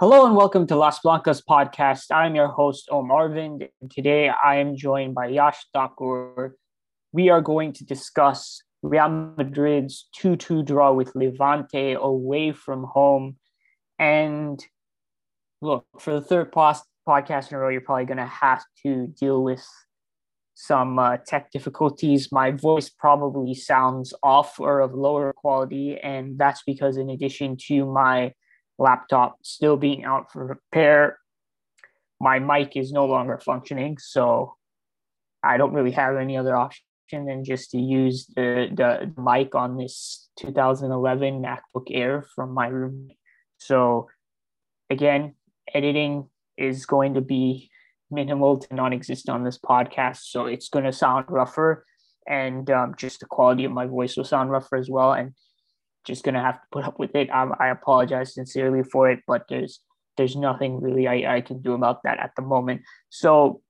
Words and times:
Hello 0.00 0.24
and 0.24 0.34
welcome 0.34 0.66
to 0.66 0.76
Las 0.76 1.00
Blancas 1.00 1.42
podcast. 1.42 2.06
I'm 2.10 2.34
your 2.34 2.48
host, 2.48 2.88
Om 2.90 3.10
Arvind, 3.10 3.68
today 3.90 4.30
I 4.30 4.56
am 4.56 4.74
joined 4.74 5.14
by 5.14 5.26
Yash 5.26 5.66
Thakur. 5.74 6.56
We 7.12 7.28
are 7.28 7.42
going 7.42 7.74
to 7.74 7.84
discuss 7.84 8.62
Real 8.80 9.10
Madrid's 9.10 10.08
2 10.16 10.36
2 10.36 10.62
draw 10.62 10.94
with 10.94 11.14
Levante 11.14 11.92
away 11.92 12.52
from 12.52 12.84
home. 12.84 13.36
And 13.98 14.66
look, 15.60 15.84
for 15.98 16.14
the 16.14 16.22
third 16.22 16.50
podcast 16.50 17.50
in 17.50 17.56
a 17.56 17.58
row, 17.58 17.68
you're 17.68 17.82
probably 17.82 18.06
going 18.06 18.16
to 18.16 18.24
have 18.24 18.64
to 18.84 19.06
deal 19.08 19.44
with 19.44 19.66
some 20.54 20.98
uh, 20.98 21.18
tech 21.26 21.50
difficulties. 21.50 22.32
My 22.32 22.52
voice 22.52 22.88
probably 22.88 23.52
sounds 23.52 24.14
off 24.22 24.58
or 24.60 24.80
of 24.80 24.94
lower 24.94 25.34
quality, 25.34 25.98
and 26.02 26.38
that's 26.38 26.62
because, 26.66 26.96
in 26.96 27.10
addition 27.10 27.58
to 27.68 27.84
my 27.84 28.32
laptop 28.80 29.36
still 29.42 29.76
being 29.76 30.04
out 30.04 30.32
for 30.32 30.44
repair. 30.44 31.18
My 32.18 32.38
mic 32.38 32.76
is 32.76 32.90
no 32.90 33.06
longer 33.06 33.38
functioning, 33.38 33.98
so 33.98 34.56
I 35.44 35.58
don't 35.58 35.74
really 35.74 35.92
have 35.92 36.16
any 36.16 36.36
other 36.36 36.56
option 36.56 36.82
than 37.12 37.44
just 37.44 37.70
to 37.72 37.78
use 37.78 38.26
the, 38.34 38.68
the 38.72 39.12
mic 39.20 39.54
on 39.54 39.76
this 39.76 40.28
2011 40.38 41.42
MacBook 41.42 41.86
Air 41.90 42.24
from 42.34 42.52
my 42.52 42.68
room. 42.68 43.10
So, 43.58 44.08
again, 44.88 45.34
editing 45.72 46.28
is 46.56 46.86
going 46.86 47.14
to 47.14 47.20
be 47.20 47.70
minimal 48.10 48.58
to 48.58 48.74
non 48.74 48.92
existent 48.92 49.34
on 49.34 49.44
this 49.44 49.58
podcast. 49.58 50.22
So, 50.24 50.46
it's 50.46 50.68
going 50.68 50.84
to 50.84 50.92
sound 50.92 51.26
rougher, 51.28 51.84
and 52.26 52.70
um, 52.70 52.94
just 52.96 53.20
the 53.20 53.26
quality 53.26 53.64
of 53.64 53.72
my 53.72 53.86
voice 53.86 54.16
will 54.16 54.24
sound 54.24 54.50
rougher 54.50 54.76
as 54.76 54.88
well. 54.90 55.12
And 55.12 55.34
just 56.04 56.24
gonna 56.24 56.42
have 56.42 56.60
to 56.60 56.66
put 56.72 56.84
up 56.84 56.98
with 56.98 57.14
it. 57.14 57.30
Um, 57.30 57.54
I 57.58 57.68
apologize 57.68 58.34
sincerely 58.34 58.82
for 58.82 59.10
it, 59.10 59.20
but 59.26 59.46
there's 59.48 59.80
there's 60.16 60.36
nothing 60.36 60.80
really 60.80 61.06
I, 61.06 61.36
I 61.36 61.40
can 61.40 61.60
do 61.62 61.72
about 61.72 62.02
that 62.04 62.18
at 62.18 62.32
the 62.36 62.42
moment. 62.42 62.82
So, 63.08 63.62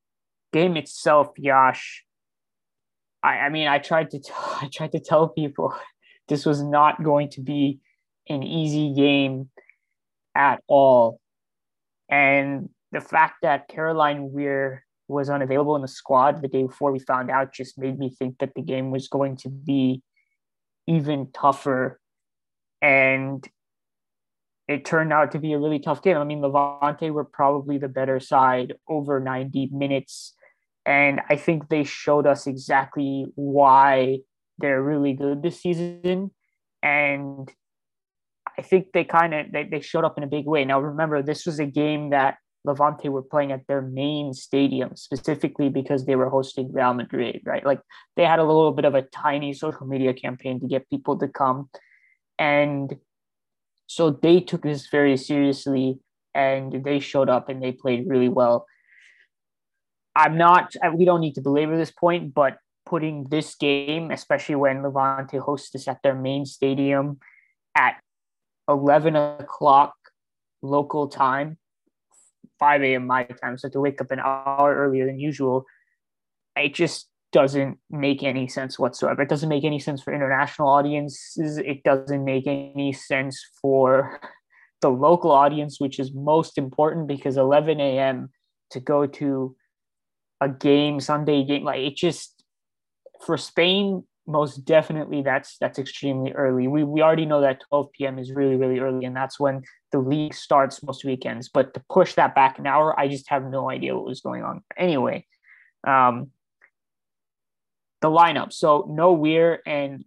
game 0.52 0.76
itself, 0.76 1.28
Yash. 1.36 2.04
I, 3.22 3.38
I 3.38 3.48
mean, 3.50 3.68
I 3.68 3.78
tried 3.78 4.10
to 4.10 4.18
t- 4.18 4.32
I 4.60 4.68
tried 4.72 4.92
to 4.92 5.00
tell 5.00 5.28
people 5.28 5.74
this 6.28 6.46
was 6.46 6.62
not 6.62 7.02
going 7.02 7.30
to 7.30 7.40
be 7.40 7.80
an 8.28 8.42
easy 8.42 8.94
game 8.94 9.50
at 10.34 10.62
all, 10.68 11.20
and 12.08 12.70
the 12.92 13.00
fact 13.00 13.36
that 13.42 13.68
Caroline 13.68 14.32
Weir 14.32 14.84
was 15.10 15.28
unavailable 15.28 15.76
in 15.76 15.82
the 15.82 15.88
squad 15.88 16.40
the 16.40 16.48
day 16.48 16.62
before 16.62 16.92
we 16.92 17.00
found 17.00 17.30
out 17.30 17.52
just 17.52 17.78
made 17.78 17.98
me 17.98 18.10
think 18.10 18.38
that 18.38 18.54
the 18.54 18.62
game 18.62 18.90
was 18.90 19.08
going 19.08 19.36
to 19.36 19.48
be 19.48 20.02
even 20.86 21.30
tougher 21.32 21.99
and 22.82 23.46
it 24.68 24.84
turned 24.84 25.12
out 25.12 25.32
to 25.32 25.38
be 25.38 25.52
a 25.52 25.58
really 25.58 25.80
tough 25.80 26.00
game. 26.00 26.16
I 26.16 26.24
mean, 26.24 26.40
Levante 26.40 27.10
were 27.10 27.24
probably 27.24 27.76
the 27.76 27.88
better 27.88 28.20
side 28.20 28.74
over 28.88 29.18
90 29.18 29.70
minutes. 29.72 30.34
And 30.86 31.20
I 31.28 31.36
think 31.36 31.68
they 31.68 31.82
showed 31.82 32.26
us 32.26 32.46
exactly 32.46 33.26
why 33.34 34.20
they're 34.58 34.82
really 34.82 35.12
good 35.14 35.42
this 35.42 35.60
season. 35.60 36.30
And 36.82 37.52
I 38.56 38.62
think 38.62 38.92
they 38.92 39.04
kind 39.04 39.34
of 39.34 39.46
they, 39.52 39.64
they 39.64 39.80
showed 39.80 40.04
up 40.04 40.16
in 40.16 40.22
a 40.22 40.28
big 40.28 40.46
way. 40.46 40.64
Now 40.64 40.80
remember, 40.80 41.20
this 41.20 41.46
was 41.46 41.58
a 41.58 41.66
game 41.66 42.10
that 42.10 42.36
Levante 42.64 43.08
were 43.08 43.22
playing 43.22 43.52
at 43.52 43.66
their 43.66 43.82
main 43.82 44.32
stadium, 44.34 44.94
specifically 44.94 45.68
because 45.68 46.06
they 46.06 46.14
were 46.14 46.28
hosting 46.28 46.72
Real 46.72 46.94
Madrid, 46.94 47.40
right? 47.44 47.64
Like 47.64 47.80
they 48.16 48.24
had 48.24 48.38
a 48.38 48.44
little 48.44 48.72
bit 48.72 48.84
of 48.84 48.94
a 48.94 49.02
tiny 49.02 49.52
social 49.52 49.86
media 49.86 50.14
campaign 50.14 50.60
to 50.60 50.68
get 50.68 50.88
people 50.90 51.18
to 51.18 51.26
come 51.26 51.70
and 52.40 52.96
so 53.86 54.10
they 54.10 54.40
took 54.40 54.62
this 54.62 54.88
very 54.88 55.16
seriously 55.18 55.98
and 56.34 56.82
they 56.84 56.98
showed 56.98 57.28
up 57.28 57.50
and 57.50 57.62
they 57.62 57.70
played 57.70 58.08
really 58.08 58.30
well. 58.30 58.66
I'm 60.16 60.38
not, 60.38 60.74
we 60.94 61.04
don't 61.04 61.20
need 61.20 61.34
to 61.34 61.42
belabor 61.42 61.76
this 61.76 61.90
point, 61.90 62.32
but 62.32 62.56
putting 62.86 63.24
this 63.24 63.54
game, 63.56 64.10
especially 64.10 64.54
when 64.54 64.82
Levante 64.82 65.36
hosts 65.36 65.70
this 65.70 65.86
at 65.86 66.02
their 66.02 66.14
main 66.14 66.46
stadium 66.46 67.18
at 67.76 67.96
11 68.68 69.16
o'clock 69.16 69.94
local 70.62 71.08
time, 71.08 71.58
5 72.58 72.82
a.m. 72.82 73.06
my 73.06 73.24
time, 73.24 73.58
so 73.58 73.68
to 73.68 73.80
wake 73.80 74.00
up 74.00 74.10
an 74.10 74.20
hour 74.20 74.74
earlier 74.74 75.04
than 75.04 75.20
usual, 75.20 75.66
it 76.56 76.74
just 76.74 77.09
doesn't 77.32 77.78
make 77.90 78.22
any 78.22 78.48
sense 78.48 78.78
whatsoever. 78.78 79.22
It 79.22 79.28
doesn't 79.28 79.48
make 79.48 79.64
any 79.64 79.78
sense 79.78 80.02
for 80.02 80.12
international 80.12 80.68
audiences. 80.68 81.58
It 81.58 81.82
doesn't 81.82 82.24
make 82.24 82.46
any 82.46 82.92
sense 82.92 83.44
for 83.60 84.20
the 84.80 84.90
local 84.90 85.30
audience, 85.30 85.80
which 85.80 85.98
is 85.98 86.12
most 86.12 86.58
important 86.58 87.06
because 87.06 87.36
11 87.36 87.80
a.m. 87.80 88.30
to 88.70 88.80
go 88.80 89.06
to 89.06 89.54
a 90.40 90.48
game, 90.48 91.00
Sunday 91.00 91.44
game, 91.44 91.64
like 91.64 91.80
it 91.80 91.96
just 91.96 92.42
for 93.24 93.36
Spain, 93.36 94.04
most 94.26 94.64
definitely 94.64 95.22
that's 95.22 95.56
that's 95.58 95.78
extremely 95.78 96.32
early. 96.32 96.68
We 96.68 96.84
we 96.84 97.02
already 97.02 97.26
know 97.26 97.40
that 97.40 97.62
12 97.68 97.92
p.m. 97.92 98.18
is 98.18 98.30
really 98.30 98.56
really 98.56 98.78
early, 98.78 99.04
and 99.04 99.14
that's 99.14 99.38
when 99.38 99.62
the 99.92 99.98
league 99.98 100.34
starts 100.34 100.82
most 100.82 101.04
weekends. 101.04 101.48
But 101.48 101.74
to 101.74 101.82
push 101.90 102.14
that 102.14 102.34
back 102.34 102.58
an 102.58 102.66
hour, 102.66 102.98
I 102.98 103.08
just 103.08 103.28
have 103.28 103.44
no 103.44 103.70
idea 103.70 103.94
what 103.94 104.04
was 104.04 104.20
going 104.20 104.42
on. 104.42 104.62
Anyway, 104.76 105.26
um, 105.86 106.30
the 108.00 108.08
lineup. 108.08 108.52
So 108.52 108.86
no 108.90 109.12
Weir, 109.12 109.60
and 109.66 110.04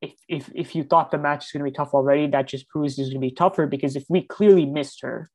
if 0.00 0.12
if 0.28 0.50
if 0.54 0.74
you 0.74 0.84
thought 0.84 1.10
the 1.10 1.18
match 1.18 1.46
is 1.46 1.52
going 1.52 1.64
to 1.64 1.70
be 1.70 1.74
tough 1.74 1.94
already, 1.94 2.26
that 2.28 2.48
just 2.48 2.68
proves 2.68 2.98
it's 2.98 3.08
going 3.08 3.20
to 3.20 3.26
be 3.26 3.30
tougher 3.30 3.66
because 3.66 3.96
if 3.96 4.04
we 4.08 4.22
clearly 4.22 4.66
missed 4.66 5.02
her 5.02 5.30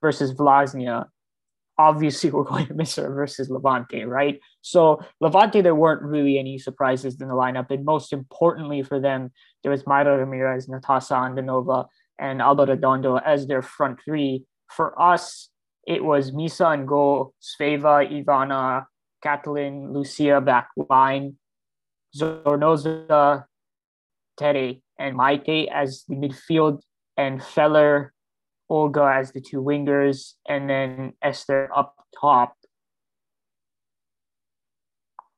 versus 0.00 0.32
Vllaznia, 0.34 1.06
obviously 1.78 2.30
we're 2.32 2.44
going 2.44 2.66
to 2.66 2.74
miss 2.74 2.96
her 2.96 3.12
versus 3.14 3.50
Levante, 3.50 4.04
right? 4.04 4.40
So 4.62 5.00
Levante, 5.20 5.60
there 5.60 5.74
weren't 5.74 6.02
really 6.02 6.38
any 6.38 6.58
surprises 6.58 7.20
in 7.20 7.28
the 7.28 7.34
lineup, 7.34 7.70
and 7.70 7.84
most 7.84 8.12
importantly 8.12 8.82
for 8.82 9.00
them, 9.00 9.32
there 9.62 9.72
was 9.72 9.84
Mayra 9.84 10.18
Ramirez, 10.18 10.66
Natasa 10.66 11.16
Andonova, 11.16 11.86
and 12.18 12.40
Alba 12.40 12.66
Redondo 12.66 13.16
as 13.16 13.46
their 13.46 13.62
front 13.62 14.00
three. 14.04 14.44
For 14.70 15.00
us, 15.00 15.50
it 15.86 16.02
was 16.02 16.30
Misa 16.30 16.72
and 16.72 16.88
goal, 16.88 17.34
Sveva, 17.42 18.24
Ivana, 18.24 18.86
Kathellen, 19.24 19.92
Lucia 19.92 20.40
back 20.40 20.68
line, 20.90 21.36
Zornoza, 22.16 23.44
Tere, 24.36 24.82
and 24.98 25.16
Maite 25.16 25.68
as 25.72 26.04
the 26.08 26.14
midfield, 26.14 26.80
and 27.16 27.42
Feller, 27.42 28.12
Olga 28.68 29.14
as 29.16 29.32
the 29.32 29.40
two 29.40 29.62
wingers, 29.62 30.34
and 30.48 30.68
then 30.68 31.12
Esther 31.22 31.70
up 31.74 31.94
top. 32.20 32.54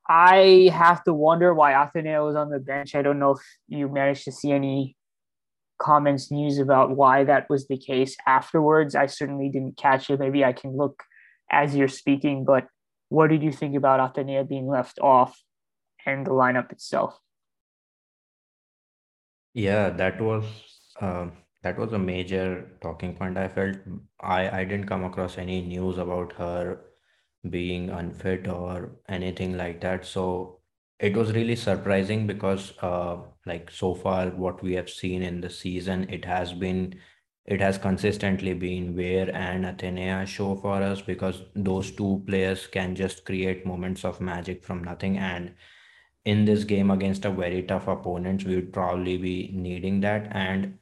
I 0.09 0.69
have 0.73 1.03
to 1.03 1.13
wonder 1.13 1.53
why 1.53 1.73
Athenea 1.73 2.25
was 2.25 2.35
on 2.35 2.49
the 2.49 2.59
bench. 2.59 2.95
I 2.95 3.01
don't 3.01 3.19
know 3.19 3.31
if 3.31 3.41
you 3.67 3.89
managed 3.89 4.23
to 4.25 4.31
see 4.31 4.51
any 4.51 4.95
comments, 5.79 6.31
news 6.31 6.57
about 6.59 6.95
why 6.95 7.23
that 7.25 7.49
was 7.49 7.67
the 7.67 7.77
case 7.77 8.15
afterwards. 8.25 8.95
I 8.95 9.07
certainly 9.07 9.49
didn't 9.49 9.77
catch 9.77 10.09
it. 10.09 10.19
Maybe 10.19 10.45
I 10.45 10.53
can 10.53 10.75
look 10.75 11.03
as 11.51 11.75
you're 11.75 11.87
speaking, 11.87 12.45
but 12.45 12.67
what 13.09 13.29
did 13.29 13.43
you 13.43 13.51
think 13.51 13.75
about 13.75 13.99
Athenea 13.99 14.47
being 14.47 14.67
left 14.67 14.99
off 14.99 15.41
and 16.05 16.25
the 16.25 16.31
lineup 16.31 16.71
itself? 16.71 17.19
Yeah, 19.53 19.89
that 19.89 20.21
was 20.21 20.45
uh, 20.99 21.27
that 21.63 21.77
was 21.77 21.93
a 21.93 21.99
major 21.99 22.77
talking 22.81 23.15
point. 23.15 23.37
I 23.37 23.47
felt 23.47 23.77
I 24.19 24.59
I 24.59 24.63
didn't 24.65 24.87
come 24.87 25.03
across 25.03 25.37
any 25.37 25.61
news 25.61 25.97
about 25.97 26.33
her 26.33 26.81
being 27.49 27.89
unfit 27.89 28.47
or 28.47 28.91
anything 29.07 29.57
like 29.57 29.81
that. 29.81 30.05
So 30.05 30.59
it 30.99 31.15
was 31.15 31.31
really 31.31 31.55
surprising 31.55 32.27
because 32.27 32.73
uh, 32.81 33.17
like 33.45 33.71
so 33.71 33.93
far 33.93 34.29
what 34.29 34.61
we 34.63 34.73
have 34.73 34.89
seen 34.89 35.21
in 35.21 35.41
the 35.41 35.49
season, 35.49 36.09
it 36.09 36.25
has 36.25 36.53
been 36.53 36.99
it 37.47 37.61
has 37.61 37.77
consistently 37.77 38.53
been 38.53 38.95
Weir 38.95 39.29
and 39.33 39.65
Athenea 39.65 40.27
show 40.27 40.55
for 40.55 40.81
us 40.83 41.01
because 41.01 41.43
those 41.55 41.91
two 41.91 42.23
players 42.27 42.67
can 42.67 42.95
just 42.95 43.25
create 43.25 43.65
moments 43.65 44.05
of 44.05 44.21
magic 44.21 44.63
from 44.65 44.83
nothing. 44.83 45.17
And 45.17 45.55
in 46.25 46.45
this 46.45 46.63
game 46.65 46.91
against 46.91 47.25
a 47.25 47.31
very 47.31 47.63
tough 47.63 47.87
opponent, 47.87 48.43
we 48.43 48.55
would 48.55 48.73
probably 48.73 49.17
be 49.17 49.51
needing 49.53 50.01
that. 50.01 50.27
And 50.31 50.79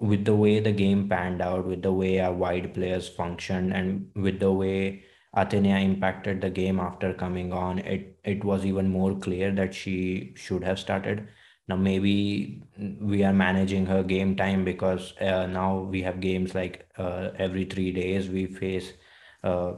with 0.00 0.24
the 0.24 0.34
way 0.36 0.60
the 0.60 0.72
game 0.72 1.08
panned 1.08 1.42
out, 1.42 1.66
with 1.66 1.82
the 1.82 1.92
way 1.92 2.20
our 2.20 2.32
wide 2.32 2.74
players 2.74 3.08
functioned, 3.08 3.72
and 3.72 4.10
with 4.14 4.40
the 4.40 4.52
way 4.52 5.04
Athenea 5.36 5.82
impacted 5.84 6.40
the 6.40 6.50
game 6.50 6.80
after 6.80 7.12
coming 7.14 7.52
on, 7.52 7.78
it 7.80 8.18
it 8.24 8.44
was 8.44 8.64
even 8.66 8.88
more 8.90 9.18
clear 9.18 9.50
that 9.52 9.74
she 9.74 10.32
should 10.36 10.64
have 10.64 10.78
started. 10.78 11.28
Now 11.68 11.76
maybe 11.76 12.62
we 13.00 13.22
are 13.24 13.32
managing 13.32 13.86
her 13.86 14.02
game 14.02 14.36
time 14.36 14.64
because 14.64 15.12
uh, 15.20 15.46
now 15.46 15.80
we 15.80 16.02
have 16.02 16.20
games 16.20 16.54
like 16.54 16.88
uh, 16.96 17.30
every 17.38 17.64
three 17.64 17.92
days 17.92 18.28
we 18.28 18.46
face 18.46 18.92
uh, 19.44 19.72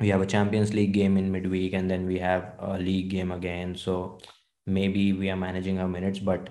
we 0.00 0.08
have 0.08 0.20
a 0.20 0.26
Champions 0.26 0.74
League 0.74 0.92
game 0.92 1.16
in 1.16 1.30
midweek 1.32 1.72
and 1.74 1.90
then 1.90 2.06
we 2.06 2.18
have 2.18 2.54
a 2.58 2.78
league 2.78 3.10
game 3.10 3.32
again. 3.32 3.76
So 3.76 4.18
maybe 4.66 5.12
we 5.12 5.30
are 5.30 5.36
managing 5.36 5.76
her 5.76 5.88
minutes, 5.88 6.18
but 6.18 6.50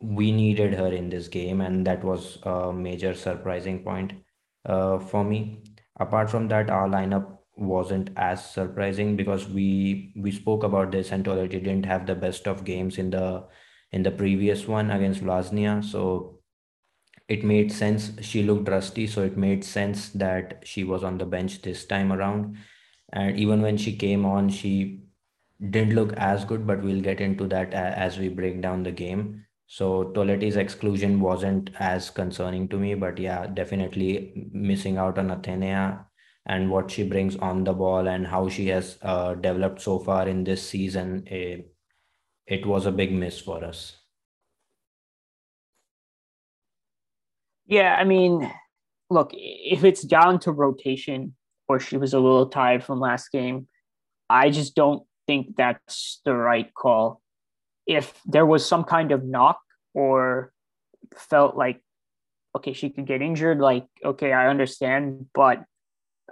we 0.00 0.32
needed 0.32 0.74
her 0.74 0.92
in 0.92 1.08
this 1.10 1.28
game, 1.28 1.60
and 1.60 1.86
that 1.86 2.04
was 2.04 2.38
a 2.44 2.72
major 2.72 3.14
surprising 3.14 3.82
point 3.82 4.12
uh, 4.64 4.98
for 4.98 5.24
me. 5.24 5.62
Apart 5.98 6.30
from 6.30 6.48
that, 6.48 6.70
our 6.70 6.88
lineup 6.88 7.35
wasn't 7.56 8.10
as 8.16 8.48
surprising 8.50 9.16
because 9.16 9.48
we 9.48 10.12
we 10.16 10.30
spoke 10.30 10.62
about 10.62 10.90
this 10.90 11.12
and 11.12 11.24
Toletti 11.24 11.62
didn't 11.62 11.86
have 11.86 12.06
the 12.06 12.14
best 12.14 12.46
of 12.46 12.64
games 12.64 12.98
in 12.98 13.10
the 13.10 13.44
in 13.92 14.02
the 14.02 14.10
previous 14.10 14.66
one 14.68 14.90
against 14.90 15.22
Vllaznia. 15.22 15.82
So 15.82 16.40
it 17.28 17.44
made 17.44 17.72
sense. 17.72 18.12
She 18.20 18.42
looked 18.42 18.68
rusty, 18.68 19.06
so 19.06 19.22
it 19.22 19.36
made 19.36 19.64
sense 19.64 20.10
that 20.10 20.62
she 20.64 20.84
was 20.84 21.02
on 21.02 21.18
the 21.18 21.26
bench 21.26 21.62
this 21.62 21.84
time 21.86 22.12
around. 22.12 22.56
And 23.12 23.38
even 23.38 23.62
when 23.62 23.76
she 23.76 23.96
came 23.96 24.24
on, 24.24 24.48
she 24.48 25.02
didn't 25.70 25.94
look 25.94 26.12
as 26.14 26.44
good, 26.44 26.66
but 26.66 26.82
we'll 26.82 27.00
get 27.00 27.20
into 27.20 27.48
that 27.48 27.72
as 27.72 28.18
we 28.18 28.28
break 28.28 28.60
down 28.60 28.82
the 28.82 28.92
game. 28.92 29.44
So 29.66 30.12
Toletti's 30.14 30.56
exclusion 30.56 31.20
wasn't 31.20 31.70
as 31.80 32.10
concerning 32.10 32.68
to 32.68 32.78
me, 32.78 32.94
but 32.94 33.18
yeah, 33.18 33.46
definitely 33.46 34.48
missing 34.52 34.96
out 34.96 35.18
on 35.18 35.28
Athenea 35.30 36.05
and 36.46 36.70
what 36.70 36.90
she 36.90 37.02
brings 37.02 37.36
on 37.36 37.64
the 37.64 37.72
ball 37.72 38.06
and 38.06 38.26
how 38.26 38.48
she 38.48 38.68
has 38.68 38.98
uh, 39.02 39.34
developed 39.34 39.80
so 39.80 39.98
far 39.98 40.28
in 40.28 40.44
this 40.44 40.66
season, 40.66 41.26
eh, 41.28 41.58
it 42.46 42.64
was 42.64 42.86
a 42.86 42.92
big 42.92 43.12
miss 43.12 43.40
for 43.40 43.64
us. 43.64 43.96
Yeah, 47.66 47.96
I 47.96 48.04
mean, 48.04 48.48
look, 49.10 49.30
if 49.34 49.82
it's 49.82 50.02
down 50.02 50.38
to 50.40 50.52
rotation 50.52 51.34
or 51.68 51.80
she 51.80 51.96
was 51.96 52.14
a 52.14 52.20
little 52.20 52.46
tired 52.46 52.84
from 52.84 53.00
last 53.00 53.32
game, 53.32 53.66
I 54.30 54.50
just 54.50 54.76
don't 54.76 55.02
think 55.26 55.56
that's 55.56 56.20
the 56.24 56.34
right 56.34 56.72
call. 56.74 57.20
If 57.88 58.20
there 58.24 58.46
was 58.46 58.64
some 58.64 58.84
kind 58.84 59.10
of 59.10 59.24
knock 59.24 59.58
or 59.94 60.52
felt 61.16 61.56
like, 61.56 61.80
okay, 62.56 62.72
she 62.72 62.90
could 62.90 63.06
get 63.06 63.20
injured, 63.20 63.58
like, 63.58 63.86
okay, 64.04 64.32
I 64.32 64.48
understand, 64.48 65.26
but 65.34 65.64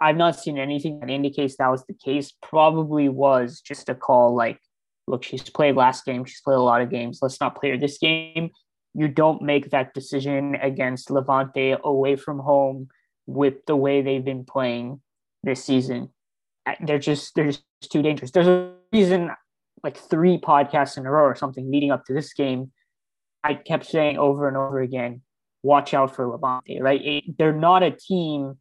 I've 0.00 0.16
not 0.16 0.38
seen 0.38 0.58
anything 0.58 1.00
that 1.00 1.10
indicates 1.10 1.56
that 1.56 1.70
was 1.70 1.84
the 1.86 1.94
case. 1.94 2.32
Probably 2.42 3.08
was 3.08 3.60
just 3.60 3.88
a 3.88 3.94
call 3.94 4.34
like, 4.34 4.58
look, 5.06 5.22
she's 5.22 5.42
played 5.42 5.76
last 5.76 6.04
game, 6.04 6.24
she's 6.24 6.40
played 6.40 6.56
a 6.56 6.60
lot 6.60 6.82
of 6.82 6.90
games, 6.90 7.20
let's 7.22 7.40
not 7.40 7.58
play 7.58 7.70
her 7.70 7.78
this 7.78 7.98
game. 7.98 8.50
You 8.94 9.08
don't 9.08 9.42
make 9.42 9.70
that 9.70 9.92
decision 9.92 10.54
against 10.56 11.10
Levante 11.10 11.76
away 11.82 12.16
from 12.16 12.38
home 12.38 12.88
with 13.26 13.54
the 13.66 13.76
way 13.76 14.02
they've 14.02 14.24
been 14.24 14.44
playing 14.44 15.00
this 15.42 15.64
season. 15.64 16.10
Uh, 16.64 16.74
they're 16.80 16.98
just 16.98 17.34
they're 17.34 17.46
just 17.46 17.64
too 17.90 18.02
dangerous. 18.02 18.30
There's 18.30 18.46
a 18.46 18.72
reason 18.92 19.30
like 19.84 19.98
three 19.98 20.38
podcasts 20.38 20.96
in 20.96 21.06
a 21.06 21.10
row 21.10 21.24
or 21.24 21.36
something 21.36 21.70
leading 21.70 21.92
up 21.92 22.06
to 22.06 22.14
this 22.14 22.32
game, 22.32 22.72
I 23.44 23.54
kept 23.54 23.84
saying 23.84 24.16
over 24.16 24.48
and 24.48 24.56
over 24.56 24.80
again, 24.80 25.20
watch 25.62 25.92
out 25.92 26.16
for 26.16 26.26
Levante, 26.26 26.80
right? 26.80 27.00
It, 27.04 27.38
they're 27.38 27.52
not 27.52 27.82
a 27.82 27.90
team 27.90 28.54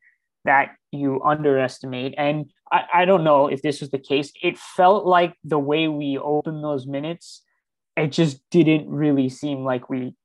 that 0.44 0.76
you 0.94 1.22
underestimate. 1.24 2.14
And 2.18 2.52
I, 2.72 2.84
I 2.94 3.06
don't 3.06 3.24
know 3.24 3.48
if 3.48 3.62
this 3.62 3.82
was 3.82 3.92
the 3.92 4.00
case. 4.00 4.32
It 4.42 4.58
felt 4.58 5.06
like 5.06 5.36
the 5.44 5.60
way 5.60 5.88
we 5.88 6.18
opened 6.18 6.64
those 6.64 6.86
minutes, 6.86 7.42
it 7.98 8.12
just 8.12 8.40
didn't 8.50 8.90
really 8.90 9.30
seem 9.30 9.64
like 9.64 9.90
we 9.90 10.16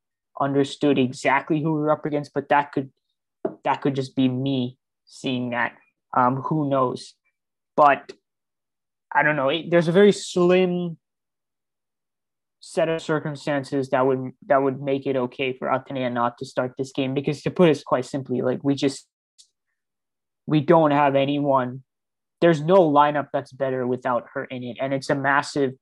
understood 0.41 0.99
exactly 0.99 1.63
who 1.63 1.75
we 1.75 1.81
were 1.81 1.93
up 1.93 2.07
against, 2.07 2.33
but 2.33 2.49
that 2.49 2.73
could 2.73 2.91
that 3.65 3.81
could 3.81 3.95
just 3.95 4.15
be 4.15 4.29
me 4.29 4.77
seeing 5.07 5.51
that. 5.51 5.73
Um, 6.17 6.37
who 6.37 6.69
knows? 6.69 7.15
But 7.77 8.13
I 9.13 9.23
don't 9.23 9.37
know. 9.37 9.49
It, 9.49 9.71
there's 9.71 9.89
a 9.89 9.93
very 9.93 10.13
slim 10.13 10.99
set 12.61 12.89
of 12.89 13.01
circumstances 13.01 13.91
that 13.91 14.07
would 14.07 14.33
that 14.47 14.63
would 14.63 14.83
make 14.83 15.07
it 15.07 15.17
okay 15.17 15.53
for 15.53 15.69
Athenea 15.69 16.13
not 16.13 16.39
to 16.39 16.45
start 16.45 16.75
this 16.77 16.93
game 16.93 17.15
because 17.15 17.43
to 17.43 17.51
put 17.51 17.69
it 17.69 17.83
quite 17.85 18.05
simply, 18.05 18.43
like 18.43 18.61
we 18.63 18.75
just 18.75 19.07
we 20.49 20.63
don't 20.63 20.93
have 20.93 21.15
anyone. 21.15 21.83
There's 22.41 22.63
no 22.63 22.77
lineup 22.91 23.29
that's 23.35 23.53
better 23.53 23.87
without 23.87 24.25
her 24.33 24.45
in 24.47 24.65
it, 24.65 24.79
and 24.81 24.95
it's 24.95 25.11
a 25.11 25.15
massive 25.15 25.75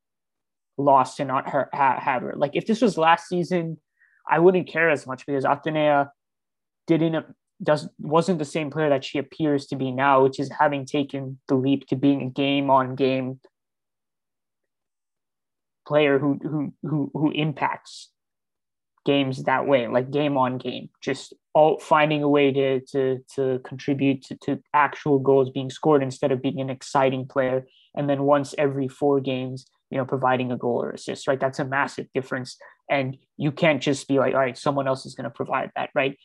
loss 0.77 1.15
to 1.17 1.25
not 1.25 1.49
her 1.51 1.71
ha, 1.73 2.01
have 2.01 2.23
her. 2.23 2.35
Like 2.37 2.51
if 2.55 2.67
this 2.67 2.83
was 2.83 2.99
last 2.99 3.29
season, 3.29 3.79
I 4.29 4.41
wouldn't 4.41 4.67
care 4.67 4.91
as 4.91 5.07
much 5.07 5.25
because 5.25 5.45
Athenea 5.45 6.09
didn't 6.89 7.27
does 7.63 7.89
wasn't 8.01 8.41
the 8.41 8.45
same 8.45 8.71
player 8.73 8.89
that 8.89 9.05
she 9.05 9.19
appears 9.19 9.67
to 9.67 9.77
be 9.77 9.93
now, 9.93 10.25
which 10.25 10.41
is 10.41 10.51
having 10.59 10.85
taken 10.85 11.39
the 11.47 11.55
leap 11.55 11.87
to 11.87 11.95
being 11.97 12.23
a 12.23 12.31
game 12.31 12.69
on 12.69 12.97
game 12.97 13.39
player 15.87 16.19
who 16.19 16.41
who 16.43 16.73
who 16.83 17.11
who 17.15 17.31
impacts 17.31 18.11
games 19.06 19.44
that 19.44 19.67
way, 19.67 19.87
like 19.87 20.11
game 20.11 20.37
on 20.37 20.58
game, 20.58 20.91
just 21.00 21.32
all 21.55 21.79
finding 21.79 22.23
a 22.23 22.29
way 22.29 22.53
to 22.53 22.81
to 22.81 23.25
to 23.37 23.61
contribute 23.61 24.23
to, 24.25 24.37
to 24.44 24.61
actual 24.75 25.19
goals 25.19 25.49
being 25.49 25.70
scored 25.70 26.03
instead 26.03 26.32
of 26.32 26.43
being 26.43 26.61
an 26.61 26.69
exciting 26.69 27.26
player. 27.26 27.64
And 27.94 28.11
then 28.11 28.25
once 28.25 28.55
every 28.58 28.88
four 28.88 29.20
games, 29.20 29.64
you 29.91 29.97
know, 29.97 30.05
providing 30.05 30.53
a 30.53 30.58
goal 30.58 30.82
or 30.82 30.91
assist, 30.91 31.29
right? 31.29 31.41
That's 31.41 31.61
a 31.61 31.64
massive 31.64 32.08
difference. 32.12 32.58
And 32.91 33.17
you 33.37 33.53
can't 33.53 33.81
just 33.81 34.06
be 34.06 34.19
like, 34.19 34.35
all 34.35 34.41
right, 34.41 34.58
someone 34.58 34.87
else 34.87 35.06
is 35.06 35.14
going 35.14 35.25
to 35.25 35.31
provide 35.31 35.70
that, 35.76 35.91
right? 35.94 36.19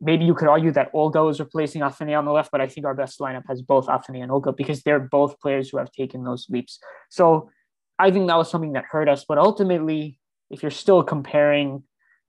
Maybe 0.00 0.24
you 0.24 0.34
could 0.34 0.48
argue 0.48 0.72
that 0.72 0.90
Olga 0.92 1.26
is 1.26 1.40
replacing 1.40 1.82
Athenea 1.82 2.18
on 2.18 2.24
the 2.24 2.32
left, 2.32 2.50
but 2.52 2.60
I 2.60 2.68
think 2.68 2.86
our 2.86 2.94
best 2.94 3.18
lineup 3.18 3.44
has 3.48 3.62
both 3.62 3.86
Athenea 3.86 4.22
and 4.22 4.32
Olga 4.32 4.52
because 4.52 4.82
they're 4.82 5.00
both 5.00 5.40
players 5.40 5.70
who 5.70 5.78
have 5.78 5.90
taken 5.90 6.22
those 6.22 6.46
leaps. 6.48 6.78
So 7.08 7.50
I 7.98 8.10
think 8.10 8.26
that 8.28 8.36
was 8.36 8.50
something 8.50 8.72
that 8.72 8.84
hurt 8.90 9.08
us. 9.08 9.24
But 9.26 9.38
ultimately, 9.38 10.18
if 10.50 10.62
you're 10.62 10.70
still 10.70 11.02
comparing 11.02 11.82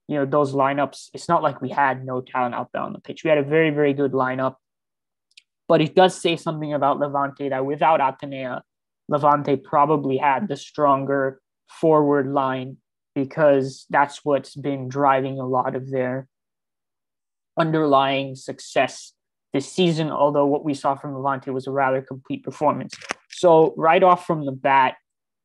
you 0.07 0.15
know 0.15 0.25
those 0.25 0.53
lineups 0.53 1.09
it's 1.13 1.27
not 1.27 1.43
like 1.43 1.61
we 1.61 1.69
had 1.69 2.05
no 2.05 2.21
talent 2.21 2.55
out 2.55 2.69
there 2.73 2.81
on 2.81 2.93
the 2.93 2.99
pitch. 2.99 3.23
We 3.23 3.29
had 3.29 3.37
a 3.37 3.43
very 3.43 3.69
very 3.69 3.93
good 3.93 4.13
lineup. 4.13 4.55
But 5.67 5.81
it 5.81 5.95
does 5.95 6.19
say 6.19 6.37
something 6.37 6.73
about 6.73 6.99
levante 6.99 7.49
that 7.49 7.65
without 7.65 7.99
athenea 7.99 8.61
levante 9.09 9.57
probably 9.57 10.17
had 10.17 10.47
the 10.47 10.55
stronger 10.55 11.41
forward 11.69 12.27
line 12.27 12.77
because 13.15 13.85
that's 13.89 14.23
what's 14.23 14.55
been 14.55 14.87
driving 14.87 15.39
a 15.39 15.45
lot 15.45 15.75
of 15.75 15.89
their 15.89 16.27
underlying 17.57 18.35
success 18.35 19.13
this 19.53 19.71
season 19.71 20.11
although 20.11 20.45
what 20.45 20.63
we 20.63 20.73
saw 20.73 20.95
from 20.95 21.15
levante 21.15 21.49
was 21.49 21.67
a 21.67 21.71
rather 21.71 22.01
complete 22.01 22.43
performance. 22.43 22.93
So 23.29 23.73
right 23.77 24.03
off 24.03 24.25
from 24.25 24.45
the 24.45 24.51
bat 24.51 24.95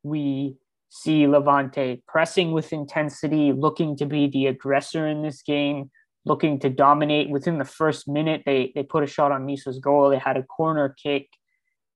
we 0.05 0.57
see 0.95 1.27
Levante 1.27 2.03
pressing 2.07 2.53
with 2.53 2.71
intensity, 2.71 3.51
looking 3.51 3.97
to 3.97 4.05
be 4.05 4.27
the 4.27 4.47
aggressor 4.47 5.07
in 5.07 5.23
this 5.23 5.41
game, 5.41 5.91
looking 6.27 6.59
to 6.59 6.69
dominate. 6.69 7.31
Within 7.31 7.57
the 7.57 7.65
first 7.65 8.07
minute, 8.07 8.43
they 8.45 8.73
they 8.75 8.83
put 8.83 9.03
a 9.03 9.07
shot 9.07 9.33
on 9.33 9.47
Misa's 9.47 9.79
goal. 9.79 10.11
They 10.11 10.19
had 10.19 10.37
a 10.37 10.43
corner 10.43 10.95
kick. 11.03 11.29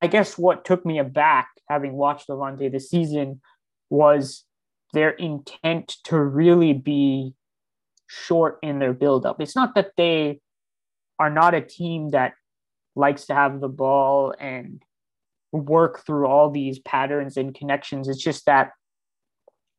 I 0.00 0.06
guess 0.06 0.38
what 0.38 0.64
took 0.64 0.86
me 0.86 0.98
aback, 0.98 1.48
having 1.68 1.92
watched 1.92 2.30
Levante 2.30 2.70
this 2.70 2.88
season, 2.88 3.42
was 3.90 4.44
their 4.94 5.10
intent 5.10 5.96
to 6.04 6.18
really 6.18 6.72
be 6.72 7.34
short 8.06 8.58
in 8.62 8.78
their 8.78 8.94
buildup. 8.94 9.42
It's 9.42 9.56
not 9.56 9.74
that 9.74 9.90
they 9.98 10.40
are 11.18 11.30
not 11.30 11.54
a 11.54 11.60
team 11.60 12.10
that 12.10 12.32
likes 12.94 13.26
to 13.26 13.34
have 13.34 13.60
the 13.60 13.68
ball 13.68 14.34
and 14.40 14.82
work 15.52 16.06
through 16.06 16.26
all 16.26 16.50
these 16.50 16.78
patterns 16.78 17.36
and 17.36 17.54
connections. 17.54 18.08
It's 18.08 18.22
just 18.22 18.46
that 18.46 18.70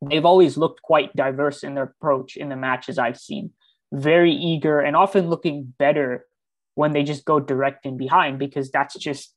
they've 0.02 0.24
always 0.24 0.56
looked 0.56 0.82
quite 0.82 1.14
diverse 1.16 1.62
in 1.62 1.74
their 1.74 1.84
approach 1.84 2.36
in 2.36 2.48
the 2.48 2.56
matches 2.56 2.98
I've 2.98 3.18
seen. 3.18 3.50
Very 3.92 4.32
eager 4.32 4.80
and 4.80 4.94
often 4.94 5.28
looking 5.28 5.74
better 5.78 6.26
when 6.74 6.92
they 6.92 7.02
just 7.02 7.24
go 7.24 7.40
direct 7.40 7.86
in 7.86 7.96
behind 7.96 8.38
because 8.38 8.70
that's 8.70 8.96
just 8.96 9.34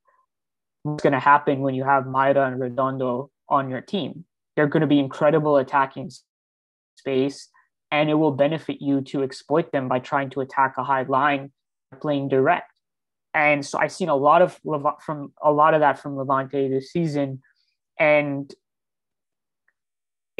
what's 0.84 1.04
going 1.04 1.14
to 1.14 1.20
happen 1.20 1.62
when 1.62 1.74
you 1.74 1.84
have 1.84 2.04
Mayra 2.04 2.48
and 2.48 2.60
Redondo 2.60 3.32
on 3.50 3.70
your 3.70 3.82
team. 3.82 4.26
They're 4.56 4.68
going 4.68 4.82
to 4.82 4.88
be 4.88 5.00
incredible 5.00 5.58
attacking 5.58 6.12
space 6.98 7.50
and 7.92 8.10
it 8.10 8.14
will 8.16 8.32
benefit 8.32 8.82
you 8.82 9.02
to 9.02 9.24
exploit 9.24 9.72
them 9.72 9.88
by 9.88 10.00
trying 10.00 10.30
to 10.32 10.42
attack 10.42 10.76
a 10.78 10.84
high 10.84 11.04
line 11.04 11.52
playing 12.00 12.30
direct. 12.30 12.72
And 13.34 13.66
so 13.66 13.80
I've 13.80 13.92
seen 13.92 14.10
a 14.10 14.16
lot 14.16 14.42
of 14.42 14.60
from 15.02 15.34
a 15.42 15.52
lot 15.52 15.74
of 15.74 15.80
that 15.82 16.00
from 16.00 16.18
Levante 16.18 16.70
this 16.70 16.92
season 16.92 17.42
and 18.00 18.54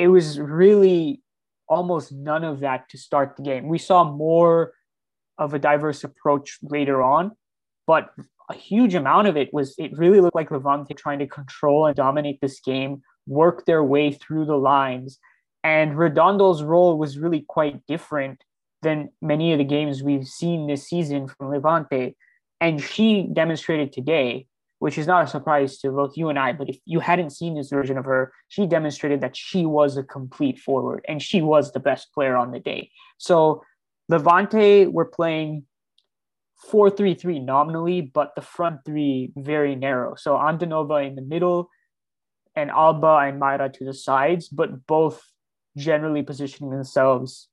it 0.02 0.08
was 0.08 0.40
really 0.40 1.22
almost 1.68 2.12
none 2.12 2.44
of 2.44 2.62
that 2.62 2.90
to 2.90 2.98
start 2.98 3.36
the 3.38 3.44
game. 3.44 3.68
We 3.68 3.78
saw 3.78 4.04
more 4.04 4.74
of 5.38 5.54
a 5.54 5.60
diverse 5.60 6.04
approach 6.04 6.58
later 6.64 7.04
on, 7.04 7.32
but 7.86 8.10
a 8.50 8.56
huge 8.56 8.96
amount 8.96 9.28
of 9.28 9.38
it 9.38 9.54
was 9.54 9.76
it 9.78 9.96
really 9.96 10.20
looked 10.20 10.36
like 10.36 10.50
Levante 10.50 10.96
trying 10.96 11.20
to 11.20 11.28
control 11.28 11.86
and 11.86 11.96
dominate 11.96 12.42
this 12.42 12.60
game, 12.60 13.04
work 13.28 13.66
their 13.66 13.84
way 13.84 14.12
through 14.12 14.46
the 14.46 14.58
lines. 14.58 15.20
And 15.64 15.92
Redondo's 15.92 16.64
role 16.64 16.98
was 16.98 17.20
really 17.20 17.46
quite 17.48 17.86
different 17.86 18.44
than 18.82 19.10
many 19.22 19.52
of 19.52 19.60
the 19.60 19.64
games 19.64 20.02
we've 20.02 20.28
seen 20.28 20.66
this 20.66 20.90
season 20.90 21.28
from 21.28 21.52
Levante. 21.52 22.16
And 22.60 22.82
she 22.82 23.30
demonstrated 23.32 23.94
today 23.94 24.48
which 24.82 24.98
is 24.98 25.06
not 25.06 25.24
a 25.24 25.28
surprise 25.28 25.78
to 25.78 25.92
both 25.92 26.18
you 26.18 26.30
and 26.30 26.40
I. 26.40 26.54
But 26.54 26.68
if 26.68 26.80
you 26.86 27.00
hadn't 27.00 27.30
seen 27.30 27.54
this 27.54 27.70
version 27.70 28.00
of 28.00 28.06
her, 28.06 28.34
she 28.48 28.66
demonstrated 28.66 29.22
that 29.22 29.38
she 29.38 29.64
was 29.64 29.96
a 29.96 30.02
complete 30.02 30.58
forward 30.58 31.06
and 31.08 31.22
she 31.22 31.40
was 31.40 31.72
the 31.72 31.80
best 31.80 32.12
player 32.16 32.36
on 32.36 32.50
the 32.50 32.60
day. 32.60 32.90
So 33.20 33.64
Levante 34.10 34.88
were 34.88 35.06
playing 35.06 35.66
4 36.72 36.90
3 36.90 37.14
3 37.14 37.40
nominally, 37.42 38.02
but 38.02 38.34
the 38.34 38.42
front 38.42 38.84
three 38.84 39.32
very 39.36 39.76
narrow. 39.76 40.16
So 40.16 40.34
Andonova 40.34 41.08
in 41.08 41.14
the 41.14 41.22
middle 41.22 41.70
and 42.56 42.72
Alba 42.72 43.18
and 43.28 43.40
Mayra 43.40 43.72
to 43.74 43.86
the 43.86 43.94
sides, 43.94 44.48
but 44.48 44.88
both 44.88 45.22
generally 45.78 46.24
positioning 46.24 46.72
themselves 46.72 47.50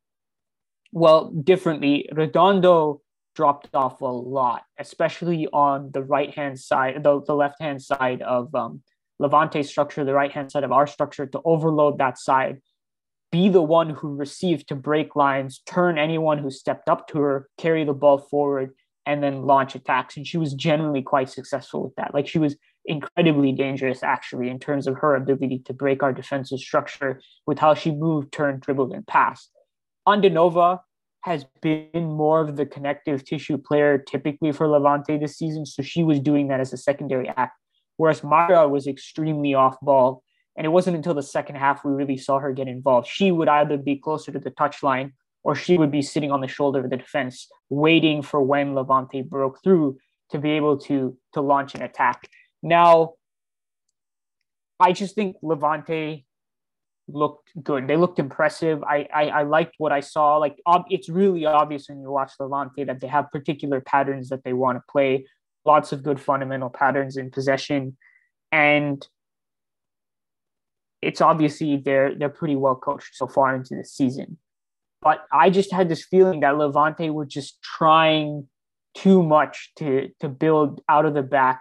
well 0.92 1.30
differently. 1.30 2.08
Redondo 2.10 3.02
dropped 3.38 3.72
off 3.72 4.00
a 4.00 4.04
lot, 4.04 4.64
especially 4.80 5.46
on 5.52 5.92
the 5.92 6.02
right 6.02 6.34
hand 6.34 6.58
side, 6.58 7.00
the, 7.04 7.22
the 7.24 7.36
left 7.36 7.62
hand 7.62 7.80
side 7.80 8.20
of 8.20 8.52
um, 8.52 8.82
Levante's 9.20 9.68
structure, 9.68 10.04
the 10.04 10.12
right 10.12 10.32
hand 10.32 10.50
side 10.50 10.64
of 10.64 10.72
our 10.72 10.88
structure 10.88 11.24
to 11.24 11.40
overload 11.44 11.98
that 11.98 12.18
side, 12.18 12.60
be 13.30 13.48
the 13.48 13.62
one 13.62 13.90
who 13.90 14.16
received 14.16 14.66
to 14.66 14.74
break 14.74 15.14
lines, 15.14 15.62
turn 15.66 15.98
anyone 15.98 16.38
who 16.38 16.50
stepped 16.50 16.88
up 16.88 17.06
to 17.06 17.20
her, 17.20 17.48
carry 17.58 17.84
the 17.84 17.92
ball 17.92 18.18
forward, 18.18 18.74
and 19.06 19.22
then 19.22 19.42
launch 19.42 19.76
attacks. 19.76 20.16
And 20.16 20.26
she 20.26 20.36
was 20.36 20.52
generally 20.52 21.02
quite 21.02 21.30
successful 21.30 21.84
with 21.84 21.94
that. 21.94 22.12
Like 22.14 22.26
she 22.26 22.40
was 22.40 22.56
incredibly 22.86 23.52
dangerous, 23.52 24.02
actually, 24.02 24.48
in 24.48 24.58
terms 24.58 24.88
of 24.88 24.96
her 24.96 25.14
ability 25.14 25.60
to 25.66 25.72
break 25.72 26.02
our 26.02 26.12
defensive 26.12 26.58
structure 26.58 27.20
with 27.46 27.60
how 27.60 27.74
she 27.74 27.92
moved, 27.92 28.32
turned, 28.32 28.62
dribbled, 28.62 28.92
and 28.92 29.06
passed. 29.06 29.52
Andonova 30.08 30.80
has 31.22 31.44
been 31.60 31.88
more 31.92 32.40
of 32.40 32.56
the 32.56 32.66
connective 32.66 33.24
tissue 33.24 33.58
player 33.58 33.98
typically 33.98 34.52
for 34.52 34.68
Levante 34.68 35.18
this 35.18 35.36
season. 35.36 35.66
So 35.66 35.82
she 35.82 36.02
was 36.02 36.20
doing 36.20 36.48
that 36.48 36.60
as 36.60 36.72
a 36.72 36.76
secondary 36.76 37.28
act. 37.28 37.56
Whereas 37.96 38.20
Mayra 38.20 38.70
was 38.70 38.86
extremely 38.86 39.54
off 39.54 39.76
ball. 39.80 40.22
And 40.56 40.64
it 40.64 40.70
wasn't 40.70 40.96
until 40.96 41.14
the 41.14 41.22
second 41.22 41.56
half 41.56 41.84
we 41.84 41.92
really 41.92 42.16
saw 42.16 42.38
her 42.38 42.52
get 42.52 42.68
involved. 42.68 43.06
She 43.06 43.30
would 43.30 43.48
either 43.48 43.76
be 43.76 43.96
closer 43.96 44.32
to 44.32 44.38
the 44.38 44.50
touchline 44.50 45.12
or 45.44 45.54
she 45.54 45.78
would 45.78 45.90
be 45.90 46.02
sitting 46.02 46.32
on 46.32 46.40
the 46.40 46.48
shoulder 46.48 46.84
of 46.84 46.90
the 46.90 46.96
defense, 46.96 47.48
waiting 47.70 48.22
for 48.22 48.42
when 48.42 48.74
Levante 48.74 49.22
broke 49.22 49.62
through 49.62 49.98
to 50.30 50.38
be 50.38 50.50
able 50.50 50.78
to, 50.78 51.16
to 51.34 51.40
launch 51.40 51.74
an 51.74 51.82
attack. 51.82 52.28
Now, 52.62 53.14
I 54.80 54.92
just 54.92 55.14
think 55.14 55.36
Levante 55.42 56.26
looked 57.08 57.50
good. 57.62 57.88
They 57.88 57.96
looked 57.96 58.18
impressive. 58.18 58.82
I, 58.84 59.08
I, 59.14 59.28
I 59.28 59.42
liked 59.42 59.74
what 59.78 59.92
I 59.92 60.00
saw. 60.00 60.36
Like 60.36 60.56
ob- 60.66 60.86
it's 60.90 61.08
really 61.08 61.46
obvious 61.46 61.88
when 61.88 62.00
you 62.00 62.10
watch 62.10 62.32
Levante 62.38 62.84
that 62.84 63.00
they 63.00 63.06
have 63.06 63.30
particular 63.30 63.80
patterns 63.80 64.28
that 64.28 64.44
they 64.44 64.52
want 64.52 64.76
to 64.76 64.82
play. 64.90 65.26
Lots 65.64 65.92
of 65.92 66.02
good 66.02 66.20
fundamental 66.20 66.70
patterns 66.70 67.16
in 67.16 67.30
possession, 67.30 67.96
and 68.52 69.06
it's 71.02 71.20
obviously 71.20 71.76
they're 71.76 72.14
they're 72.14 72.28
pretty 72.28 72.56
well 72.56 72.76
coached 72.76 73.14
so 73.14 73.26
far 73.26 73.54
into 73.54 73.74
the 73.74 73.84
season. 73.84 74.38
But 75.02 75.24
I 75.32 75.50
just 75.50 75.72
had 75.72 75.88
this 75.88 76.04
feeling 76.04 76.40
that 76.40 76.56
Levante 76.56 77.10
were 77.10 77.26
just 77.26 77.60
trying 77.62 78.48
too 78.94 79.22
much 79.22 79.72
to 79.76 80.08
to 80.20 80.28
build 80.28 80.80
out 80.88 81.04
of 81.04 81.14
the 81.14 81.22
back 81.22 81.60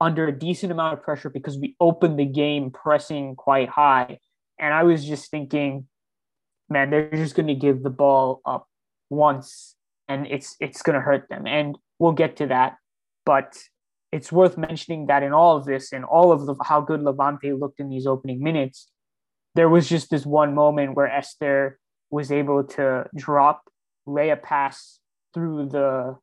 under 0.00 0.26
a 0.26 0.36
decent 0.36 0.72
amount 0.72 0.98
of 0.98 1.04
pressure 1.04 1.30
because 1.30 1.56
we 1.56 1.76
opened 1.78 2.18
the 2.18 2.24
game 2.24 2.70
pressing 2.72 3.36
quite 3.36 3.68
high. 3.68 4.18
And 4.58 4.72
I 4.72 4.84
was 4.84 5.04
just 5.04 5.30
thinking, 5.30 5.86
man, 6.68 6.90
they're 6.90 7.10
just 7.10 7.34
going 7.34 7.48
to 7.48 7.54
give 7.54 7.82
the 7.82 7.90
ball 7.90 8.40
up 8.44 8.66
once 9.10 9.76
and 10.08 10.26
it's 10.26 10.56
it's 10.60 10.82
going 10.82 10.94
to 10.94 11.00
hurt 11.00 11.28
them. 11.28 11.46
And 11.46 11.76
we'll 11.98 12.12
get 12.12 12.36
to 12.36 12.46
that. 12.46 12.76
But 13.24 13.56
it's 14.10 14.30
worth 14.30 14.58
mentioning 14.58 15.06
that 15.06 15.22
in 15.22 15.32
all 15.32 15.56
of 15.56 15.64
this 15.64 15.92
and 15.92 16.04
all 16.04 16.32
of 16.32 16.46
the, 16.46 16.54
how 16.62 16.80
good 16.80 17.02
Levante 17.02 17.52
looked 17.52 17.80
in 17.80 17.88
these 17.88 18.06
opening 18.06 18.42
minutes, 18.42 18.88
there 19.54 19.68
was 19.68 19.88
just 19.88 20.10
this 20.10 20.26
one 20.26 20.54
moment 20.54 20.96
where 20.96 21.06
Esther 21.06 21.78
was 22.10 22.30
able 22.30 22.62
to 22.62 23.06
drop, 23.16 23.62
lay 24.06 24.30
a 24.30 24.36
pass 24.36 24.98
through 25.32 25.68
the 25.70 26.16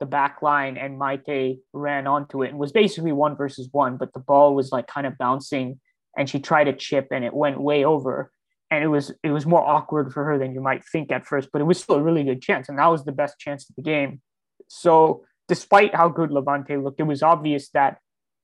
the 0.00 0.06
back 0.06 0.42
line 0.42 0.76
and 0.76 0.98
Maite 0.98 1.60
ran 1.72 2.06
onto 2.08 2.42
it 2.42 2.50
and 2.50 2.58
was 2.58 2.72
basically 2.72 3.12
one 3.12 3.36
versus 3.36 3.68
one, 3.70 3.96
but 3.96 4.12
the 4.12 4.20
ball 4.20 4.54
was 4.54 4.72
like 4.72 4.88
kind 4.88 5.06
of 5.06 5.16
bouncing 5.16 5.80
and 6.16 6.28
she 6.28 6.40
tried 6.40 6.68
a 6.68 6.72
chip 6.72 7.08
and 7.10 7.24
it 7.24 7.34
went 7.34 7.60
way 7.60 7.84
over. 7.84 8.30
And 8.70 8.82
it 8.82 8.88
was 8.88 9.12
it 9.22 9.30
was 9.30 9.46
more 9.46 9.64
awkward 9.66 10.12
for 10.12 10.24
her 10.24 10.38
than 10.38 10.52
you 10.52 10.60
might 10.60 10.84
think 10.84 11.12
at 11.12 11.26
first, 11.26 11.50
but 11.52 11.60
it 11.60 11.64
was 11.64 11.82
still 11.82 11.96
a 11.96 12.02
really 12.02 12.24
good 12.24 12.42
chance. 12.42 12.68
And 12.68 12.78
that 12.78 12.86
was 12.86 13.04
the 13.04 13.12
best 13.12 13.38
chance 13.38 13.68
of 13.68 13.76
the 13.76 13.82
game. 13.82 14.20
So 14.68 15.24
despite 15.48 15.94
how 15.94 16.08
good 16.08 16.30
Levante 16.30 16.76
looked, 16.76 17.00
it 17.00 17.04
was 17.04 17.22
obvious 17.22 17.68
that 17.70 17.98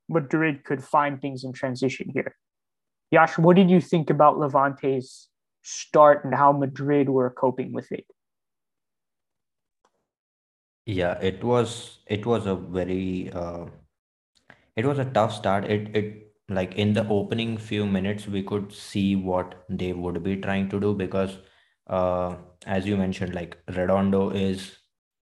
Madrid 0.08 0.64
could 0.64 0.84
find 0.84 1.20
things 1.20 1.44
in 1.44 1.52
transition 1.52 2.10
here. 2.12 2.36
Yash, 3.10 3.38
what 3.38 3.56
did 3.56 3.70
you 3.70 3.80
think 3.80 4.10
about 4.10 4.38
Levante's 4.38 5.28
start 5.62 6.24
and 6.24 6.34
how 6.34 6.52
Madrid 6.52 7.08
were 7.08 7.30
coping 7.30 7.72
with 7.72 7.90
it? 7.90 8.06
Yeah, 10.86 11.18
it 11.20 11.42
was 11.44 11.98
it 12.06 12.26
was 12.26 12.46
a 12.46 12.54
very 12.54 13.30
uh, 13.32 13.66
it 14.76 14.84
was 14.84 14.98
a 14.98 15.04
tough 15.04 15.34
start. 15.34 15.64
It 15.64 15.96
it 15.96 16.29
like 16.50 16.74
in 16.74 16.92
the 16.94 17.06
opening 17.08 17.56
few 17.58 17.86
minutes 17.86 18.26
we 18.26 18.42
could 18.42 18.72
see 18.72 19.16
what 19.16 19.64
they 19.68 19.92
would 19.92 20.22
be 20.22 20.36
trying 20.36 20.68
to 20.70 20.80
do 20.80 20.94
because 20.94 21.38
uh, 21.88 22.36
as 22.66 22.86
you 22.86 22.96
mentioned, 22.96 23.34
like 23.34 23.58
Redondo 23.68 24.30
is 24.30 24.78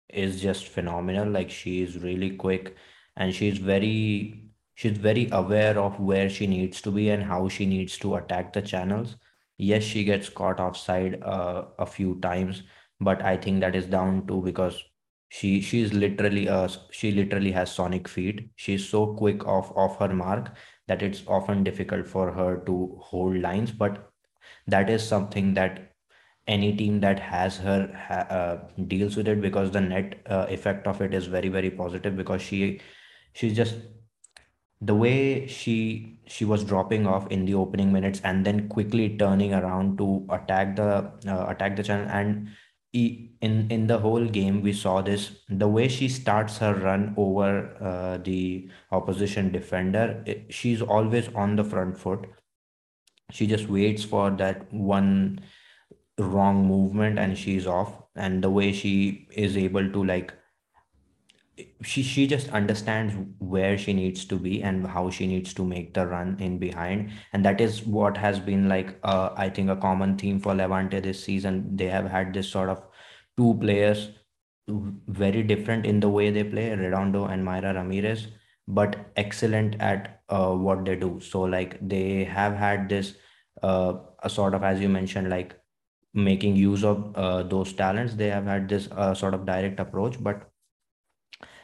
is 0.10 0.42
just 0.42 0.68
phenomenal. 0.68 1.30
Like 1.30 1.50
she 1.50 1.82
is 1.82 1.98
really 2.00 2.32
quick 2.36 2.76
and 3.16 3.34
she's 3.34 3.58
very 3.58 4.50
she's 4.76 4.98
very 4.98 5.30
aware 5.32 5.78
of 5.80 6.00
where 6.00 6.30
she 6.30 6.48
needs 6.48 6.82
to 6.82 6.92
be 6.92 7.10
and 7.10 7.24
how 7.24 7.48
she 7.50 7.66
needs 7.66 7.98
to 8.00 8.16
attack 8.16 8.54
the 8.54 8.62
channels. 8.62 9.16
Yes, 9.58 9.84
she 9.84 10.04
gets 10.04 10.30
caught 10.30 10.60
offside 10.60 11.22
uh, 11.24 11.66
a 11.80 11.86
few 11.86 12.20
times, 12.22 12.64
but 13.00 13.22
I 13.24 13.38
think 13.38 13.62
that 13.62 13.76
is 13.76 13.86
down 13.88 14.28
to 14.28 14.42
because 14.42 14.84
she 15.30 15.62
she's 15.62 15.94
literally 15.94 16.48
uh 16.48 16.68
she 16.92 17.12
literally 17.12 17.52
has 17.52 17.70
sonic 17.74 18.08
feet 18.08 18.50
she's 18.56 18.88
so 18.88 19.14
quick 19.16 19.46
off 19.46 19.72
off 19.76 19.98
her 20.00 20.14
mark 20.14 20.56
that 20.88 21.02
it's 21.02 21.24
often 21.28 21.64
difficult 21.64 22.08
for 22.08 22.32
her 22.32 22.58
to 22.66 22.98
hold 23.02 23.38
lines 23.38 23.72
but 23.72 24.10
that 24.68 24.90
is 24.90 25.06
something 25.08 25.54
that 25.54 25.94
any 26.48 26.76
team 26.76 27.00
that 27.02 27.20
has 27.20 27.58
her 27.58 27.80
uh, 28.10 28.84
deals 28.88 29.18
with 29.18 29.28
it 29.28 29.42
because 29.42 29.72
the 29.72 29.82
net 29.82 30.16
uh, 30.28 30.46
effect 30.50 30.88
of 30.88 31.02
it 31.02 31.14
is 31.14 31.28
very 31.28 31.50
very 31.50 31.70
positive 31.70 32.16
because 32.16 32.42
she 32.42 32.80
she's 33.34 33.56
just 33.56 33.76
the 34.82 34.94
way 34.94 35.48
she 35.48 36.20
she 36.28 36.46
was 36.46 36.64
dropping 36.64 37.08
off 37.08 37.28
in 37.32 37.46
the 37.46 37.54
opening 37.54 37.92
minutes 37.92 38.22
and 38.24 38.46
then 38.46 38.68
quickly 38.70 39.18
turning 39.18 39.54
around 39.54 39.98
to 39.98 40.26
attack 40.30 40.76
the 40.76 41.12
uh, 41.28 41.46
attack 41.50 41.76
the 41.76 41.84
channel 41.84 42.08
and 42.10 42.50
in 42.94 43.68
in 43.70 43.88
the 43.88 43.98
whole 44.00 44.26
game 44.26 44.62
we 44.62 44.74
saw 44.74 45.02
this 45.02 45.32
the 45.50 45.68
way 45.68 45.88
she 45.88 46.08
starts 46.08 46.58
her 46.58 46.74
run 46.74 47.14
over 47.18 47.50
uh, 47.82 48.18
the 48.24 48.70
opposition 48.92 49.52
defender 49.52 50.24
she's 50.50 50.82
always 50.82 51.28
on 51.36 51.56
the 51.56 51.64
front 51.64 51.98
foot. 51.98 52.26
She 53.32 53.46
just 53.46 53.68
waits 53.68 54.04
for 54.06 54.32
that 54.32 54.72
one 54.74 55.42
wrong 56.18 56.66
movement 56.66 57.20
and 57.20 57.38
she's 57.38 57.68
off. 57.68 58.04
And 58.16 58.44
the 58.44 58.50
way 58.50 58.72
she 58.72 59.28
is 59.32 59.58
able 59.58 59.92
to 59.92 60.04
like 60.04 60.34
she 61.82 62.04
she 62.04 62.28
just 62.28 62.50
understands 62.50 63.14
where 63.40 63.78
she 63.78 63.94
needs 63.94 64.26
to 64.26 64.38
be 64.38 64.62
and 64.62 64.86
how 64.86 65.10
she 65.10 65.28
needs 65.28 65.54
to 65.54 65.64
make 65.66 65.94
the 65.94 66.06
run 66.06 66.38
in 66.40 66.58
behind. 66.60 67.12
And 67.34 67.44
that 67.46 67.62
is 67.62 67.84
what 67.86 68.18
has 68.18 68.40
been 68.40 68.68
like 68.70 68.98
uh, 69.04 69.30
i 69.36 69.50
think 69.50 69.70
a 69.70 69.76
common 69.76 70.18
theme 70.18 70.40
for 70.40 70.56
levante 70.56 71.00
this 71.00 71.24
season. 71.24 71.76
They 71.76 71.88
have 71.88 72.10
had 72.10 72.34
this 72.34 72.50
sort 72.50 72.70
of 72.70 72.84
two 73.38 73.58
players 73.62 74.10
very 74.68 75.44
different 75.44 75.86
in 75.86 76.00
the 76.00 76.10
way 76.10 76.30
they 76.30 76.44
play 76.44 76.76
redondo 76.76 77.26
and 77.26 77.46
mayra 77.48 77.74
ramirez 77.74 78.28
but 78.68 78.98
excellent 79.16 79.76
at 79.80 80.22
uh, 80.30 80.52
what 80.52 80.84
they 80.84 80.96
do. 80.96 81.20
So 81.22 81.42
like 81.42 81.78
they 81.88 82.26
have 82.26 82.54
had 82.54 82.90
this 82.90 83.16
uh, 83.64 83.94
a 84.24 84.30
sort 84.30 84.54
of 84.54 84.64
as 84.64 84.80
you 84.82 84.90
mentioned 84.90 85.30
like 85.30 85.56
making 86.14 86.56
use 86.56 86.84
of 86.84 87.16
uh, 87.16 87.44
those 87.44 87.74
talents. 87.74 88.16
They 88.16 88.30
have 88.30 88.46
had 88.46 88.68
this 88.70 88.90
uh, 88.92 89.14
sort 89.14 89.34
of 89.34 89.46
direct 89.46 89.80
approach 89.80 90.22
but 90.22 90.50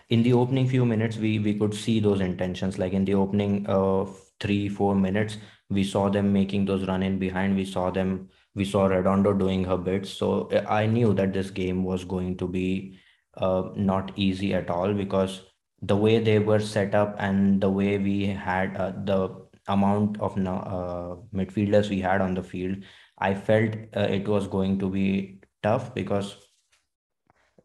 in 0.09 0.23
the 0.23 0.33
opening 0.33 0.67
few 0.67 0.85
minutes 0.85 1.17
we 1.17 1.39
we 1.39 1.57
could 1.57 1.73
see 1.73 1.99
those 1.99 2.21
intentions. 2.21 2.79
Like 2.79 2.93
in 2.93 3.05
the 3.05 3.15
opening 3.15 3.65
uh, 3.67 4.05
three 4.39 4.69
four 4.69 4.95
minutes 4.95 5.37
we 5.69 5.83
saw 5.83 6.09
them 6.09 6.33
making 6.33 6.65
those 6.65 6.87
run 6.87 7.03
in 7.03 7.19
behind. 7.19 7.55
We 7.55 7.65
saw 7.65 7.89
them 7.91 8.29
we 8.55 8.65
saw 8.65 8.85
redondo 8.85 9.33
doing 9.33 9.63
her 9.65 9.77
bits. 9.77 10.09
So 10.09 10.49
i 10.67 10.85
knew 10.85 11.13
that 11.13 11.33
this 11.33 11.49
game 11.49 11.83
was 11.83 12.03
going 12.05 12.37
to 12.37 12.47
be 12.47 12.99
uh, 13.37 13.63
not 13.75 14.11
easy 14.15 14.53
at 14.53 14.69
all 14.69 14.93
because 14.93 15.41
the 15.81 15.97
way 15.97 16.19
they 16.19 16.39
were 16.39 16.59
set 16.59 16.95
up 16.95 17.15
and 17.19 17.61
the 17.61 17.69
way 17.69 17.97
we 17.97 18.25
had 18.25 18.75
uh, 18.77 18.91
the 19.03 19.29
amount 19.67 20.19
of 20.19 20.37
uh, 20.37 21.15
midfielders 21.33 21.89
we 21.89 21.99
had 21.99 22.21
on 22.21 22.33
the 22.33 22.43
field 22.43 22.77
i 23.17 23.33
felt 23.33 23.75
uh, 23.95 24.01
it 24.17 24.27
was 24.27 24.47
going 24.47 24.77
to 24.77 24.89
be 24.89 25.39
tough 25.61 25.93
because 25.93 26.35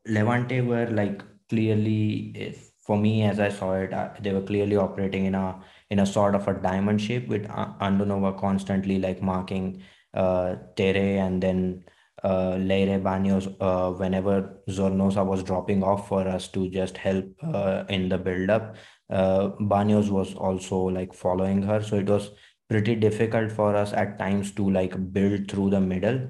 levante 0.06 0.60
were 0.60 0.86
like 0.90 1.22
clearly 1.48 2.54
for 2.88 2.96
me, 2.96 3.22
as 3.22 3.38
I 3.38 3.50
saw 3.50 3.74
it, 3.74 3.92
uh, 3.92 4.08
they 4.18 4.32
were 4.32 4.40
clearly 4.40 4.76
operating 4.76 5.26
in 5.26 5.34
a 5.34 5.60
in 5.90 5.98
a 5.98 6.06
sort 6.06 6.34
of 6.34 6.48
a 6.48 6.54
diamond 6.54 7.02
shape 7.02 7.28
with 7.28 7.46
Andonova 7.46 8.38
constantly 8.40 8.98
like 8.98 9.20
marking 9.22 9.82
uh, 10.14 10.56
Tere 10.74 11.18
and 11.18 11.42
then 11.42 11.84
uh, 12.24 12.56
Leire 12.56 12.98
Baños 12.98 13.54
uh, 13.60 13.92
whenever 13.92 14.62
Zornoza 14.70 15.24
was 15.24 15.42
dropping 15.42 15.82
off 15.82 16.08
for 16.08 16.26
us 16.26 16.48
to 16.48 16.68
just 16.70 16.96
help 16.96 17.26
uh, 17.42 17.84
in 17.90 18.08
the 18.08 18.16
build 18.16 18.48
up. 18.48 18.76
Uh, 19.10 19.50
Baños 19.60 20.08
was 20.08 20.34
also 20.34 20.78
like 20.78 21.12
following 21.12 21.62
her, 21.62 21.82
so 21.82 21.96
it 21.96 22.08
was 22.08 22.30
pretty 22.70 22.94
difficult 22.94 23.52
for 23.52 23.76
us 23.76 23.92
at 23.92 24.18
times 24.18 24.52
to 24.52 24.70
like 24.70 25.12
build 25.12 25.50
through 25.50 25.70
the 25.70 25.80
middle. 25.80 26.26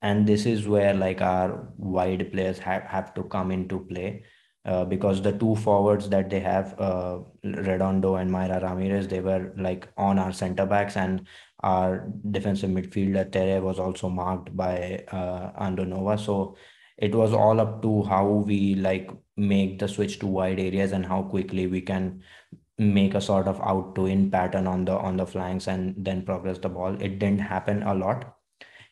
And 0.00 0.26
this 0.26 0.46
is 0.46 0.66
where 0.66 0.94
like 0.94 1.20
our 1.20 1.68
wide 1.76 2.32
players 2.32 2.58
have, 2.60 2.82
have 2.84 3.12
to 3.14 3.24
come 3.24 3.50
into 3.50 3.80
play 3.80 4.24
uh, 4.64 4.84
because 4.84 5.20
the 5.20 5.32
two 5.32 5.54
forwards 5.56 6.08
that 6.08 6.30
they 6.30 6.40
have, 6.40 6.78
uh, 6.80 7.18
Redondo 7.42 8.16
and 8.16 8.30
Mayra 8.30 8.62
Ramirez, 8.62 9.08
they 9.08 9.20
were 9.20 9.52
like 9.56 9.88
on 9.96 10.18
our 10.18 10.32
center 10.32 10.66
backs, 10.66 10.96
and 10.96 11.26
our 11.62 12.08
defensive 12.30 12.70
midfielder 12.70 13.30
Tere 13.30 13.60
was 13.60 13.78
also 13.78 14.08
marked 14.08 14.56
by 14.56 15.04
uh, 15.12 15.50
Andonova. 15.60 16.18
So 16.18 16.56
it 16.96 17.14
was 17.14 17.32
all 17.32 17.60
up 17.60 17.82
to 17.82 18.02
how 18.04 18.26
we 18.26 18.74
like 18.74 19.10
make 19.36 19.78
the 19.78 19.88
switch 19.88 20.18
to 20.20 20.26
wide 20.26 20.60
areas 20.60 20.92
and 20.92 21.04
how 21.04 21.22
quickly 21.22 21.66
we 21.66 21.80
can 21.80 22.22
make 22.78 23.14
a 23.14 23.20
sort 23.20 23.46
of 23.46 23.60
out 23.60 23.94
to 23.94 24.06
in 24.06 24.30
pattern 24.30 24.66
on 24.66 24.84
the 24.84 24.92
on 24.92 25.16
the 25.16 25.26
flanks 25.26 25.66
and 25.68 25.94
then 25.96 26.22
progress 26.24 26.58
the 26.58 26.68
ball. 26.68 26.94
It 27.00 27.18
didn't 27.18 27.40
happen 27.40 27.82
a 27.82 27.94
lot. 27.94 28.36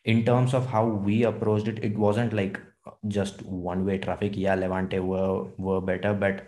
In 0.04 0.24
terms 0.24 0.52
of 0.54 0.66
how 0.66 0.86
we 0.86 1.24
approached 1.24 1.68
it, 1.68 1.82
it 1.84 1.96
wasn't 1.96 2.32
like 2.32 2.60
just 3.08 3.42
one 3.42 3.84
way 3.84 3.98
traffic. 3.98 4.36
Yeah, 4.36 4.54
Levante 4.54 4.98
were 5.00 5.44
were 5.58 5.80
better, 5.80 6.14
but 6.14 6.46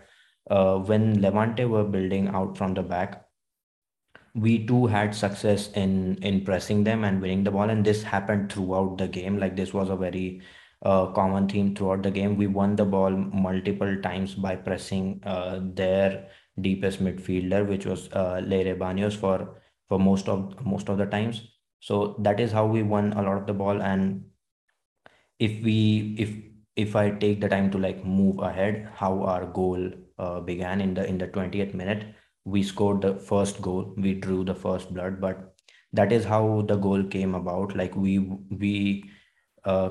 uh, 0.49 0.77
when 0.77 1.21
Levante 1.21 1.65
were 1.65 1.83
building 1.83 2.27
out 2.29 2.57
from 2.57 2.73
the 2.73 2.83
back, 2.83 3.25
we 4.33 4.65
too 4.65 4.85
had 4.87 5.15
success 5.15 5.71
in 5.73 6.17
in 6.21 6.43
pressing 6.43 6.83
them 6.83 7.03
and 7.03 7.21
winning 7.21 7.43
the 7.43 7.51
ball, 7.51 7.69
and 7.69 7.85
this 7.85 8.03
happened 8.03 8.51
throughout 8.51 8.97
the 8.97 9.07
game. 9.07 9.37
Like 9.39 9.55
this 9.55 9.73
was 9.73 9.89
a 9.89 9.95
very 9.95 10.41
uh, 10.83 11.07
common 11.07 11.47
theme 11.47 11.75
throughout 11.75 12.03
the 12.03 12.11
game. 12.11 12.37
We 12.37 12.47
won 12.47 12.75
the 12.75 12.85
ball 12.85 13.11
multiple 13.11 13.95
times 14.01 14.35
by 14.35 14.55
pressing 14.55 15.21
uh, 15.25 15.59
their 15.61 16.29
deepest 16.59 17.03
midfielder, 17.03 17.67
which 17.67 17.85
was 17.85 18.09
uh, 18.13 18.41
Leire 18.45 18.75
Baños 18.75 19.15
for 19.15 19.61
for 19.87 19.99
most 19.99 20.27
of 20.27 20.65
most 20.65 20.89
of 20.89 20.97
the 20.97 21.05
times. 21.05 21.41
So 21.79 22.15
that 22.19 22.39
is 22.39 22.51
how 22.51 22.65
we 22.65 22.83
won 22.83 23.13
a 23.13 23.21
lot 23.21 23.37
of 23.37 23.47
the 23.47 23.53
ball, 23.53 23.81
and 23.81 24.25
if 25.39 25.63
we 25.63 26.15
if 26.17 26.31
if 26.75 26.95
I 26.95 27.09
take 27.11 27.41
the 27.41 27.49
time 27.49 27.71
to 27.71 27.77
like 27.77 28.05
move 28.05 28.39
ahead, 28.39 28.89
how 28.93 29.23
our 29.23 29.45
goal 29.45 29.91
uh, 30.19 30.39
began 30.41 30.81
in 30.81 30.93
the 30.93 31.05
in 31.05 31.17
the 31.17 31.27
20th 31.27 31.73
minute, 31.73 32.05
we 32.45 32.63
scored 32.63 33.01
the 33.01 33.15
first 33.15 33.61
goal, 33.61 33.93
we 33.97 34.13
drew 34.13 34.43
the 34.43 34.55
first 34.55 34.93
blood, 34.93 35.21
but 35.21 35.55
that 35.93 36.11
is 36.11 36.25
how 36.25 36.63
the 36.67 36.75
goal 36.75 37.03
came 37.03 37.35
about. 37.35 37.75
Like 37.75 37.95
we 37.95 38.19
we 38.49 39.09
uh, 39.63 39.89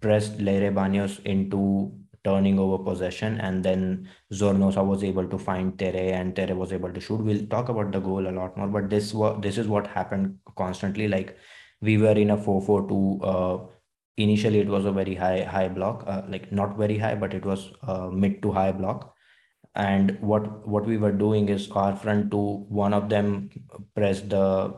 pressed 0.00 0.40
Leire 0.40 0.72
Baños 0.72 1.24
into 1.24 1.92
turning 2.24 2.58
over 2.58 2.82
possession, 2.82 3.40
and 3.40 3.64
then 3.64 4.08
Zornoza 4.32 4.84
was 4.84 5.04
able 5.04 5.28
to 5.28 5.38
find 5.38 5.78
Tere, 5.78 6.12
and 6.12 6.34
Tere 6.34 6.54
was 6.54 6.72
able 6.72 6.92
to 6.92 7.00
shoot. 7.00 7.20
We'll 7.20 7.46
talk 7.46 7.68
about 7.68 7.92
the 7.92 8.00
goal 8.00 8.28
a 8.28 8.34
lot 8.40 8.56
more, 8.56 8.68
but 8.68 8.90
this 8.90 9.14
was 9.14 9.40
this 9.40 9.58
is 9.58 9.68
what 9.68 9.86
happened 9.86 10.38
constantly. 10.56 11.08
Like 11.08 11.36
we 11.80 11.96
were 11.96 12.18
in 12.24 12.30
a 12.30 12.36
4-4-2 12.36 13.20
uh, 13.22 13.66
initially 14.18 14.60
it 14.60 14.68
was 14.68 14.84
a 14.84 14.92
very 14.92 15.14
high 15.14 15.42
high 15.42 15.68
block 15.68 16.04
uh, 16.06 16.22
like 16.28 16.50
not 16.52 16.76
very 16.76 16.98
high 16.98 17.14
but 17.14 17.34
it 17.34 17.44
was 17.44 17.70
uh, 17.82 18.08
mid 18.08 18.42
to 18.42 18.52
high 18.52 18.72
block. 18.72 19.14
And 19.74 20.18
what 20.20 20.66
what 20.66 20.86
we 20.86 20.96
were 20.96 21.12
doing 21.12 21.48
is 21.48 21.70
our 21.70 21.94
front 21.96 22.30
two 22.30 22.66
one 22.68 22.92
of 22.92 23.08
them 23.08 23.50
pressed 23.94 24.28
the 24.30 24.74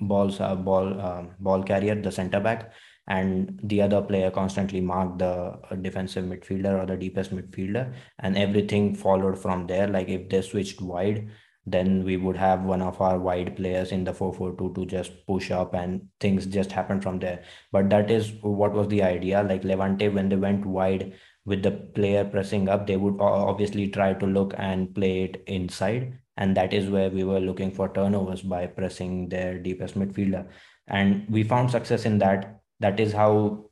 balls 0.00 0.40
uh, 0.40 0.54
ball 0.54 1.00
um, 1.00 1.30
ball 1.40 1.62
carrier 1.62 1.94
the 1.94 2.12
center 2.12 2.40
back 2.40 2.72
and 3.08 3.58
the 3.64 3.82
other 3.82 4.00
player 4.00 4.30
constantly 4.30 4.80
marked 4.80 5.18
the 5.18 5.58
uh, 5.70 5.74
defensive 5.80 6.24
midfielder 6.24 6.82
or 6.82 6.86
the 6.86 6.96
deepest 6.96 7.34
midfielder 7.34 7.92
and 8.20 8.36
everything 8.36 8.94
followed 8.94 9.38
from 9.38 9.66
there. 9.66 9.88
Like 9.88 10.08
if 10.08 10.28
they 10.28 10.42
switched 10.42 10.80
wide 10.80 11.28
then 11.64 12.04
we 12.04 12.16
would 12.16 12.36
have 12.36 12.64
one 12.64 12.82
of 12.82 13.00
our 13.00 13.18
wide 13.18 13.56
players 13.56 13.92
in 13.92 14.02
the 14.02 14.12
4-4-2 14.12 14.74
to 14.74 14.86
just 14.86 15.26
push 15.26 15.50
up 15.50 15.74
and 15.74 16.08
things 16.18 16.46
just 16.46 16.72
happen 16.72 17.00
from 17.00 17.20
there. 17.20 17.44
But 17.70 17.88
that 17.90 18.10
is 18.10 18.32
what 18.40 18.72
was 18.72 18.88
the 18.88 19.02
idea. 19.02 19.42
Like 19.42 19.62
levante 19.62 20.08
when 20.08 20.28
they 20.28 20.36
went 20.36 20.66
wide 20.66 21.14
with 21.44 21.62
the 21.62 21.70
player 21.70 22.24
pressing 22.24 22.68
up 22.68 22.86
they 22.86 22.96
would 22.96 23.20
obviously 23.20 23.88
try 23.88 24.12
to 24.14 24.26
look 24.26 24.54
and 24.58 24.94
play 24.94 25.24
it 25.24 25.42
inside. 25.46 26.18
And 26.36 26.56
that 26.56 26.72
is 26.72 26.88
where 26.88 27.10
we 27.10 27.24
were 27.24 27.40
looking 27.40 27.70
for 27.70 27.88
turnovers 27.88 28.42
by 28.42 28.66
pressing 28.66 29.28
their 29.28 29.58
deepest 29.58 29.96
midfielder. 29.98 30.48
And 30.88 31.26
we 31.28 31.44
found 31.44 31.70
success 31.70 32.04
in 32.06 32.18
that. 32.18 32.60
That 32.80 32.98
is 32.98 33.12
how 33.12 33.66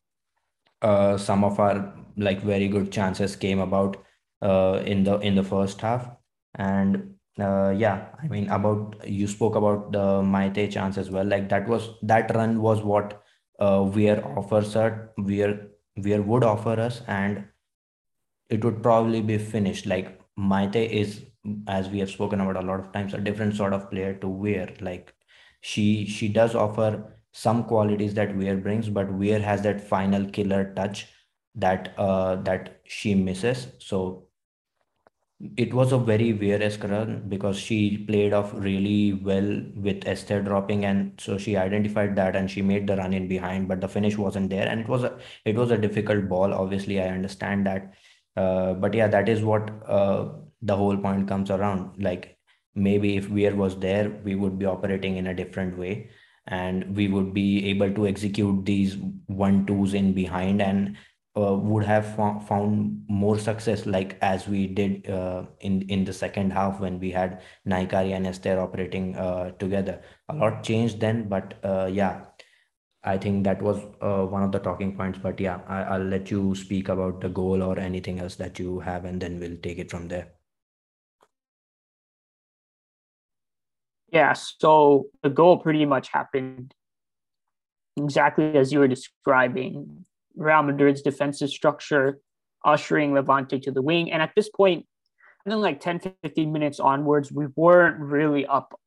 uh, 0.82 1.16
some 1.16 1.42
of 1.42 1.58
our 1.58 1.92
like 2.16 2.42
very 2.42 2.68
good 2.68 2.92
chances 2.92 3.34
came 3.34 3.58
about 3.58 3.96
uh, 4.42 4.82
in 4.84 5.02
the 5.04 5.18
in 5.18 5.34
the 5.34 5.42
first 5.42 5.80
half. 5.80 6.08
And 6.54 7.14
uh, 7.38 7.70
yeah, 7.76 8.08
I 8.22 8.28
mean 8.28 8.48
about 8.48 9.08
you 9.08 9.26
spoke 9.26 9.54
about 9.56 9.92
the 9.92 10.22
Maite 10.22 10.70
chance 10.70 10.98
as 10.98 11.10
well. 11.10 11.24
Like 11.24 11.48
that 11.48 11.68
was 11.68 11.88
that 12.02 12.34
run 12.34 12.60
was 12.60 12.82
what 12.82 13.22
uh, 13.58 13.88
Weir 13.94 14.22
offers 14.36 14.76
us, 14.76 14.92
Weir 15.16 15.68
Weir 15.96 16.22
would 16.22 16.44
offer 16.44 16.78
us, 16.80 17.02
and 17.06 17.44
it 18.48 18.64
would 18.64 18.82
probably 18.82 19.20
be 19.20 19.38
finished. 19.38 19.86
Like 19.86 20.20
Maite 20.38 20.76
is, 20.90 21.24
as 21.68 21.88
we 21.88 22.00
have 22.00 22.10
spoken 22.10 22.40
about 22.40 22.56
a 22.62 22.66
lot 22.66 22.80
of 22.80 22.92
times, 22.92 23.14
a 23.14 23.18
different 23.18 23.54
sort 23.56 23.72
of 23.72 23.90
player 23.90 24.14
to 24.14 24.28
Weir. 24.28 24.74
Like 24.80 25.14
she 25.60 26.06
she 26.06 26.28
does 26.28 26.54
offer 26.54 27.16
some 27.32 27.64
qualities 27.64 28.14
that 28.14 28.36
Weir 28.36 28.56
brings, 28.56 28.88
but 28.88 29.12
Weir 29.12 29.40
has 29.40 29.62
that 29.62 29.80
final 29.80 30.28
killer 30.30 30.72
touch 30.74 31.06
that 31.54 31.94
uh 31.98 32.36
that 32.36 32.80
she 32.84 33.14
misses. 33.14 33.68
So 33.78 34.26
it 35.56 35.72
was 35.72 35.92
a 35.92 35.98
very 35.98 36.32
Weir-esque 36.34 36.84
run 36.84 37.24
because 37.28 37.58
she 37.58 37.98
played 37.98 38.34
off 38.34 38.52
really 38.54 39.14
well 39.14 39.62
with 39.74 40.06
Esther 40.06 40.42
dropping, 40.42 40.84
and 40.84 41.18
so 41.18 41.38
she 41.38 41.56
identified 41.56 42.14
that 42.16 42.36
and 42.36 42.50
she 42.50 42.60
made 42.60 42.86
the 42.86 42.96
run 42.96 43.14
in 43.14 43.26
behind, 43.26 43.66
but 43.66 43.80
the 43.80 43.88
finish 43.88 44.18
wasn't 44.18 44.50
there, 44.50 44.68
and 44.68 44.80
it 44.80 44.88
was 44.88 45.04
a 45.04 45.18
it 45.44 45.56
was 45.56 45.70
a 45.70 45.78
difficult 45.78 46.28
ball. 46.28 46.52
Obviously, 46.52 47.00
I 47.00 47.08
understand 47.08 47.66
that, 47.66 47.94
uh, 48.36 48.74
but 48.74 48.92
yeah, 48.92 49.08
that 49.08 49.28
is 49.28 49.42
what 49.42 49.70
uh, 49.86 50.28
the 50.60 50.76
whole 50.76 50.96
point 50.98 51.26
comes 51.26 51.50
around. 51.50 52.02
Like 52.02 52.38
maybe 52.74 53.16
if 53.16 53.30
Weir 53.30 53.56
was 53.56 53.78
there, 53.78 54.10
we 54.22 54.34
would 54.34 54.58
be 54.58 54.66
operating 54.66 55.16
in 55.16 55.26
a 55.26 55.34
different 55.34 55.78
way, 55.78 56.10
and 56.46 56.94
we 56.94 57.08
would 57.08 57.32
be 57.32 57.70
able 57.70 57.92
to 57.94 58.06
execute 58.06 58.66
these 58.66 58.96
one 59.26 59.64
twos 59.64 59.94
in 59.94 60.12
behind 60.12 60.60
and 60.60 60.96
uh, 61.36 61.54
would 61.54 61.84
have 61.84 62.16
found 62.16 63.04
more 63.08 63.38
success 63.38 63.86
like 63.86 64.18
as 64.20 64.48
we 64.48 64.66
did 64.66 65.08
uh, 65.08 65.44
in 65.60 65.82
in 65.82 66.04
the 66.04 66.12
second 66.12 66.52
half 66.52 66.80
when 66.80 66.98
we 66.98 67.10
had 67.10 67.40
Nahikari 67.66 68.16
and 68.16 68.26
Esther 68.26 68.58
operating 68.58 69.16
uh, 69.16 69.52
together. 69.52 70.02
A 70.28 70.34
lot 70.34 70.64
changed 70.64 71.00
then, 71.00 71.28
but 71.28 71.54
uh, 71.62 71.88
yeah, 71.90 72.24
I 73.04 73.16
think 73.16 73.44
that 73.44 73.62
was 73.62 73.78
uh, 74.00 74.26
one 74.26 74.42
of 74.42 74.50
the 74.50 74.58
talking 74.58 74.96
points. 74.96 75.18
But 75.22 75.38
yeah, 75.38 75.60
I, 75.68 75.98
will 75.98 76.06
let 76.06 76.30
you 76.30 76.54
speak 76.54 76.88
about 76.88 77.20
the 77.20 77.28
goal 77.28 77.62
or 77.62 77.78
anything 77.78 78.20
else 78.20 78.34
that 78.36 78.58
you 78.58 78.80
have, 78.80 79.04
and 79.04 79.22
then 79.22 79.38
we'll 79.38 79.56
take 79.62 79.78
it 79.78 79.90
from 79.90 80.08
there. 80.08 80.32
Yeah, 84.12 84.32
so 84.32 85.06
the 85.22 85.30
goal 85.30 85.58
pretty 85.58 85.86
much 85.86 86.08
happened 86.08 86.74
exactly 87.96 88.56
as 88.56 88.72
you 88.72 88.80
were 88.80 88.88
describing 88.88 90.04
Real 90.36 90.62
Madrid's 90.62 91.02
defensive 91.02 91.50
structure, 91.50 92.18
ushering 92.64 93.14
Levante 93.14 93.58
to 93.60 93.70
the 93.70 93.82
wing. 93.82 94.12
And 94.12 94.22
at 94.22 94.32
this 94.36 94.48
point, 94.48 94.86
I 95.46 95.50
think 95.50 95.62
like 95.62 95.80
10, 95.80 96.00
15 96.22 96.52
minutes 96.52 96.80
onwards, 96.80 97.32
we 97.32 97.46
weren't 97.56 97.98
really 97.98 98.46
up 98.46 98.78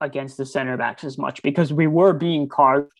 against 0.00 0.36
the 0.36 0.46
center 0.46 0.76
backs 0.76 1.04
as 1.04 1.18
much 1.18 1.42
because 1.42 1.72
we 1.72 1.86
were 1.86 2.12
being 2.12 2.48
carved 2.48 2.92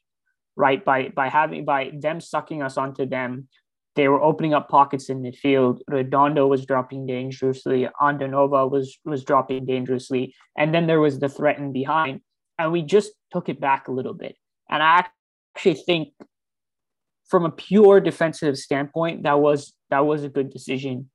right 0.57 0.85
by 0.85 1.09
by 1.11 1.29
having 1.29 1.64
by 1.64 1.92
them 1.96 2.20
sucking 2.20 2.62
us 2.62 2.77
onto 2.77 3.07
them. 3.07 3.48
They 3.94 4.09
were 4.09 4.22
opening 4.22 4.55
up 4.55 4.68
pockets 4.68 5.09
in 5.09 5.22
midfield. 5.22 5.81
Redondo 5.88 6.46
was 6.46 6.66
dropping 6.66 7.07
dangerously. 7.07 7.88
Andonova 8.01 8.70
was 8.70 8.98
was 9.05 9.24
dropping 9.24 9.66
dangerously. 9.66 10.35
And 10.57 10.74
then 10.74 10.87
there 10.87 11.01
was 11.01 11.18
the 11.18 11.29
threat 11.29 11.59
in 11.59 11.72
behind. 11.72 12.20
And 12.59 12.72
we 12.72 12.83
just 12.83 13.12
took 13.33 13.48
it 13.48 13.61
back 13.61 13.88
a 13.88 13.92
little 13.92 14.14
bit. 14.14 14.37
And 14.68 14.83
i 14.83 15.05
actually 15.55 15.74
think 15.74 16.09
from 17.29 17.45
a 17.45 17.51
pure 17.51 18.01
defensive 18.01 18.59
standpoint, 18.59 19.23
that 19.25 19.41
was 19.41 19.75
that 19.91 20.07
was 20.07 20.25
a 20.25 20.29
good 20.29 20.51
decision. 20.51 21.11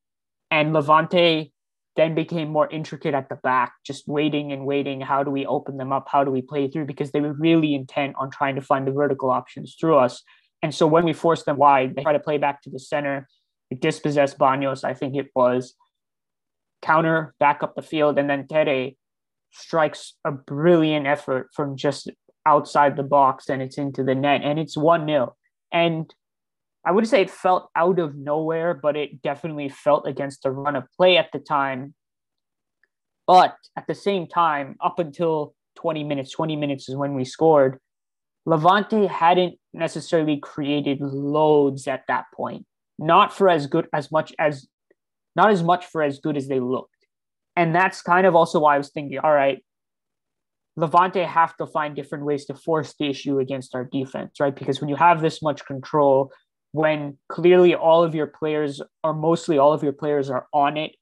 And 0.51 0.73
Levante 0.73 1.51
then 1.95 2.15
became 2.15 2.49
more 2.49 2.69
intricate 2.69 3.13
at 3.13 3.29
the 3.29 3.35
back, 3.35 3.73
just 3.85 4.07
waiting 4.07 4.51
and 4.51 4.65
waiting. 4.65 5.01
How 5.01 5.23
do 5.23 5.29
we 5.31 5.45
open 5.45 5.77
them 5.77 5.91
up? 5.91 6.07
How 6.09 6.23
do 6.23 6.31
we 6.31 6.41
play 6.41 6.67
through? 6.67 6.85
Because 6.85 7.11
they 7.11 7.21
were 7.21 7.33
really 7.33 7.75
intent 7.75 8.15
on 8.17 8.31
trying 8.31 8.55
to 8.55 8.61
find 8.61 8.87
the 8.87 8.91
vertical 8.91 9.29
options 9.29 9.75
through 9.79 9.97
us. 9.97 10.23
And 10.61 10.73
so 10.73 10.87
when 10.87 11.05
we 11.05 11.13
forced 11.13 11.45
them 11.45 11.57
wide, 11.57 11.95
they 11.95 12.03
try 12.03 12.13
to 12.13 12.19
play 12.19 12.37
back 12.37 12.61
to 12.63 12.69
the 12.69 12.79
center. 12.79 13.27
Dispossessed 13.79 14.37
Baños, 14.37 14.83
I 14.83 14.93
think 14.93 15.15
it 15.15 15.27
was. 15.35 15.75
counter 16.81 17.33
back 17.39 17.63
up 17.63 17.75
the 17.75 17.81
field, 17.81 18.19
and 18.19 18.29
then 18.29 18.47
Tere 18.47 18.95
strikes 19.51 20.15
a 20.25 20.31
brilliant 20.31 21.07
effort 21.07 21.49
from 21.53 21.77
just 21.77 22.09
outside 22.45 22.97
the 22.97 23.03
box 23.03 23.49
and 23.49 23.61
it's 23.61 23.77
into 23.77 24.03
the 24.03 24.15
net 24.15 24.41
and 24.43 24.59
it's 24.59 24.75
1 24.75 25.05
0. 25.07 25.35
And 25.73 26.13
I 26.85 26.91
wouldn't 26.91 27.09
say 27.09 27.21
it 27.21 27.29
felt 27.29 27.69
out 27.75 27.99
of 27.99 28.15
nowhere, 28.15 28.73
but 28.73 28.95
it 28.95 29.21
definitely 29.21 29.69
felt 29.69 30.07
against 30.07 30.43
the 30.43 30.51
run 30.51 30.75
of 30.75 30.85
play 30.95 31.17
at 31.17 31.31
the 31.33 31.39
time. 31.39 31.95
But 33.25 33.55
at 33.77 33.87
the 33.87 33.95
same 33.95 34.27
time, 34.27 34.75
up 34.81 34.99
until 34.99 35.55
20 35.75 36.03
minutes, 36.03 36.31
20 36.31 36.55
minutes 36.55 36.87
is 36.87 36.95
when 36.95 37.15
we 37.15 37.25
scored, 37.25 37.79
Levante 38.45 39.07
hadn't 39.07 39.55
necessarily 39.73 40.37
created 40.37 40.99
loads 41.01 41.87
at 41.87 42.03
that 42.07 42.25
point. 42.33 42.65
Not 42.99 43.33
for 43.33 43.49
as 43.49 43.65
good 43.65 43.87
as 43.93 44.11
much 44.11 44.33
as 44.37 44.67
not 45.35 45.49
as 45.49 45.63
much 45.63 45.85
for 45.85 46.03
as 46.03 46.19
good 46.19 46.37
as 46.37 46.47
they 46.47 46.59
looked. 46.59 46.91
And 47.55 47.73
that's 47.73 48.01
kind 48.01 48.27
of 48.27 48.35
also 48.35 48.59
why 48.59 48.75
I 48.75 48.77
was 48.77 48.89
thinking, 48.89 49.17
all 49.17 49.33
right, 49.33 49.63
Levante 50.75 51.23
have 51.23 51.55
to 51.57 51.67
find 51.67 51.95
different 51.95 52.25
ways 52.25 52.45
to 52.45 52.55
force 52.55 52.95
the 52.97 53.09
issue 53.09 53.39
against 53.39 53.75
our 53.75 53.83
defense, 53.83 54.39
right? 54.39 54.55
Because 54.55 54.81
when 54.81 54.89
you 54.89 54.95
have 54.95 55.21
this 55.21 55.41
much 55.41 55.65
control, 55.65 56.31
when 56.71 57.17
clearly 57.29 57.75
all 57.75 58.03
of 58.03 58.15
your 58.15 58.27
players 58.27 58.81
or 59.03 59.13
mostly 59.13 59.57
all 59.57 59.73
of 59.73 59.83
your 59.83 59.93
players 59.93 60.29
are 60.29 60.47
on 60.51 60.77
it, 60.77 60.95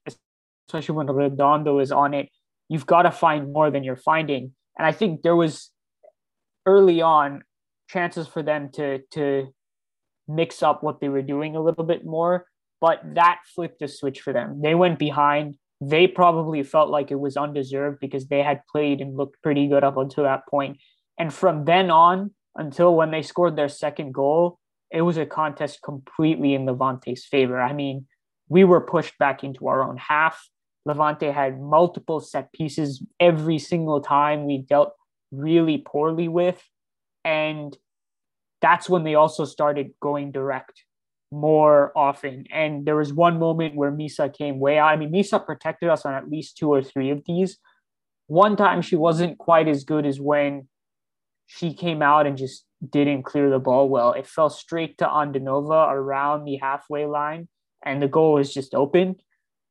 especially 0.68 0.94
when 0.94 1.06
Redondo 1.06 1.78
is 1.78 1.90
on 1.90 2.12
it, 2.12 2.28
you've 2.68 2.86
got 2.86 3.02
to 3.02 3.10
find 3.10 3.52
more 3.52 3.70
than 3.70 3.82
you're 3.82 3.96
finding. 3.96 4.52
And 4.78 4.86
I 4.86 4.92
think 4.92 5.22
there 5.22 5.36
was 5.36 5.70
early 6.66 7.00
on 7.00 7.42
chances 7.88 8.26
for 8.26 8.42
them 8.42 8.70
to 8.72 9.00
to 9.12 9.48
mix 10.28 10.62
up 10.62 10.82
what 10.82 11.00
they 11.00 11.08
were 11.08 11.22
doing 11.22 11.56
a 11.56 11.62
little 11.62 11.84
bit 11.84 12.04
more, 12.04 12.46
but 12.80 13.00
that 13.14 13.38
flipped 13.54 13.80
the 13.80 13.88
switch 13.88 14.20
for 14.20 14.32
them. 14.32 14.60
They 14.62 14.74
went 14.74 14.98
behind 14.98 15.56
they 15.84 16.06
probably 16.06 16.62
felt 16.62 16.90
like 16.90 17.10
it 17.10 17.18
was 17.18 17.36
undeserved 17.36 17.98
because 18.00 18.28
they 18.28 18.40
had 18.40 18.64
played 18.70 19.00
and 19.00 19.16
looked 19.16 19.42
pretty 19.42 19.66
good 19.66 19.82
up 19.82 19.96
until 19.96 20.22
that 20.22 20.46
point. 20.46 20.78
And 21.18 21.34
from 21.34 21.64
then 21.64 21.90
on 21.90 22.30
until 22.54 22.94
when 22.94 23.10
they 23.10 23.22
scored 23.22 23.56
their 23.56 23.68
second 23.68 24.14
goal, 24.14 24.60
it 24.92 25.02
was 25.02 25.16
a 25.16 25.26
contest 25.26 25.80
completely 25.82 26.54
in 26.54 26.66
Levante's 26.66 27.24
favor. 27.24 27.60
I 27.60 27.72
mean, 27.72 28.06
we 28.48 28.62
were 28.62 28.80
pushed 28.80 29.18
back 29.18 29.42
into 29.42 29.66
our 29.66 29.82
own 29.82 29.96
half. 29.96 30.48
Levante 30.84 31.32
had 31.32 31.60
multiple 31.60 32.20
set 32.20 32.52
pieces 32.52 33.02
every 33.18 33.58
single 33.58 34.00
time 34.00 34.44
we 34.44 34.58
dealt 34.58 34.92
really 35.32 35.78
poorly 35.78 36.28
with. 36.28 36.62
And 37.24 37.76
that's 38.60 38.88
when 38.88 39.02
they 39.02 39.16
also 39.16 39.44
started 39.46 39.94
going 40.00 40.30
direct 40.30 40.84
more 41.32 41.92
often. 41.96 42.44
And 42.52 42.86
there 42.86 42.96
was 42.96 43.12
one 43.12 43.38
moment 43.38 43.74
where 43.74 43.90
Misa 43.90 44.32
came 44.32 44.60
way 44.60 44.78
out. 44.78 44.88
I 44.88 44.96
mean, 44.96 45.10
Misa 45.10 45.44
protected 45.44 45.88
us 45.88 46.04
on 46.04 46.14
at 46.14 46.28
least 46.28 46.58
two 46.58 46.72
or 46.72 46.82
three 46.82 47.10
of 47.10 47.22
these. 47.26 47.58
One 48.26 48.56
time 48.56 48.82
she 48.82 48.96
wasn't 48.96 49.38
quite 49.38 49.66
as 49.66 49.84
good 49.84 50.06
as 50.06 50.20
when 50.20 50.68
she 51.46 51.74
came 51.74 52.02
out 52.02 52.26
and 52.26 52.36
just 52.36 52.64
didn't 52.88 53.24
clear 53.24 53.50
the 53.50 53.58
ball 53.58 53.88
well. 53.88 54.12
It 54.12 54.26
fell 54.26 54.50
straight 54.50 54.98
to 54.98 55.06
Andonova 55.06 55.90
around 55.90 56.44
the 56.44 56.56
halfway 56.56 57.06
line, 57.06 57.48
and 57.84 58.02
the 58.02 58.08
goal 58.08 58.34
was 58.34 58.52
just 58.52 58.74
open. 58.74 59.16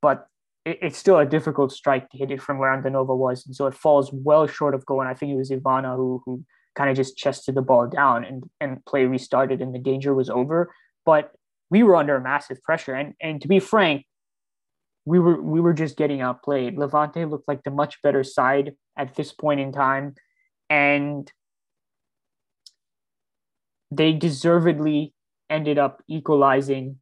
But 0.02 0.28
it, 0.66 0.80
it's 0.82 0.98
still 0.98 1.20
a 1.20 1.26
difficult 1.26 1.72
strike 1.72 2.10
to 2.10 2.18
hit 2.18 2.32
it 2.32 2.42
from 2.42 2.58
where 2.58 2.76
Andonova 2.76 3.16
was. 3.16 3.46
And 3.46 3.56
so 3.56 3.68
it 3.68 3.74
falls 3.74 4.12
well 4.12 4.48
short 4.48 4.76
of 4.76 4.86
goal. 4.86 5.02
And 5.02 5.10
I 5.10 5.14
think 5.14 5.32
it 5.32 5.38
was 5.38 5.52
Ivana 5.52 5.96
who, 5.96 6.22
who 6.26 6.44
kind 6.76 6.90
of 6.90 6.96
just 6.96 7.18
chested 7.18 7.56
the 7.56 7.62
ball 7.62 7.88
down 7.88 8.24
and, 8.24 8.44
and 8.60 8.84
play 8.86 9.06
restarted 9.06 9.62
and 9.62 9.74
the 9.74 9.80
danger 9.80 10.14
was 10.14 10.30
over. 10.30 10.74
But 11.06 11.32
we 11.72 11.82
were 11.82 11.96
under 11.96 12.20
massive 12.20 12.62
pressure. 12.62 12.94
And 12.94 13.16
and 13.20 13.42
to 13.42 13.48
be 13.48 13.60
frank, 13.60 14.06
we 15.06 15.18
were 15.18 15.42
we 15.42 15.60
were 15.60 15.74
just 15.74 15.98
getting 15.98 16.22
outplayed. 16.22 16.78
Levante 16.78 17.26
looked 17.26 17.48
like 17.48 17.64
the 17.64 17.72
much 17.72 18.02
better 18.04 18.24
side 18.24 18.74
at 18.98 19.16
this 19.16 19.32
point 19.32 19.62
in 19.62 19.72
time, 19.72 20.14
and 20.70 21.32
they 23.90 24.14
deservedly 24.14 25.14
ended 25.50 25.80
up 25.80 26.04
equalizing, 26.08 26.98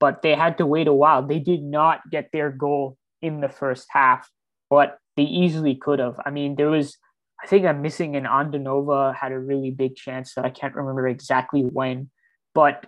but 0.00 0.22
they 0.22 0.34
had 0.34 0.58
to 0.58 0.66
wait 0.66 0.88
a 0.88 0.92
while. 0.92 1.26
They 1.26 1.38
did 1.38 1.62
not 1.62 2.00
get 2.10 2.30
their 2.32 2.50
goal 2.50 2.96
in 3.20 3.40
the 3.40 3.48
first 3.48 3.86
half, 3.90 4.28
but 4.70 4.98
they 5.16 5.22
easily 5.24 5.74
could 5.74 5.98
have. 5.98 6.16
I 6.24 6.30
mean, 6.30 6.56
there 6.56 6.70
was 6.70 6.96
I 7.42 7.48
think 7.48 7.66
I'm 7.66 7.82
missing 7.82 8.14
an 8.14 8.24
Andonova 8.24 9.16
had 9.16 9.32
a 9.32 9.38
really 9.38 9.72
big 9.72 9.96
chance 9.96 10.34
that 10.34 10.44
I 10.44 10.50
can't 10.50 10.76
remember 10.76 11.08
exactly 11.08 11.62
when, 11.62 12.08
but 12.54 12.86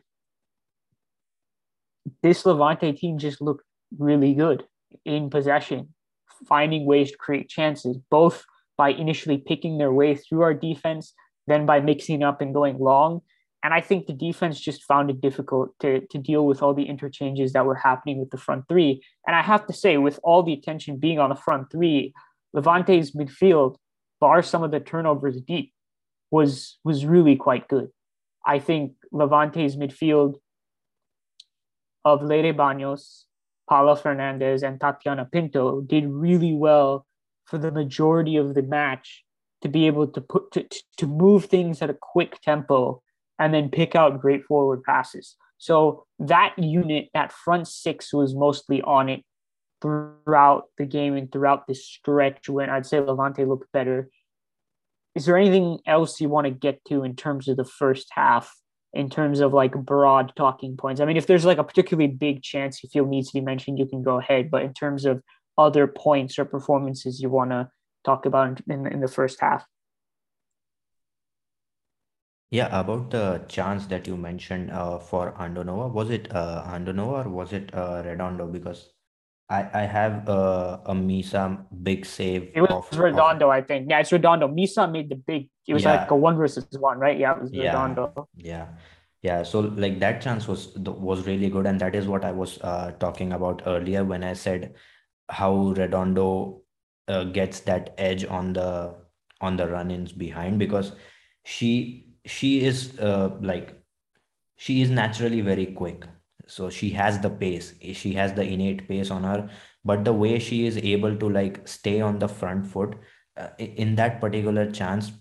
this 2.22 2.44
Levante 2.44 2.92
team 2.92 3.18
just 3.18 3.40
looked 3.40 3.64
really 3.98 4.34
good 4.34 4.64
in 5.04 5.30
possession, 5.30 5.94
finding 6.46 6.86
ways 6.86 7.10
to 7.10 7.16
create 7.16 7.48
chances, 7.48 7.96
both 8.10 8.44
by 8.76 8.90
initially 8.90 9.38
picking 9.38 9.78
their 9.78 9.92
way 9.92 10.14
through 10.14 10.42
our 10.42 10.54
defense, 10.54 11.14
then 11.46 11.66
by 11.66 11.80
mixing 11.80 12.22
up 12.22 12.40
and 12.40 12.54
going 12.54 12.78
long. 12.78 13.20
And 13.62 13.72
I 13.72 13.80
think 13.80 14.06
the 14.06 14.12
defense 14.12 14.60
just 14.60 14.84
found 14.84 15.08
it 15.08 15.22
difficult 15.22 15.70
to, 15.80 16.06
to 16.08 16.18
deal 16.18 16.46
with 16.46 16.62
all 16.62 16.74
the 16.74 16.84
interchanges 16.84 17.54
that 17.54 17.64
were 17.64 17.74
happening 17.74 18.18
with 18.18 18.30
the 18.30 18.36
front 18.36 18.68
three. 18.68 19.02
And 19.26 19.34
I 19.34 19.40
have 19.40 19.66
to 19.68 19.72
say, 19.72 19.96
with 19.96 20.20
all 20.22 20.42
the 20.42 20.52
attention 20.52 20.98
being 20.98 21.18
on 21.18 21.30
the 21.30 21.34
front 21.36 21.70
three, 21.72 22.12
Levante's 22.52 23.12
midfield, 23.12 23.76
bar 24.20 24.42
some 24.42 24.62
of 24.62 24.70
the 24.70 24.80
turnovers 24.80 25.40
deep, 25.40 25.72
was 26.30 26.78
was 26.84 27.06
really 27.06 27.36
quite 27.36 27.68
good. 27.68 27.88
I 28.44 28.58
think 28.58 28.92
Levante's 29.12 29.76
midfield 29.76 30.34
of 32.04 32.22
Leire 32.22 32.52
Banos, 32.52 33.26
Paula 33.68 33.96
Fernandez, 33.96 34.62
and 34.62 34.80
Tatiana 34.80 35.28
Pinto 35.30 35.80
did 35.80 36.06
really 36.06 36.54
well 36.54 37.06
for 37.46 37.58
the 37.58 37.72
majority 37.72 38.36
of 38.36 38.54
the 38.54 38.62
match 38.62 39.24
to 39.62 39.68
be 39.68 39.86
able 39.86 40.06
to 40.08 40.20
put 40.20 40.52
to, 40.52 40.66
to 40.98 41.06
move 41.06 41.46
things 41.46 41.80
at 41.80 41.90
a 41.90 41.96
quick 42.00 42.40
tempo 42.42 43.02
and 43.38 43.52
then 43.52 43.70
pick 43.70 43.94
out 43.94 44.20
great 44.20 44.44
forward 44.44 44.82
passes. 44.82 45.36
So 45.58 46.04
that 46.18 46.54
unit, 46.58 47.08
that 47.14 47.32
front 47.32 47.68
six 47.68 48.12
was 48.12 48.34
mostly 48.34 48.82
on 48.82 49.08
it 49.08 49.24
throughout 49.80 50.64
the 50.78 50.86
game 50.86 51.16
and 51.16 51.30
throughout 51.30 51.66
this 51.66 51.86
stretch 51.86 52.48
when 52.48 52.70
I'd 52.70 52.86
say 52.86 53.00
Levante 53.00 53.44
looked 53.44 53.72
better. 53.72 54.08
Is 55.14 55.26
there 55.26 55.36
anything 55.36 55.78
else 55.86 56.20
you 56.20 56.28
want 56.28 56.46
to 56.46 56.50
get 56.50 56.84
to 56.88 57.04
in 57.04 57.16
terms 57.16 57.48
of 57.48 57.56
the 57.56 57.64
first 57.64 58.08
half 58.10 58.54
in 58.94 59.10
terms 59.10 59.40
of 59.40 59.52
like 59.52 59.74
broad 59.74 60.32
talking 60.36 60.76
points. 60.76 61.00
I 61.00 61.04
mean, 61.04 61.16
if 61.16 61.26
there's 61.26 61.44
like 61.44 61.58
a 61.58 61.64
particularly 61.64 62.08
big 62.08 62.42
chance 62.42 62.82
you 62.82 62.88
feel 62.88 63.06
needs 63.06 63.28
to 63.28 63.34
be 63.34 63.44
mentioned, 63.44 63.78
you 63.78 63.86
can 63.86 64.02
go 64.02 64.18
ahead. 64.18 64.50
But 64.50 64.62
in 64.62 64.72
terms 64.72 65.04
of 65.04 65.22
other 65.58 65.86
points 65.86 66.38
or 66.38 66.44
performances 66.44 67.20
you 67.20 67.28
want 67.28 67.50
to 67.50 67.68
talk 68.04 68.26
about 68.26 68.60
in, 68.68 68.86
in 68.86 69.00
the 69.00 69.08
first 69.08 69.40
half. 69.40 69.64
Yeah, 72.50 72.68
about 72.78 73.10
the 73.10 73.44
chance 73.48 73.86
that 73.86 74.06
you 74.06 74.16
mentioned 74.16 74.70
uh, 74.70 74.98
for 74.98 75.32
Andonova, 75.32 75.90
was 75.90 76.10
it 76.10 76.32
uh, 76.32 76.62
Andonova 76.68 77.26
or 77.26 77.30
was 77.30 77.52
it 77.52 77.74
uh, 77.74 78.02
Redondo? 78.06 78.46
Because 78.46 78.93
I, 79.48 79.68
I 79.74 79.82
have 79.82 80.28
uh, 80.28 80.78
a 80.86 80.94
Misa 80.94 81.64
big 81.82 82.06
save. 82.06 82.50
It 82.54 82.62
was 82.62 82.70
of, 82.70 82.98
Redondo, 82.98 83.46
of... 83.46 83.52
I 83.52 83.60
think. 83.60 83.90
Yeah, 83.90 84.00
it's 84.00 84.10
Redondo. 84.10 84.48
Misa 84.48 84.90
made 84.90 85.10
the 85.10 85.16
big. 85.16 85.48
It 85.66 85.74
was 85.74 85.82
yeah. 85.82 85.96
like 85.96 86.10
a 86.10 86.16
one 86.16 86.36
versus 86.36 86.66
one, 86.78 86.98
right? 86.98 87.18
Yeah, 87.18 87.36
it 87.36 87.42
was 87.42 87.52
yeah. 87.52 87.66
Redondo. 87.66 88.28
Yeah, 88.36 88.68
yeah. 89.22 89.42
So 89.42 89.60
like 89.60 90.00
that 90.00 90.22
chance 90.22 90.48
was 90.48 90.74
was 90.76 91.26
really 91.26 91.50
good, 91.50 91.66
and 91.66 91.78
that 91.80 91.94
is 91.94 92.06
what 92.06 92.24
I 92.24 92.32
was 92.32 92.58
uh, 92.62 92.92
talking 92.98 93.32
about 93.32 93.62
earlier 93.66 94.02
when 94.04 94.24
I 94.24 94.32
said 94.32 94.74
how 95.28 95.54
Redondo 95.76 96.62
uh, 97.08 97.24
gets 97.24 97.60
that 97.60 97.94
edge 97.98 98.24
on 98.24 98.54
the 98.54 98.94
on 99.40 99.56
the 99.56 99.68
run-ins 99.68 100.12
behind 100.12 100.58
because 100.58 100.92
she 101.44 102.14
she 102.24 102.64
is 102.64 102.98
uh, 102.98 103.36
like 103.40 103.78
she 104.56 104.80
is 104.80 104.90
naturally 104.90 105.42
very 105.42 105.66
quick 105.66 106.06
so 106.46 106.70
she 106.70 106.90
has 106.90 107.18
the 107.20 107.30
pace 107.30 107.74
she 107.92 108.12
has 108.14 108.32
the 108.34 108.42
innate 108.42 108.86
pace 108.88 109.10
on 109.10 109.24
her 109.24 109.48
but 109.84 110.04
the 110.04 110.12
way 110.12 110.38
she 110.38 110.66
is 110.66 110.76
able 110.78 111.16
to 111.16 111.28
like 111.28 111.66
stay 111.66 112.00
on 112.00 112.18
the 112.18 112.28
front 112.28 112.66
foot 112.66 112.96
uh, 113.36 113.48
in 113.58 113.94
that 113.94 114.20
particular 114.20 114.70
chance 114.70 115.12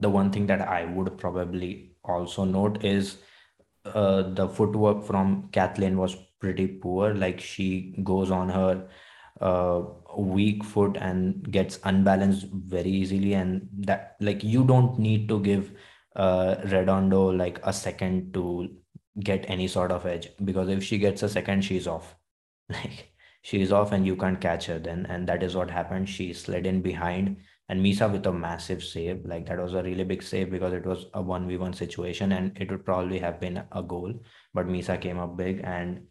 the 0.00 0.08
one 0.08 0.30
thing 0.30 0.46
that 0.46 0.60
i 0.60 0.84
would 0.84 1.16
probably 1.18 1.92
also 2.04 2.44
note 2.44 2.84
is 2.84 3.18
uh, 3.84 4.22
the 4.22 4.48
footwork 4.48 5.04
from 5.04 5.48
kathellen 5.52 5.96
was 5.96 6.16
pretty 6.40 6.66
poor 6.66 7.14
like 7.14 7.40
she 7.40 7.94
goes 8.02 8.30
on 8.30 8.48
her 8.48 8.88
uh, 9.40 9.82
weak 10.16 10.64
foot 10.64 10.96
and 11.00 11.50
gets 11.50 11.78
unbalanced 11.84 12.46
very 12.52 12.90
easily 12.90 13.34
and 13.34 13.68
that 13.72 14.16
like 14.20 14.42
you 14.42 14.64
don't 14.64 14.98
need 14.98 15.28
to 15.28 15.40
give 15.40 15.72
uh, 16.16 16.56
redondo 16.64 17.26
like 17.28 17.60
a 17.62 17.72
second 17.72 18.34
to 18.34 18.68
get 19.20 19.48
any 19.48 19.68
sort 19.68 19.90
of 19.90 20.06
edge 20.06 20.28
because 20.44 20.68
if 20.68 20.82
she 20.82 20.98
gets 20.98 21.22
a 21.22 21.28
second 21.28 21.62
she's 21.62 21.86
off. 21.86 22.14
Like 22.70 23.12
she's 23.40 23.72
off 23.72 23.92
and 23.92 24.06
you 24.06 24.14
can't 24.14 24.40
catch 24.40 24.66
her 24.66 24.78
then 24.78 25.06
and 25.08 25.26
that 25.28 25.42
is 25.42 25.56
what 25.56 25.70
happened. 25.70 26.08
She 26.08 26.32
slid 26.34 26.66
in 26.66 26.82
behind 26.82 27.38
and 27.68 27.84
Misa 27.84 28.10
with 28.10 28.26
a 28.26 28.32
massive 28.32 28.82
save 28.82 29.24
like 29.24 29.46
that 29.46 29.58
was 29.58 29.74
a 29.74 29.82
really 29.82 30.04
big 30.04 30.22
save 30.22 30.50
because 30.50 30.72
it 30.72 30.84
was 30.84 31.06
a 31.14 31.22
1v1 31.22 31.74
situation 31.74 32.32
and 32.32 32.56
it 32.56 32.70
would 32.70 32.84
probably 32.84 33.18
have 33.18 33.40
been 33.40 33.62
a 33.72 33.82
goal 33.82 34.12
but 34.54 34.66
Misa 34.66 35.00
came 35.00 35.18
up 35.18 35.36
big 35.36 35.60
and 35.64 36.06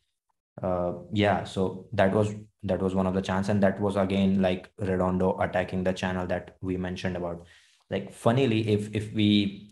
uh, 0.61 0.93
yeah 1.13 1.43
so 1.43 1.87
that 1.93 2.11
was 2.11 2.33
that 2.63 2.81
was 2.81 2.95
one 2.95 3.07
of 3.07 3.13
the 3.13 3.21
chance 3.21 3.49
and 3.49 3.61
that 3.63 3.79
was 3.79 3.95
again 3.95 4.41
like 4.41 4.69
redondo 4.77 5.37
attacking 5.39 5.83
the 5.83 5.93
channel 5.93 6.27
that 6.27 6.57
we 6.61 6.77
mentioned 6.77 7.15
about. 7.15 7.45
Like 7.89 8.11
funnily 8.11 8.67
if 8.67 8.93
if 8.93 9.13
we 9.13 9.66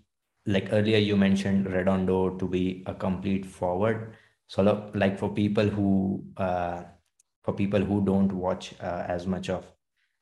like 0.46 0.72
earlier 0.72 0.98
you 0.98 1.16
mentioned 1.16 1.72
redondo 1.72 2.30
to 2.38 2.48
be 2.48 2.84
a 2.86 2.94
complete 2.94 3.46
forward 3.46 4.16
so 4.48 4.92
like 4.94 5.18
for 5.18 5.34
people 5.34 5.68
who 5.68 6.24
uh, 6.38 6.84
for 7.44 7.54
people 7.54 7.80
who 7.80 8.04
don't 8.04 8.32
watch 8.32 8.74
uh, 8.82 9.04
as 9.08 9.26
much 9.28 9.50
of 9.50 9.66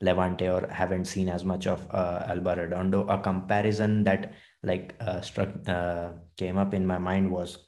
Levante 0.00 0.48
or 0.48 0.68
haven't 0.68 1.06
seen 1.06 1.28
as 1.28 1.44
much 1.44 1.66
of 1.66 1.86
uh, 1.90 2.24
Alba 2.28 2.56
Redondo, 2.56 3.06
a 3.06 3.18
comparison 3.18 4.04
that 4.04 4.34
like 4.62 4.94
uh, 5.00 5.20
struck 5.20 5.48
uh, 5.66 6.10
came 6.36 6.58
up 6.58 6.74
in 6.74 6.86
my 6.86 6.98
mind 6.98 7.30
was 7.30 7.58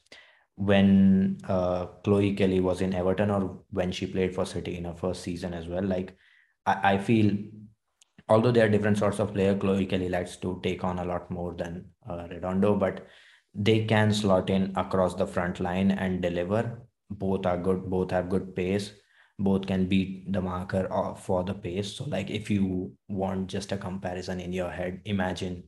when 0.55 1.37
uh, 1.47 1.85
Chloe 2.03 2.33
Kelly 2.33 2.59
was 2.59 2.81
in 2.81 2.93
Everton 2.93 3.31
or 3.31 3.59
when 3.71 3.91
she 3.91 4.05
played 4.07 4.35
for 4.35 4.45
City 4.45 4.77
in 4.77 4.85
her 4.85 4.93
first 4.93 5.23
season 5.23 5.53
as 5.53 5.67
well. 5.67 5.83
Like 5.83 6.15
I, 6.65 6.93
I 6.93 6.97
feel 6.97 7.35
although 8.29 8.51
there 8.51 8.65
are 8.65 8.69
different 8.69 8.97
sorts 8.97 9.19
of 9.19 9.33
player, 9.33 9.55
Chloe 9.55 9.85
Kelly 9.85 10.09
likes 10.09 10.37
to 10.37 10.59
take 10.63 10.83
on 10.83 10.99
a 10.99 11.05
lot 11.05 11.29
more 11.31 11.53
than 11.53 11.85
uh, 12.09 12.27
Redondo, 12.29 12.75
but 12.75 13.07
they 13.53 13.85
can 13.85 14.13
slot 14.13 14.49
in 14.49 14.73
across 14.75 15.15
the 15.15 15.25
front 15.27 15.59
line 15.59 15.91
and 15.91 16.21
deliver. 16.21 16.81
Both 17.09 17.45
are 17.45 17.57
good. 17.57 17.89
Both 17.89 18.11
have 18.11 18.29
good 18.29 18.55
pace. 18.55 18.91
Both 19.39 19.67
can 19.67 19.87
beat 19.87 20.31
the 20.31 20.41
marker 20.41 20.87
for 21.17 21.43
the 21.43 21.53
pace. 21.53 21.93
So, 21.93 22.05
like, 22.05 22.29
if 22.29 22.49
you 22.49 22.93
want 23.07 23.47
just 23.47 23.71
a 23.71 23.77
comparison 23.77 24.39
in 24.39 24.51
your 24.51 24.69
head, 24.69 25.01
imagine 25.05 25.63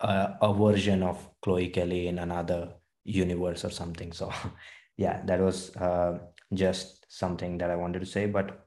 uh, 0.00 0.34
a 0.40 0.52
version 0.54 1.02
of 1.02 1.28
Chloe 1.42 1.68
Kelly 1.68 2.08
in 2.08 2.18
another 2.18 2.74
universe 3.04 3.64
or 3.64 3.70
something. 3.70 4.12
So, 4.12 4.32
yeah, 4.96 5.22
that 5.26 5.40
was 5.40 5.76
uh, 5.76 6.18
just 6.54 7.06
something 7.08 7.58
that 7.58 7.70
I 7.70 7.76
wanted 7.76 8.00
to 8.00 8.06
say. 8.06 8.26
But 8.26 8.66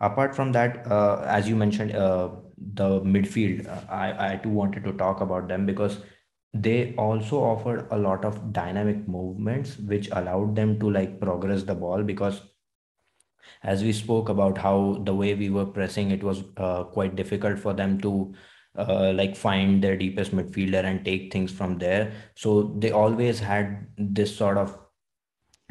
apart 0.00 0.34
from 0.34 0.52
that, 0.52 0.86
uh, 0.90 1.22
as 1.26 1.48
you 1.48 1.56
mentioned, 1.56 1.94
uh, 1.94 2.30
the 2.74 3.00
midfield, 3.00 3.66
I, 3.90 4.34
I 4.34 4.36
too 4.36 4.50
wanted 4.50 4.84
to 4.84 4.92
talk 4.92 5.20
about 5.20 5.48
them 5.48 5.66
because 5.66 5.98
they 6.52 6.94
also 6.96 7.38
offered 7.38 7.86
a 7.90 7.98
lot 7.98 8.24
of 8.24 8.52
dynamic 8.52 9.06
movements 9.06 9.78
which 9.78 10.08
allowed 10.12 10.56
them 10.56 10.78
to 10.80 10.90
like 10.90 11.20
progress 11.20 11.62
the 11.62 11.74
ball 11.74 12.02
because 12.02 12.42
as 13.62 13.82
we 13.82 13.92
spoke 13.92 14.28
about 14.28 14.58
how 14.58 15.00
the 15.04 15.14
way 15.14 15.34
we 15.34 15.48
were 15.48 15.66
pressing 15.66 16.10
it 16.10 16.22
was 16.22 16.42
uh, 16.56 16.84
quite 16.84 17.14
difficult 17.14 17.58
for 17.58 17.72
them 17.72 18.00
to 18.00 18.34
uh, 18.76 19.12
like 19.14 19.36
find 19.36 19.82
their 19.82 19.96
deepest 19.96 20.32
midfielder 20.32 20.84
and 20.84 21.04
take 21.04 21.32
things 21.32 21.52
from 21.52 21.78
there. 21.78 22.12
So 22.34 22.74
they 22.78 22.90
always 22.90 23.40
had 23.40 23.86
this 23.96 24.34
sort 24.34 24.56
of 24.56 24.78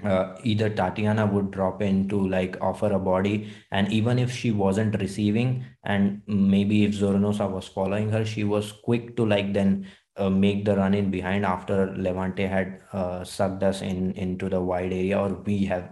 uh, 0.04 0.38
either 0.44 0.70
Tatiana 0.70 1.26
would 1.26 1.52
drop 1.52 1.82
in 1.82 2.08
to 2.10 2.28
like 2.28 2.58
offer 2.62 2.92
a 2.94 3.00
body, 3.00 3.50
and 3.72 3.92
even 3.92 4.20
if 4.20 4.32
she 4.32 4.52
wasn't 4.52 5.00
receiving, 5.00 5.66
and 5.84 6.22
maybe 6.28 6.86
if 6.86 6.94
Zornoza 6.94 7.50
was 7.50 7.68
following 7.68 8.10
her, 8.10 8.26
she 8.26 8.44
was 8.44 8.72
quick 8.72 9.16
to 9.18 9.26
like 9.26 9.54
then 9.54 9.88
uh, 10.18 10.30
make 10.30 10.66
the 10.66 10.76
run 10.76 10.94
in 10.94 11.12
behind 11.12 11.46
after 11.46 11.94
Levante 11.96 12.46
had 12.46 12.82
uh, 12.94 13.24
sucked 13.24 13.64
us 13.64 13.82
in 13.82 14.12
into 14.14 14.50
the 14.50 14.62
wide 14.62 14.94
area, 14.94 15.20
or 15.20 15.34
we 15.46 15.66
have 15.66 15.90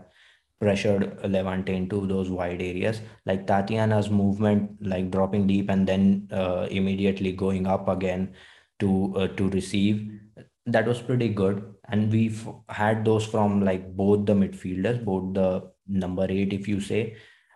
pressured 0.60 1.20
Levante 1.24 1.74
into 1.76 2.08
those 2.08 2.30
wide 2.30 2.62
areas. 2.62 3.02
Like 3.26 3.46
Tatiana's 3.48 4.10
movement, 4.10 4.72
like 4.82 5.12
dropping 5.12 5.48
deep 5.48 5.70
and 5.70 5.88
then 5.88 6.28
uh, 6.32 6.68
immediately 6.72 7.32
going 7.32 7.68
up 7.68 7.88
again 7.88 8.34
to 8.80 9.14
uh, 9.16 9.28
to 9.28 9.50
receive. 9.50 10.20
That 10.66 10.86
was 10.86 11.02
pretty 11.02 11.30
good, 11.30 11.64
and 11.90 12.12
we've 12.12 12.48
had 12.70 13.06
those 13.06 13.26
from 13.26 13.64
like 13.64 13.96
both 13.96 14.26
the 14.26 14.34
midfielders, 14.34 15.04
both 15.04 15.34
the 15.34 15.72
number 15.88 16.26
eight, 16.30 16.54
if 16.54 16.68
you 16.68 16.80
say. 16.80 17.16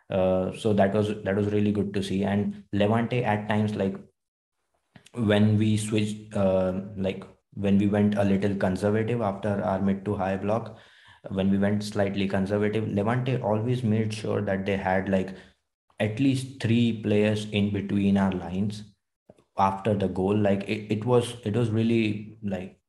Uh, 0.09 0.51
so 0.57 0.73
that 0.73 0.93
was 0.93 1.13
that 1.23 1.35
was 1.35 1.47
really 1.47 1.71
good 1.71 1.93
to 1.93 2.03
see. 2.03 2.23
And 2.23 2.63
Levante 2.73 3.23
at 3.23 3.47
times 3.47 3.75
like 3.75 3.95
when 5.13 5.57
we 5.57 5.77
switched 5.77 6.35
uh, 6.35 6.73
like 6.95 7.23
when 7.53 7.77
we 7.77 7.87
went 7.87 8.15
a 8.15 8.23
little 8.23 8.55
conservative 8.55 9.21
after 9.21 9.61
our 9.63 9.81
mid 9.81 10.05
to 10.05 10.15
high 10.15 10.37
block 10.37 10.77
when 11.29 11.51
we 11.51 11.57
went 11.57 11.83
slightly 11.83 12.27
conservative 12.27 12.87
levante 12.87 13.37
always 13.41 13.83
made 13.83 14.13
sure 14.13 14.41
that 14.41 14.65
they 14.65 14.77
had 14.77 15.09
like 15.09 15.35
at 15.99 16.19
least 16.19 16.61
three 16.61 17.01
players 17.03 17.45
in 17.51 17.71
between 17.71 18.17
our 18.17 18.31
lines 18.31 18.83
after 19.57 19.93
the 19.93 20.07
goal 20.07 20.35
like 20.35 20.63
it, 20.63 20.91
it 20.91 21.05
was 21.05 21.35
it 21.43 21.55
was 21.55 21.69
really 21.69 22.37
like 22.41 22.80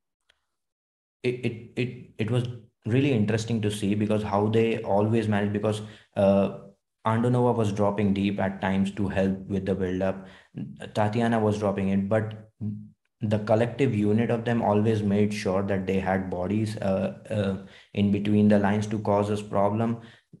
it, 1.23 1.35
it 1.45 1.71
it 1.75 1.89
it 2.17 2.31
was 2.31 2.47
really 2.85 3.11
interesting 3.13 3.61
to 3.61 3.71
see 3.71 3.95
because 3.95 4.23
how 4.23 4.47
they 4.47 4.79
always 4.83 5.27
managed 5.27 5.53
because 5.53 5.81
uh 6.15 6.59
Andonova 7.05 7.53
was 7.55 7.73
dropping 7.73 8.13
deep 8.13 8.39
at 8.39 8.61
times 8.61 8.91
to 8.91 9.09
help 9.09 9.37
with 9.47 9.65
the 9.65 9.75
build 9.75 10.01
up. 10.01 10.25
Tatiana 10.93 11.39
was 11.39 11.59
dropping 11.59 11.89
it, 11.89 12.07
but 12.07 12.49
the 13.21 13.39
collective 13.39 13.95
unit 13.95 14.29
of 14.29 14.43
them 14.45 14.61
always 14.61 15.01
made 15.01 15.33
sure 15.33 15.63
that 15.63 15.87
they 15.87 15.99
had 15.99 16.29
bodies 16.29 16.77
uh, 16.77 17.17
uh, 17.29 17.57
in 17.93 18.11
between 18.11 18.47
the 18.49 18.59
lines 18.59 18.87
to 18.87 18.99
cause 18.99 19.31
us 19.31 19.41
problem. 19.41 19.97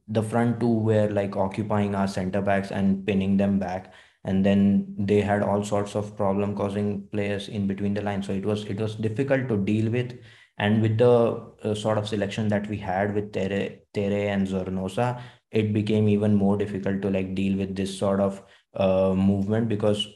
The 0.07 0.23
front 0.23 0.59
two 0.59 0.73
were 0.79 1.09
like 1.09 1.35
occupying 1.35 1.95
our 1.95 2.07
center 2.07 2.41
backs 2.41 2.71
and 2.71 3.05
pinning 3.05 3.37
them 3.37 3.59
back, 3.59 3.93
and 4.25 4.45
then 4.45 4.95
they 4.97 5.21
had 5.21 5.41
all 5.43 5.63
sorts 5.63 5.95
of 5.95 6.15
problem 6.17 6.55
causing 6.55 7.07
players 7.11 7.47
in 7.47 7.67
between 7.67 7.93
the 7.93 8.01
lines. 8.01 8.27
So 8.27 8.33
it 8.33 8.45
was 8.45 8.65
it 8.65 8.77
was 8.79 8.95
difficult 8.95 9.47
to 9.49 9.57
deal 9.57 9.89
with. 9.91 10.13
And 10.57 10.81
with 10.81 10.97
the 10.97 11.53
uh, 11.63 11.73
sort 11.73 11.97
of 11.97 12.07
selection 12.07 12.47
that 12.49 12.69
we 12.69 12.77
had 12.77 13.15
with 13.15 13.33
Tere, 13.33 13.79
Tere 13.93 14.29
and 14.29 14.47
Zornoza, 14.47 15.21
it 15.51 15.73
became 15.73 16.07
even 16.07 16.35
more 16.35 16.57
difficult 16.57 17.01
to 17.01 17.09
like 17.09 17.35
deal 17.35 17.57
with 17.57 17.75
this 17.75 17.97
sort 17.97 18.19
of 18.19 18.41
uh, 18.75 19.13
movement 19.15 19.69
because 19.69 20.07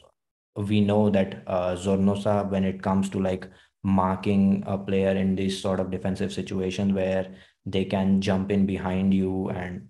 we 0.56 0.80
know 0.80 1.10
that 1.10 1.42
uh, 1.46 1.74
Zornoza, 1.76 2.48
when 2.50 2.64
it 2.64 2.82
comes 2.82 3.08
to 3.10 3.20
like 3.20 3.48
marking 3.82 4.64
a 4.66 4.76
player 4.76 5.10
in 5.10 5.36
this 5.36 5.60
sort 5.60 5.80
of 5.80 5.90
defensive 5.90 6.32
situation 6.32 6.94
where 6.94 7.34
they 7.64 7.84
can 7.84 8.20
jump 8.20 8.50
in 8.50 8.66
behind 8.66 9.14
you 9.14 9.48
and 9.50 9.88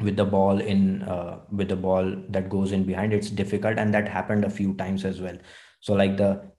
with 0.00 0.16
the 0.16 0.24
ball 0.24 0.60
in 0.60 1.02
uh, 1.02 1.40
with 1.50 1.68
the 1.68 1.76
ball 1.76 2.14
that 2.28 2.48
goes 2.48 2.72
in 2.72 2.84
behind 2.84 3.12
it's 3.12 3.30
difficult. 3.30 3.78
And 3.78 3.92
that 3.94 4.08
happened 4.08 4.44
a 4.44 4.50
few 4.50 4.74
times 4.74 5.04
as 5.04 5.20
well. 5.20 5.36
So 5.80 5.94
like 5.94 6.16
the 6.16 6.52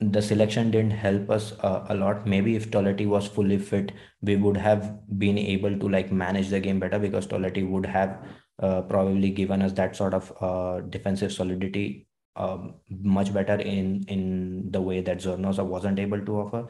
the 0.00 0.20
selection 0.20 0.70
didn't 0.70 0.90
help 0.90 1.30
us 1.30 1.52
uh, 1.60 1.86
a 1.88 1.94
lot. 1.94 2.26
Maybe 2.26 2.56
if 2.56 2.70
Toletti 2.70 3.06
was 3.06 3.26
fully 3.26 3.58
fit, 3.58 3.92
we 4.22 4.36
would 4.36 4.56
have 4.56 4.98
been 5.18 5.38
able 5.38 5.78
to 5.78 5.88
like 5.88 6.12
manage 6.12 6.48
the 6.48 6.60
game 6.60 6.80
better 6.80 6.98
because 6.98 7.26
Toletti 7.26 7.68
would 7.68 7.86
have 7.86 8.18
uh, 8.60 8.82
probably 8.82 9.30
given 9.30 9.62
us 9.62 9.72
that 9.72 9.96
sort 9.96 10.14
of 10.14 10.32
uh, 10.40 10.80
defensive 10.80 11.32
solidity 11.32 12.06
um, 12.36 12.74
much 12.88 13.32
better 13.32 13.54
in 13.54 14.04
in 14.08 14.70
the 14.70 14.80
way 14.80 15.00
that 15.00 15.18
Zornoza 15.18 15.64
wasn't 15.64 15.98
able 15.98 16.24
to 16.24 16.40
offer. 16.40 16.66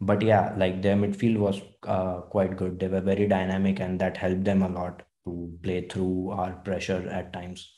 But 0.00 0.22
yeah, 0.22 0.54
like 0.56 0.82
their 0.82 0.96
midfield 0.96 1.38
was 1.38 1.60
uh, 1.86 2.20
quite 2.22 2.56
good. 2.56 2.78
They 2.78 2.88
were 2.88 3.00
very 3.00 3.26
dynamic, 3.26 3.80
and 3.80 4.00
that 4.00 4.16
helped 4.16 4.44
them 4.44 4.62
a 4.62 4.68
lot 4.68 5.02
to 5.26 5.58
play 5.62 5.88
through 5.88 6.30
our 6.30 6.52
pressure 6.52 7.08
at 7.08 7.32
times. 7.32 7.72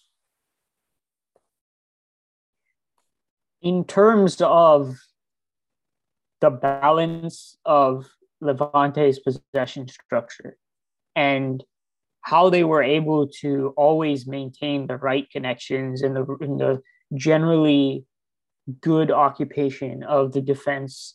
In 3.62 3.84
terms 3.84 4.40
of 4.40 4.96
the 6.40 6.50
balance 6.50 7.56
of 7.64 8.06
Levante's 8.40 9.18
possession 9.18 9.88
structure 9.88 10.56
and 11.14 11.64
how 12.20 12.50
they 12.50 12.64
were 12.64 12.82
able 12.82 13.28
to 13.28 13.72
always 13.76 14.26
maintain 14.26 14.86
the 14.86 14.96
right 14.96 15.30
connections 15.30 16.02
and 16.02 16.16
the, 16.16 16.26
and 16.40 16.60
the 16.60 16.82
generally 17.14 18.04
good 18.80 19.10
occupation 19.10 20.02
of 20.02 20.32
the 20.32 20.40
defense 20.40 21.14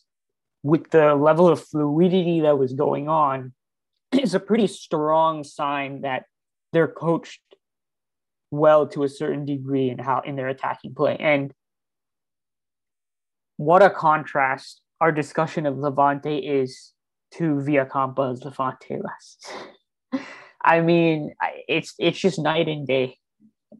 with 0.62 0.90
the 0.90 1.14
level 1.14 1.48
of 1.48 1.62
fluidity 1.62 2.40
that 2.40 2.58
was 2.58 2.72
going 2.72 3.08
on 3.08 3.52
is 4.12 4.34
a 4.34 4.40
pretty 4.40 4.66
strong 4.66 5.44
sign 5.44 6.00
that 6.02 6.24
they're 6.72 6.88
coached 6.88 7.40
well 8.50 8.86
to 8.86 9.02
a 9.02 9.08
certain 9.08 9.44
degree 9.44 9.90
in 9.90 9.98
how 9.98 10.20
in 10.20 10.36
their 10.36 10.48
attacking 10.48 10.94
play. 10.94 11.16
And 11.18 11.52
what 13.56 13.82
a 13.82 13.90
contrast 13.90 14.80
our 15.00 15.12
discussion 15.12 15.66
of 15.66 15.78
Levante 15.78 16.38
is 16.38 16.92
to 17.34 17.60
Villacampa's 17.60 18.44
Levante 18.44 19.00
last. 19.02 19.52
I 20.64 20.80
mean, 20.80 21.34
it's 21.66 21.94
it's 21.98 22.20
just 22.20 22.38
night 22.38 22.68
and 22.68 22.86
day, 22.86 23.18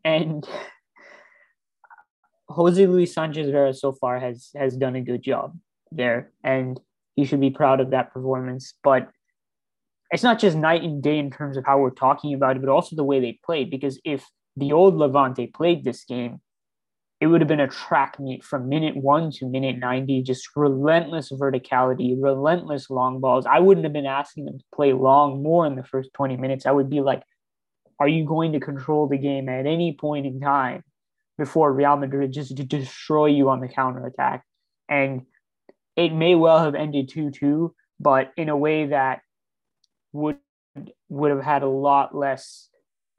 and 0.05 0.47
Jose 2.49 2.87
Luis 2.87 3.15
Sanchez 3.15 3.51
Vera 3.51 3.73
so 3.73 3.93
far 3.93 4.19
has 4.19 4.51
has 4.57 4.77
done 4.77 4.97
a 4.97 5.01
good 5.01 5.23
job 5.23 5.57
there, 5.93 6.33
and 6.43 6.81
he 7.15 7.25
should 7.25 7.41
be 7.41 7.51
proud 7.51 7.81
of 7.81 7.91
that 7.91 8.13
performance. 8.13 8.75
But 8.83 9.09
it's 10.11 10.25
not 10.25 10.41
just 10.41 10.57
night 10.57 10.83
and 10.83 11.03
day 11.03 11.19
in 11.19 11.31
terms 11.31 11.57
of 11.57 11.65
how 11.65 11.79
we're 11.79 11.91
talking 11.91 12.35
about 12.35 12.57
it, 12.57 12.61
but 12.61 12.69
also 12.69 12.97
the 12.97 13.05
way 13.05 13.21
they 13.21 13.39
played. 13.45 13.71
Because 13.71 14.01
if 14.05 14.27
the 14.57 14.73
old 14.73 14.97
Levante 14.97 15.47
played 15.47 15.85
this 15.85 16.05
game, 16.05 16.41
it 17.23 17.29
would 17.29 17.41
have 17.41 17.47
been 17.47 17.61
a 17.61 17.69
track 17.69 18.19
meet 18.19 18.43
from 18.43 18.69
minute 18.69 18.97
one 18.97 19.31
to 19.31 19.47
minute 19.47 19.79
90, 19.79 20.25
just 20.25 20.49
relentless 20.57 21.31
verticality, 21.31 22.17
relentless 22.21 22.91
long 22.91 23.21
balls. 23.21 23.47
I 23.47 23.61
wouldn't 23.61 23.85
have 23.85 23.93
been 23.93 24.07
asking 24.07 24.47
them 24.47 24.59
to 24.59 24.65
play 24.75 24.93
long 24.93 25.41
more 25.41 25.65
in 25.65 25.77
the 25.77 25.85
first 25.85 26.13
20 26.15 26.37
minutes. 26.37 26.67
I 26.67 26.73
would 26.73 26.91
be 26.91 27.01
like, 27.01 27.23
are 28.01 28.09
you 28.09 28.25
going 28.25 28.55
to 28.55 28.59
control 28.59 29.07
the 29.07 29.19
game 29.19 29.49
at 29.49 29.67
any 29.67 29.97
point 29.97 30.27
in 30.27 30.41
time 30.41 30.83
before 31.39 31.73
Real 31.73 31.97
Madrid 31.97 32.33
just 32.33 32.57
to 32.57 32.65
destroy 32.65 33.27
you 33.27 33.51
on 33.51 33.61
the 33.61 33.69
counter 33.69 34.05
attack? 34.05 34.45
And 34.89 35.23
it 35.95 36.13
may 36.13 36.35
well 36.35 36.59
have 36.59 36.75
ended 36.75 37.09
2 37.09 37.31
2, 37.31 37.73
but 38.01 38.33
in 38.37 38.49
a 38.49 38.57
way 38.57 38.87
that 38.87 39.21
would 40.11 40.39
would 41.09 41.31
have 41.31 41.45
had 41.45 41.63
a 41.63 41.69
lot 41.69 42.17
less 42.17 42.69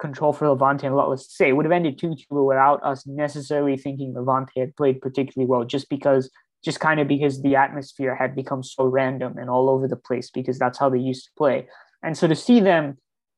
control 0.04 0.34
for 0.34 0.50
Levante 0.50 0.86
and 0.86 0.94
a 0.94 0.98
lot 0.98 1.10
less 1.10 1.26
to 1.26 1.34
say. 1.34 1.50
It 1.50 1.54
would 1.54 1.66
have 1.66 1.72
ended 1.72 1.98
2 1.98 2.16
2 2.30 2.44
without 2.44 2.84
us 2.84 3.08
necessarily 3.08 3.78
thinking 3.78 4.14
Levante 4.14 4.60
had 4.60 4.76
played 4.76 5.02
particularly 5.02 5.50
well, 5.50 5.64
just 5.64 5.88
because, 5.90 6.30
just 6.64 6.80
kind 6.80 7.00
of 7.00 7.08
because 7.08 7.42
the 7.42 7.56
atmosphere 7.56 8.14
had 8.14 8.36
become 8.36 8.64
so 8.64 8.84
random 8.86 9.38
and 9.38 9.50
all 9.50 9.70
over 9.70 9.88
the 9.88 10.04
place, 10.08 10.30
because 10.30 10.60
that's 10.60 10.78
how 10.78 10.90
they 10.90 11.00
used 11.00 11.26
to 11.26 11.32
play. 11.38 11.68
And 12.04 12.18
so 12.18 12.28
to 12.28 12.36
see 12.36 12.60
them 12.60 12.98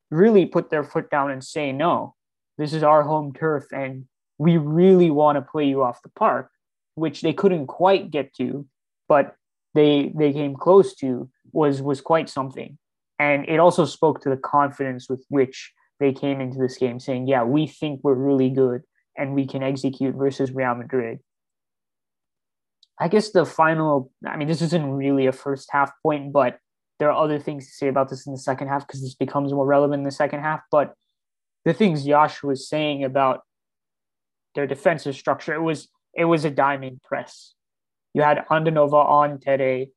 really 0.10 0.46
put 0.46 0.70
their 0.70 0.84
foot 0.84 1.10
down 1.10 1.32
and 1.32 1.44
say, 1.44 1.72
no, 1.72 2.16
this 2.58 2.74
is 2.74 2.84
our 2.84 3.04
home 3.04 3.34
turf 3.34 3.66
and 3.72 4.06
we 4.38 4.58
really 4.58 5.12
want 5.12 5.38
to 5.38 5.42
play 5.42 5.66
you 5.66 5.84
off 5.84 6.02
the 6.02 6.10
park, 6.10 6.50
which 6.96 7.22
they 7.22 7.34
couldn't 7.34 7.68
quite 7.68 8.12
get 8.12 8.34
to, 8.36 8.66
but 9.08 9.36
they 9.74 10.12
they 10.16 10.32
came 10.34 10.56
close 10.56 10.96
to 10.96 11.30
was 11.52 11.82
was 11.82 12.02
quite 12.02 12.30
something. 12.30 12.78
And 13.18 13.48
it 13.48 13.60
also 13.60 13.86
spoke 13.86 14.22
to 14.22 14.30
the 14.30 14.38
confidence 14.38 15.10
with 15.10 15.24
which 15.30 15.72
they 16.00 16.14
came 16.14 16.42
into 16.42 16.58
this 16.58 16.78
game 16.78 17.00
saying, 17.00 17.28
yeah, 17.28 17.44
we 17.44 17.68
think 17.68 18.02
we're 18.04 18.14
really 18.14 18.50
good 18.50 18.82
and 19.18 19.34
we 19.34 19.48
can 19.48 19.64
execute 19.64 20.16
versus 20.16 20.52
Real 20.52 20.76
Madrid. 20.76 21.20
I 23.00 23.08
guess 23.08 23.32
the 23.32 23.46
final, 23.46 24.12
I 24.26 24.38
mean, 24.38 24.48
this 24.48 24.62
isn't 24.62 24.94
really 24.94 25.26
a 25.26 25.32
first 25.32 25.70
half 25.72 25.92
point, 26.02 26.32
but 26.32 26.60
there 27.00 27.12
are 27.12 27.24
other 27.24 27.40
things 27.40 27.68
to 27.68 27.74
say 27.74 27.88
about 27.88 28.10
this 28.10 28.26
in 28.26 28.34
the 28.34 28.40
second 28.40 28.70
half 28.70 28.88
because 28.88 29.02
this 29.02 29.16
becomes 29.16 29.54
more 29.54 29.66
relevant 29.66 30.02
in 30.02 30.06
the 30.06 30.12
second 30.12 30.42
half. 30.42 30.62
But 30.72 30.94
the 31.66 31.74
things 31.74 32.08
Yash 32.08 32.42
was 32.42 32.70
saying 32.70 33.04
about 33.04 33.42
their 34.54 34.68
defensive 34.68 35.16
structure, 35.16 35.54
it 35.54 35.62
was 35.62 35.90
it 36.14 36.26
was 36.26 36.46
a 36.46 36.50
diamond 36.50 37.02
press. 37.04 37.54
You 38.14 38.22
had 38.22 38.46
Andonova 38.50 39.06
on 39.06 39.40
Tere, 39.42 39.88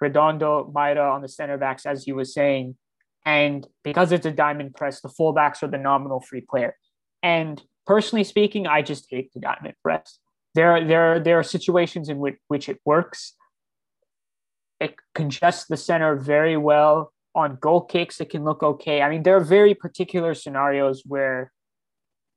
Redondo, 0.00 0.72
Mayra 0.72 1.12
on 1.12 1.22
the 1.22 1.28
center 1.28 1.58
backs, 1.58 1.84
as 1.84 2.04
he 2.04 2.12
was 2.12 2.32
saying, 2.32 2.76
and 3.28 3.66
because 3.84 4.10
it's 4.10 4.24
a 4.24 4.30
diamond 4.32 4.74
press, 4.74 5.02
the 5.02 5.10
fullbacks 5.10 5.62
are 5.62 5.68
the 5.68 5.76
nominal 5.76 6.18
free 6.18 6.40
player. 6.40 6.74
And 7.22 7.62
personally 7.86 8.24
speaking, 8.24 8.66
I 8.66 8.80
just 8.80 9.04
hate 9.10 9.34
the 9.34 9.40
diamond 9.40 9.74
press. 9.82 10.18
There, 10.54 10.82
there, 10.82 11.20
there 11.20 11.38
are 11.38 11.42
situations 11.42 12.08
in 12.08 12.20
which, 12.20 12.38
which 12.48 12.70
it 12.70 12.78
works. 12.86 13.34
It 14.80 14.94
congests 15.14 15.66
the 15.66 15.76
center 15.76 16.16
very 16.16 16.56
well. 16.56 17.12
On 17.34 17.58
goal 17.60 17.82
kicks, 17.82 18.18
it 18.22 18.30
can 18.30 18.44
look 18.44 18.62
okay. 18.62 19.02
I 19.02 19.10
mean, 19.10 19.24
there 19.24 19.36
are 19.36 19.44
very 19.44 19.74
particular 19.74 20.32
scenarios 20.32 21.02
where 21.04 21.52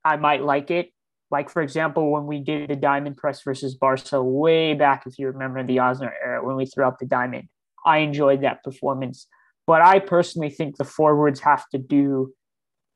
I 0.04 0.18
might 0.18 0.44
like 0.44 0.72
it. 0.72 0.90
Like, 1.30 1.50
for 1.50 1.62
example, 1.62 2.12
when 2.12 2.26
we 2.26 2.42
did 2.42 2.70
the 2.70 2.76
diamond 2.76 3.16
press 3.16 3.42
versus 3.44 3.76
Barca 3.76 4.22
way 4.22 4.74
back, 4.74 5.04
if 5.08 5.18
you 5.18 5.28
remember 5.28 5.64
the 5.64 5.78
Aznar 5.78 6.12
era, 6.22 6.46
when 6.46 6.58
we 6.58 6.66
threw 6.66 6.86
up 6.86 7.00
the 7.00 7.06
diamond, 7.06 7.48
I 7.86 8.00
enjoyed 8.00 8.42
that 8.42 8.62
performance. 8.62 9.28
But 9.72 9.82
I 9.82 10.00
personally 10.00 10.50
think 10.50 10.76
the 10.76 10.84
forwards 10.84 11.40
have 11.40 11.64
to 11.70 11.78
do 11.78 12.34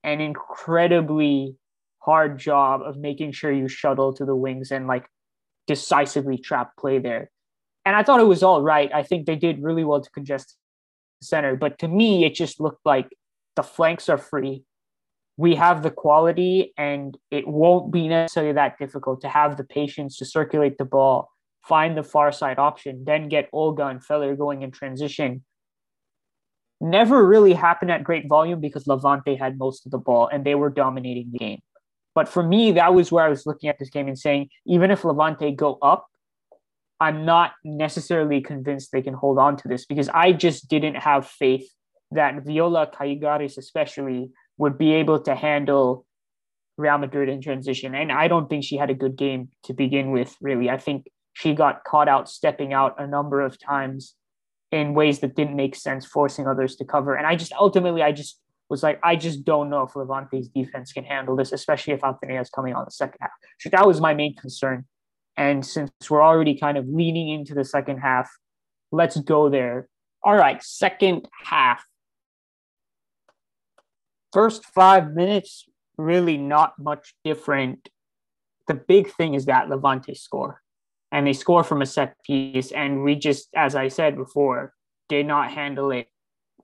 an 0.04 0.20
incredibly 0.20 1.56
hard 2.00 2.38
job 2.38 2.82
of 2.82 2.98
making 2.98 3.32
sure 3.32 3.50
you 3.50 3.70
shuttle 3.70 4.12
to 4.16 4.26
the 4.26 4.36
wings 4.36 4.72
and 4.72 4.86
like 4.86 5.06
decisively 5.68 6.38
trap 6.38 6.72
play 6.78 7.00
there. 7.00 7.32
And 7.86 7.96
I 7.96 8.04
thought 8.04 8.20
it 8.20 8.26
was 8.26 8.44
all 8.44 8.62
right. 8.62 8.92
I 8.94 9.04
think 9.04 9.26
they 9.26 9.38
did 9.38 9.64
really 9.64 9.86
well 9.86 10.02
to 10.02 10.10
congest 10.10 10.58
the 11.22 11.28
center. 11.28 11.56
But 11.56 11.80
to 11.80 11.88
me, 11.88 12.26
it 12.26 12.36
just 12.36 12.60
looked 12.60 12.86
like 12.86 13.08
the 13.56 13.64
flanks 13.64 14.10
are 14.10 14.18
free. 14.18 14.66
We 15.38 15.56
have 15.56 15.82
the 15.82 15.92
quality, 15.92 16.74
and 16.78 17.18
it 17.32 17.48
won't 17.48 17.90
be 17.90 18.10
necessarily 18.10 18.52
that 18.52 18.78
difficult 18.80 19.22
to 19.22 19.30
have 19.30 19.56
the 19.56 19.64
patience 19.64 20.18
to 20.18 20.26
circulate 20.26 20.78
the 20.78 20.84
ball, 20.84 21.32
find 21.64 21.96
the 21.96 22.04
far 22.04 22.34
side 22.34 22.60
option, 22.60 23.06
then 23.06 23.30
get 23.30 23.48
Olga 23.54 23.88
and 23.88 24.04
Feller 24.04 24.36
going 24.36 24.62
in 24.62 24.72
transition 24.72 25.46
never 26.82 27.26
really 27.26 27.54
happened 27.54 27.92
at 27.92 28.04
great 28.04 28.28
volume 28.28 28.60
because 28.60 28.88
Levante 28.88 29.36
had 29.36 29.58
most 29.58 29.86
of 29.86 29.92
the 29.92 29.98
ball 29.98 30.28
and 30.32 30.46
they 30.46 30.56
were 30.56 30.70
dominating 30.70 31.32
the 31.32 31.40
game. 31.40 31.62
But 32.14 32.30
for 32.30 32.44
me, 32.44 32.72
that 32.74 32.94
was 32.94 33.12
where 33.12 33.26
I 33.26 33.30
was 33.30 33.46
looking 33.46 33.70
at 33.70 33.78
this 33.78 33.90
game 33.90 34.08
and 34.08 34.18
saying, 34.18 34.50
even 34.66 34.92
if 34.92 35.04
Levante 35.04 35.52
go 35.52 35.78
up, 35.82 36.08
I'm 37.00 37.26
not 37.26 37.52
necessarily 37.64 38.42
convinced 38.42 38.92
they 38.92 39.02
can 39.02 39.14
hold 39.14 39.38
on 39.38 39.58
to 39.58 39.68
this 39.68 39.86
because 39.86 40.08
I 40.10 40.32
just 40.32 40.70
didn't 40.70 40.96
have 40.96 41.28
faith 41.28 41.70
that 42.12 42.44
Viola 42.44 42.88
Caigares, 42.88 43.58
especially, 43.58 44.32
would 44.58 44.78
be 44.78 44.94
able 44.94 45.20
to 45.22 45.36
handle 45.36 46.06
Real 46.78 46.98
Madrid 46.98 47.28
in 47.28 47.42
transition. 47.42 47.96
And 47.96 48.12
I 48.12 48.30
don't 48.30 48.50
think 48.50 48.64
she 48.64 48.78
had 48.78 48.90
a 48.90 48.94
good 48.94 49.18
game 49.18 49.50
to 49.64 49.74
begin 49.74 50.12
with, 50.12 50.36
really. 50.40 50.70
I 50.70 50.78
think 50.78 51.08
she 51.34 51.54
got 51.54 51.84
caught 51.84 52.08
out 52.08 52.30
stepping 52.30 52.72
out 52.72 52.96
a 52.98 53.08
number 53.08 53.42
of 53.42 53.60
times 53.60 54.16
in 54.72 54.94
ways 54.94 55.20
that 55.20 55.36
didn't 55.36 55.56
make 55.56 55.76
sense, 55.76 56.06
forcing 56.06 56.48
others 56.48 56.76
to 56.78 56.86
cover. 56.86 57.16
And 57.16 57.26
I 57.28 57.36
just 57.36 57.54
ultimately, 57.54 58.02
I 58.02 58.12
just 58.12 58.40
was 58.70 58.84
like, 58.84 59.00
I 59.04 59.16
just 59.16 59.46
don't 59.46 59.70
know 59.70 59.84
if 59.84 59.96
Levante's 59.96 60.50
defense 60.50 60.92
can 60.92 61.04
handle 61.04 61.36
this, 61.36 61.52
especially 61.52 61.94
if 61.94 62.02
Athenea 62.02 62.42
is 62.42 62.50
coming 62.50 62.74
on 62.74 62.86
the 62.86 62.92
second 62.92 63.18
half. 63.22 63.32
So 63.60 63.70
that 63.70 63.86
was 63.86 64.02
my 64.02 64.14
main 64.14 64.36
concern. 64.36 64.86
And 65.38 65.66
since 65.66 65.92
we're 66.10 66.24
already 66.24 66.58
kind 66.58 66.78
of 66.78 66.88
leaning 66.88 67.30
into 67.30 67.54
the 67.54 67.66
second 67.66 68.00
half, 68.00 68.30
let's 68.92 69.20
go 69.20 69.50
there. 69.50 69.88
All 70.24 70.36
right, 70.36 70.62
second 70.64 71.28
half. 71.44 71.84
First 74.34 74.66
five 74.66 75.14
minutes, 75.14 75.66
really 75.98 76.38
not 76.38 76.74
much 76.80 77.14
different. 77.24 77.90
The 78.68 78.74
big 78.74 79.12
thing 79.14 79.36
is 79.36 79.46
that 79.46 79.70
Levante 79.70 80.16
score 80.16 80.62
and 81.16 81.26
they 81.26 81.32
score 81.32 81.64
from 81.64 81.82
a 81.82 81.86
set 81.86 82.22
piece. 82.26 82.74
And 82.74 83.02
we 83.02 83.16
just, 83.16 83.48
as 83.56 83.74
I 83.74 83.88
said 83.88 84.18
before, 84.18 84.74
did 85.08 85.26
not 85.26 85.50
handle 85.50 85.92
it 85.92 86.10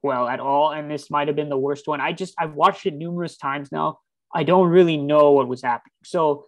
well 0.04 0.28
at 0.28 0.42
all. 0.42 0.74
And 0.74 0.92
this 0.92 1.10
might 1.10 1.30
have 1.30 1.38
been 1.38 1.48
the 1.48 1.58
worst 1.58 1.88
one. 1.88 2.02
I 2.02 2.12
just, 2.12 2.34
I've 2.38 2.54
watched 2.54 2.86
it 2.86 2.94
numerous 2.94 3.38
times 3.38 3.72
now. 3.72 4.00
I 4.36 4.44
don't 4.44 4.68
really 4.68 4.98
know 4.98 5.32
what 5.32 5.48
was 5.48 5.62
happening. 5.62 5.94
So 6.04 6.48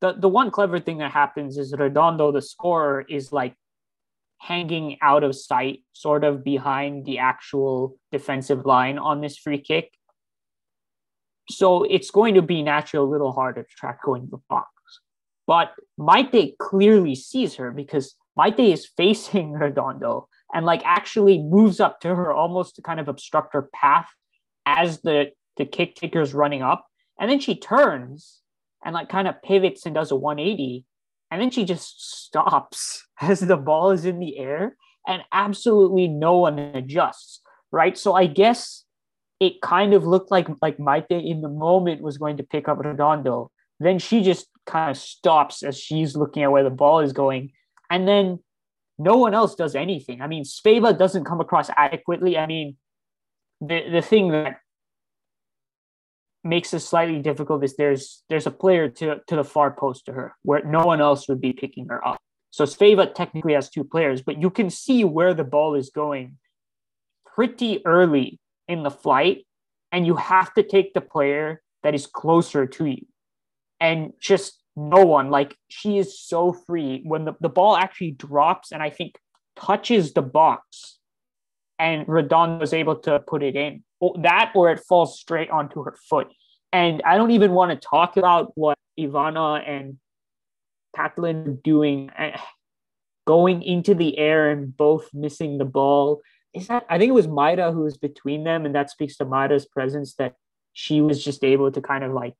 the, 0.00 0.12
the 0.12 0.28
one 0.28 0.52
clever 0.52 0.78
thing 0.78 0.98
that 0.98 1.10
happens 1.10 1.58
is 1.58 1.74
Redondo, 1.76 2.30
the 2.30 2.40
scorer, 2.40 3.04
is 3.08 3.32
like 3.32 3.56
hanging 4.38 4.98
out 5.02 5.24
of 5.24 5.34
sight, 5.34 5.80
sort 5.92 6.22
of 6.22 6.44
behind 6.44 7.04
the 7.04 7.18
actual 7.18 7.96
defensive 8.12 8.64
line 8.64 8.96
on 8.96 9.20
this 9.20 9.36
free 9.36 9.60
kick. 9.60 9.90
So 11.50 11.82
it's 11.82 12.12
going 12.12 12.34
to 12.34 12.42
be 12.42 12.62
naturally 12.62 13.08
a 13.08 13.10
little 13.10 13.32
harder 13.32 13.64
to 13.64 13.68
track 13.76 14.04
going 14.04 14.26
to 14.26 14.30
the 14.30 14.40
box. 14.48 14.68
But 15.50 15.72
Maite 15.98 16.58
clearly 16.58 17.16
sees 17.16 17.56
her 17.56 17.72
because 17.72 18.14
Maite 18.38 18.72
is 18.72 18.86
facing 18.96 19.50
Redondo 19.50 20.28
and 20.54 20.64
like 20.64 20.80
actually 20.84 21.42
moves 21.42 21.80
up 21.80 21.98
to 22.02 22.14
her 22.14 22.32
almost 22.32 22.76
to 22.76 22.82
kind 22.82 23.00
of 23.00 23.08
obstruct 23.08 23.52
her 23.54 23.68
path 23.74 24.08
as 24.64 25.00
the 25.00 25.32
the 25.56 25.64
kick 25.64 25.96
taker 25.96 26.20
is 26.20 26.34
running 26.34 26.62
up. 26.62 26.86
And 27.18 27.28
then 27.28 27.40
she 27.40 27.56
turns 27.56 28.42
and 28.84 28.94
like 28.94 29.08
kind 29.08 29.26
of 29.26 29.42
pivots 29.42 29.86
and 29.86 29.94
does 29.96 30.12
a 30.12 30.16
180. 30.16 30.84
And 31.32 31.42
then 31.42 31.50
she 31.50 31.64
just 31.64 32.00
stops 32.00 33.04
as 33.20 33.40
the 33.40 33.56
ball 33.56 33.90
is 33.90 34.04
in 34.04 34.20
the 34.20 34.38
air 34.38 34.76
and 35.04 35.22
absolutely 35.32 36.06
no 36.06 36.38
one 36.38 36.60
adjusts. 36.60 37.40
Right. 37.72 37.98
So 37.98 38.14
I 38.14 38.26
guess 38.26 38.84
it 39.40 39.60
kind 39.62 39.94
of 39.94 40.06
looked 40.06 40.30
like 40.30 40.46
like 40.62 40.78
Maite 40.78 41.10
in 41.10 41.40
the 41.40 41.48
moment 41.48 42.02
was 42.02 42.18
going 42.18 42.36
to 42.36 42.44
pick 42.44 42.68
up 42.68 42.78
Redondo. 42.78 43.50
Then 43.80 43.98
she 43.98 44.22
just 44.22 44.46
kind 44.70 44.90
of 44.90 44.96
stops 44.96 45.62
as 45.62 45.78
she's 45.78 46.16
looking 46.16 46.42
at 46.42 46.52
where 46.52 46.64
the 46.64 46.70
ball 46.70 47.00
is 47.00 47.12
going. 47.12 47.52
And 47.90 48.06
then 48.06 48.38
no 48.98 49.16
one 49.16 49.34
else 49.34 49.54
does 49.54 49.74
anything. 49.74 50.20
I 50.20 50.26
mean, 50.26 50.44
Svava 50.44 50.96
doesn't 50.96 51.24
come 51.24 51.40
across 51.40 51.70
adequately. 51.76 52.38
I 52.38 52.46
mean, 52.46 52.76
the, 53.60 53.88
the 53.90 54.02
thing 54.02 54.30
that 54.30 54.60
makes 56.44 56.72
it 56.72 56.80
slightly 56.80 57.18
difficult 57.18 57.62
is 57.64 57.76
there's 57.76 58.22
there's 58.30 58.46
a 58.46 58.50
player 58.50 58.88
to, 58.88 59.20
to 59.26 59.36
the 59.36 59.44
far 59.44 59.70
post 59.70 60.06
to 60.06 60.12
her 60.12 60.34
where 60.42 60.62
no 60.64 60.84
one 60.86 61.00
else 61.00 61.28
would 61.28 61.40
be 61.40 61.52
picking 61.52 61.88
her 61.88 62.06
up. 62.06 62.18
So 62.50 62.64
Svava 62.64 63.14
technically 63.14 63.54
has 63.54 63.70
two 63.70 63.84
players, 63.84 64.22
but 64.22 64.40
you 64.40 64.50
can 64.50 64.70
see 64.70 65.04
where 65.04 65.34
the 65.34 65.44
ball 65.44 65.74
is 65.74 65.90
going 65.90 66.38
pretty 67.34 67.84
early 67.86 68.40
in 68.68 68.82
the 68.82 68.90
flight, 68.90 69.46
and 69.92 70.06
you 70.06 70.16
have 70.16 70.52
to 70.54 70.62
take 70.62 70.94
the 70.94 71.00
player 71.00 71.62
that 71.82 71.94
is 71.94 72.06
closer 72.06 72.66
to 72.66 72.86
you. 72.86 73.06
And 73.78 74.12
just 74.20 74.59
no 74.76 75.04
one. 75.04 75.30
Like 75.30 75.56
she 75.68 75.98
is 75.98 76.18
so 76.18 76.52
free 76.52 77.02
when 77.04 77.24
the, 77.24 77.34
the 77.40 77.48
ball 77.48 77.76
actually 77.76 78.12
drops 78.12 78.72
and 78.72 78.82
I 78.82 78.90
think 78.90 79.16
touches 79.56 80.12
the 80.12 80.22
box 80.22 80.98
and 81.78 82.06
Redondo 82.06 82.60
was 82.60 82.74
able 82.74 82.96
to 83.00 83.20
put 83.20 83.42
it 83.42 83.56
in. 83.56 83.82
That 84.20 84.52
or 84.54 84.70
it 84.70 84.80
falls 84.80 85.18
straight 85.18 85.50
onto 85.50 85.82
her 85.84 85.96
foot. 86.08 86.28
And 86.72 87.02
I 87.04 87.16
don't 87.16 87.32
even 87.32 87.52
want 87.52 87.70
to 87.70 87.88
talk 87.88 88.16
about 88.16 88.52
what 88.54 88.78
Ivana 88.98 89.66
and 89.66 89.98
Kathellen 90.96 91.62
doing, 91.62 92.10
eh, 92.16 92.38
going 93.26 93.62
into 93.62 93.94
the 93.94 94.18
air 94.18 94.50
and 94.50 94.76
both 94.76 95.08
missing 95.12 95.58
the 95.58 95.64
ball. 95.64 96.20
Is 96.54 96.68
that 96.68 96.84
I 96.88 96.98
think 96.98 97.08
it 97.08 97.14
was 97.14 97.26
Mayra 97.26 97.72
who 97.72 97.80
was 97.82 97.96
between 97.96 98.44
them, 98.44 98.66
and 98.66 98.74
that 98.74 98.90
speaks 98.90 99.16
to 99.16 99.24
Mayra's 99.24 99.66
presence 99.66 100.14
that 100.14 100.34
she 100.72 101.00
was 101.00 101.22
just 101.22 101.44
able 101.44 101.70
to 101.72 101.80
kind 101.80 102.04
of 102.04 102.12
like 102.12 102.34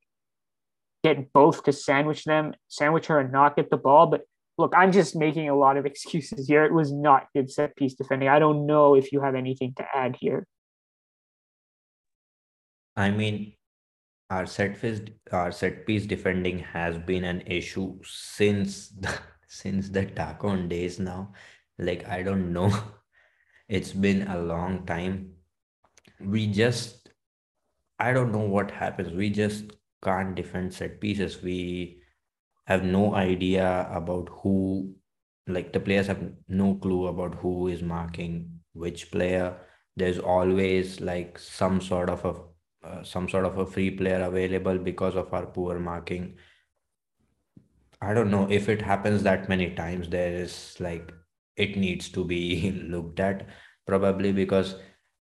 get 1.03 1.33
both 1.33 1.63
to 1.63 1.71
sandwich 1.71 2.25
them, 2.25 2.53
sandwich 2.67 3.07
her 3.07 3.19
and 3.19 3.31
not 3.31 3.55
get 3.55 3.69
the 3.69 3.77
ball. 3.77 4.07
But 4.07 4.21
look, 4.57 4.73
I'm 4.75 4.91
just 4.91 5.15
making 5.15 5.49
a 5.49 5.55
lot 5.55 5.77
of 5.77 5.85
excuses 5.91 6.47
here. 6.47 6.63
It 6.65 6.73
was 6.73 6.91
not 6.91 7.27
good 7.33 7.51
set 7.51 7.75
piece 7.75 7.95
defending. 7.95 8.29
I 8.29 8.39
don't 8.39 8.65
know 8.65 8.95
if 8.95 9.11
you 9.11 9.21
have 9.21 9.35
anything 9.35 9.73
to 9.77 9.85
add 9.93 10.17
here. 10.19 10.45
I 12.95 13.09
mean, 13.09 13.53
our 14.29 14.45
set 14.45 14.79
piece, 14.81 15.01
our 15.31 15.51
set 15.51 15.85
piece 15.85 16.05
defending 16.05 16.59
has 16.59 16.97
been 16.97 17.23
an 17.23 17.41
issue 17.45 17.99
since 18.03 18.89
the, 18.89 19.13
since 19.47 19.89
the 19.89 20.05
Tacon 20.05 20.69
days 20.69 20.99
now. 20.99 21.33
Like 21.79 22.07
I 22.07 22.21
don't 22.21 22.53
know, 22.53 22.71
it's 23.67 23.91
been 23.91 24.27
a 24.27 24.39
long 24.39 24.85
time. 24.85 25.33
We 26.19 26.47
just, 26.47 27.09
I 27.97 28.13
don't 28.13 28.31
know 28.31 28.45
what 28.45 28.69
happens. 28.69 29.11
We 29.11 29.31
just 29.31 29.71
can't 30.03 30.35
defend 30.35 30.73
set 30.73 30.99
pieces. 30.99 31.41
We 31.41 32.01
have 32.65 32.83
no 32.83 33.15
idea 33.15 33.87
about 33.91 34.29
who, 34.29 34.95
like 35.47 35.73
the 35.73 35.79
players 35.79 36.07
have 36.07 36.23
no 36.47 36.75
clue 36.75 37.07
about 37.07 37.35
who 37.35 37.67
is 37.67 37.81
marking 37.81 38.59
which 38.73 39.11
player. 39.11 39.57
There's 39.95 40.19
always 40.19 41.01
like 41.01 41.37
some 41.37 41.81
sort 41.81 42.09
of 42.09 42.25
a 42.25 42.35
uh, 42.87 43.03
some 43.03 43.29
sort 43.29 43.45
of 43.45 43.57
a 43.59 43.65
free 43.65 43.91
player 43.91 44.21
available 44.23 44.77
because 44.77 45.15
of 45.15 45.33
our 45.33 45.45
poor 45.45 45.79
marking. 45.79 46.35
I 48.01 48.13
don't 48.15 48.31
know 48.31 48.47
if 48.49 48.69
it 48.69 48.81
happens 48.81 49.21
that 49.23 49.47
many 49.49 49.75
times. 49.75 50.09
There 50.09 50.33
is 50.33 50.75
like 50.79 51.11
it 51.55 51.77
needs 51.77 52.09
to 52.09 52.25
be 52.25 52.71
looked 52.89 53.19
at 53.19 53.47
probably 53.85 54.31
because 54.31 54.75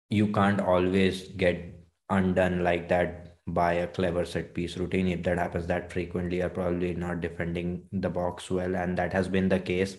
you 0.09 0.27
can't 0.27 0.61
always 0.61 1.29
get 1.29 1.73
undone 2.09 2.63
like 2.63 2.87
that 2.89 3.26
by 3.47 3.73
a 3.73 3.87
clever 3.87 4.25
set 4.25 4.53
piece 4.53 4.77
routine. 4.77 5.07
If 5.07 5.23
that 5.23 5.37
happens 5.37 5.67
that 5.67 5.91
frequently, 5.91 6.37
you're 6.37 6.49
probably 6.49 6.93
not 6.93 7.21
defending 7.21 7.83
the 7.91 8.09
box 8.09 8.51
well, 8.51 8.75
and 8.75 8.97
that 8.97 9.13
has 9.13 9.27
been 9.27 9.49
the 9.49 9.59
case. 9.59 9.97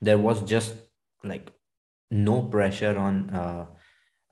There 0.00 0.18
was 0.18 0.42
just 0.42 0.74
like 1.22 1.50
no 2.10 2.42
pressure 2.42 2.98
on 2.98 3.30
uh, 3.30 3.66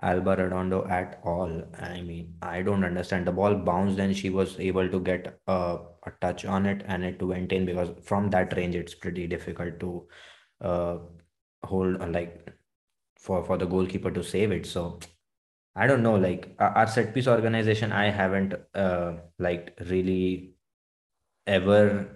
Alba 0.03 0.37
Redondo 0.37 0.87
at 0.89 1.21
all. 1.25 1.63
I 1.79 2.03
mean, 2.03 2.35
I 2.43 2.63
don't 2.63 2.85
understand. 2.85 3.27
The 3.27 3.33
ball 3.33 3.55
bounced 3.55 3.99
and 3.99 4.17
she 4.17 4.31
was 4.31 4.59
able 4.61 4.89
to 4.89 5.01
get 5.01 5.41
a, 5.47 5.79
a 6.05 6.11
touch 6.21 6.45
on 6.45 6.67
it 6.67 6.83
and 6.87 7.05
it 7.05 7.23
went 7.23 7.53
in 7.53 7.65
because 7.65 7.91
from 8.03 8.31
that 8.31 8.57
range, 8.57 8.75
it's 8.75 8.95
pretty 8.95 9.27
difficult 9.27 9.81
to 9.81 10.09
uh, 10.61 10.99
hold 11.65 12.03
uh, 12.03 12.09
like 12.09 12.53
for, 13.19 13.45
for 13.45 13.57
the 13.57 13.67
goalkeeper 13.67 14.11
to 14.11 14.23
save 14.23 14.53
it. 14.53 14.67
So 14.67 14.99
I 15.77 15.87
don't 15.87 16.03
know, 16.03 16.17
like 16.17 16.57
our 16.59 16.87
set 16.87 17.15
piece 17.15 17.29
organization, 17.29 17.93
I 17.93 18.11
haven't 18.11 18.55
uh, 18.75 19.15
like 19.39 19.79
really 19.91 20.55
ever 21.47 22.09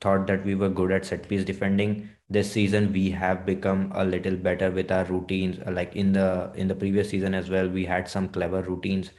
thought 0.00 0.26
that 0.28 0.44
we 0.44 0.54
were 0.54 0.70
good 0.70 0.92
at 0.92 1.04
set 1.04 1.28
piece 1.28 1.44
defending. 1.44 2.10
This 2.30 2.52
season 2.52 2.92
we 2.92 3.10
have 3.10 3.44
become 3.44 3.92
a 3.94 4.04
little 4.04 4.36
better 4.36 4.70
with 4.70 4.92
our 4.92 5.04
routines. 5.06 5.58
Like 5.66 5.96
in 5.96 6.12
the 6.12 6.52
in 6.54 6.68
the 6.68 6.74
previous 6.76 7.10
season 7.10 7.34
as 7.34 7.50
well, 7.50 7.68
we 7.68 7.84
had 7.84 8.08
some 8.08 8.28
clever 8.28 8.62
routines 8.62 9.10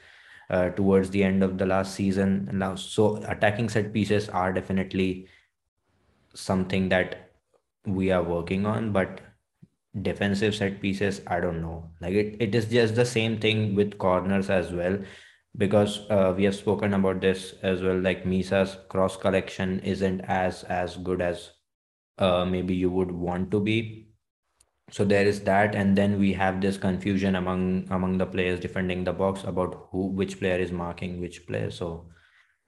uh, 0.50 0.70
towards 0.70 1.10
the 1.12 1.24
end 1.24 1.44
of 1.44 1.58
the 1.58 1.66
last 1.66 1.96
season. 1.96 2.50
Now, 2.54 2.76
so 2.76 3.18
attacking 3.28 3.70
set 3.70 3.94
pieces 3.94 4.30
are 4.30 4.54
definitely 4.54 5.28
something 6.34 6.90
that 6.90 7.32
we 7.86 8.12
are 8.12 8.24
working 8.24 8.66
on, 8.66 8.92
but 8.94 9.22
defensive 10.02 10.56
set 10.56 10.80
pieces 10.82 11.22
i 11.28 11.40
don't 11.40 11.62
know. 11.62 11.90
Like 12.00 12.14
it, 12.14 12.38
it 12.40 12.56
is 12.56 12.66
just 12.66 12.96
the 12.96 13.06
same 13.06 13.40
thing 13.40 13.76
with 13.76 13.98
corners 13.98 14.50
as 14.50 14.72
well. 14.72 15.00
Because 15.58 16.10
uh, 16.10 16.34
we 16.36 16.46
have 16.46 16.56
spoken 16.56 16.94
about 16.94 17.20
this 17.20 17.56
as 17.62 17.82
well 17.82 18.00
like 18.00 18.26
misa's 18.26 18.78
cross 18.88 19.18
collection 19.18 19.80
isn't 19.82 20.22
as 20.22 20.64
as 20.64 20.96
good 20.96 21.22
as 21.22 21.52
uh, 22.18 22.46
maybe 22.46 22.74
you 22.74 22.90
would 22.90 23.12
want 23.12 23.52
to 23.52 23.60
be. 23.60 24.08
So 24.92 25.04
there 25.04 25.26
is 25.26 25.42
that 25.42 25.76
and 25.76 25.98
then 25.98 26.20
we 26.20 26.34
have 26.34 26.62
this 26.62 26.78
confusion 26.78 27.36
among 27.36 27.88
among 27.90 28.18
the 28.18 28.26
players 28.26 28.60
defending 28.62 29.04
the 29.04 29.14
box 29.14 29.44
about 29.44 29.88
who 29.92 30.08
which 30.08 30.40
player 30.40 30.58
is 30.58 30.72
marking 30.72 31.20
which 31.20 31.46
player. 31.48 31.70
So 31.72 32.08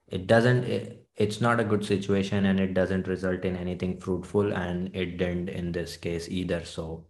it 0.07 0.27
doesn't 0.27 0.65
it, 0.65 1.02
it's 1.15 1.39
not 1.39 1.59
a 1.59 1.63
good 1.63 1.85
situation 1.85 2.45
and 2.45 2.59
it 2.59 2.73
doesn't 2.73 3.07
result 3.07 3.45
in 3.45 3.55
anything 3.55 3.99
fruitful 3.99 4.53
and 4.53 4.95
it 4.95 5.17
didn't 5.17 5.49
in 5.49 5.71
this 5.71 5.95
case 5.95 6.27
either. 6.29 6.65
So 6.65 7.05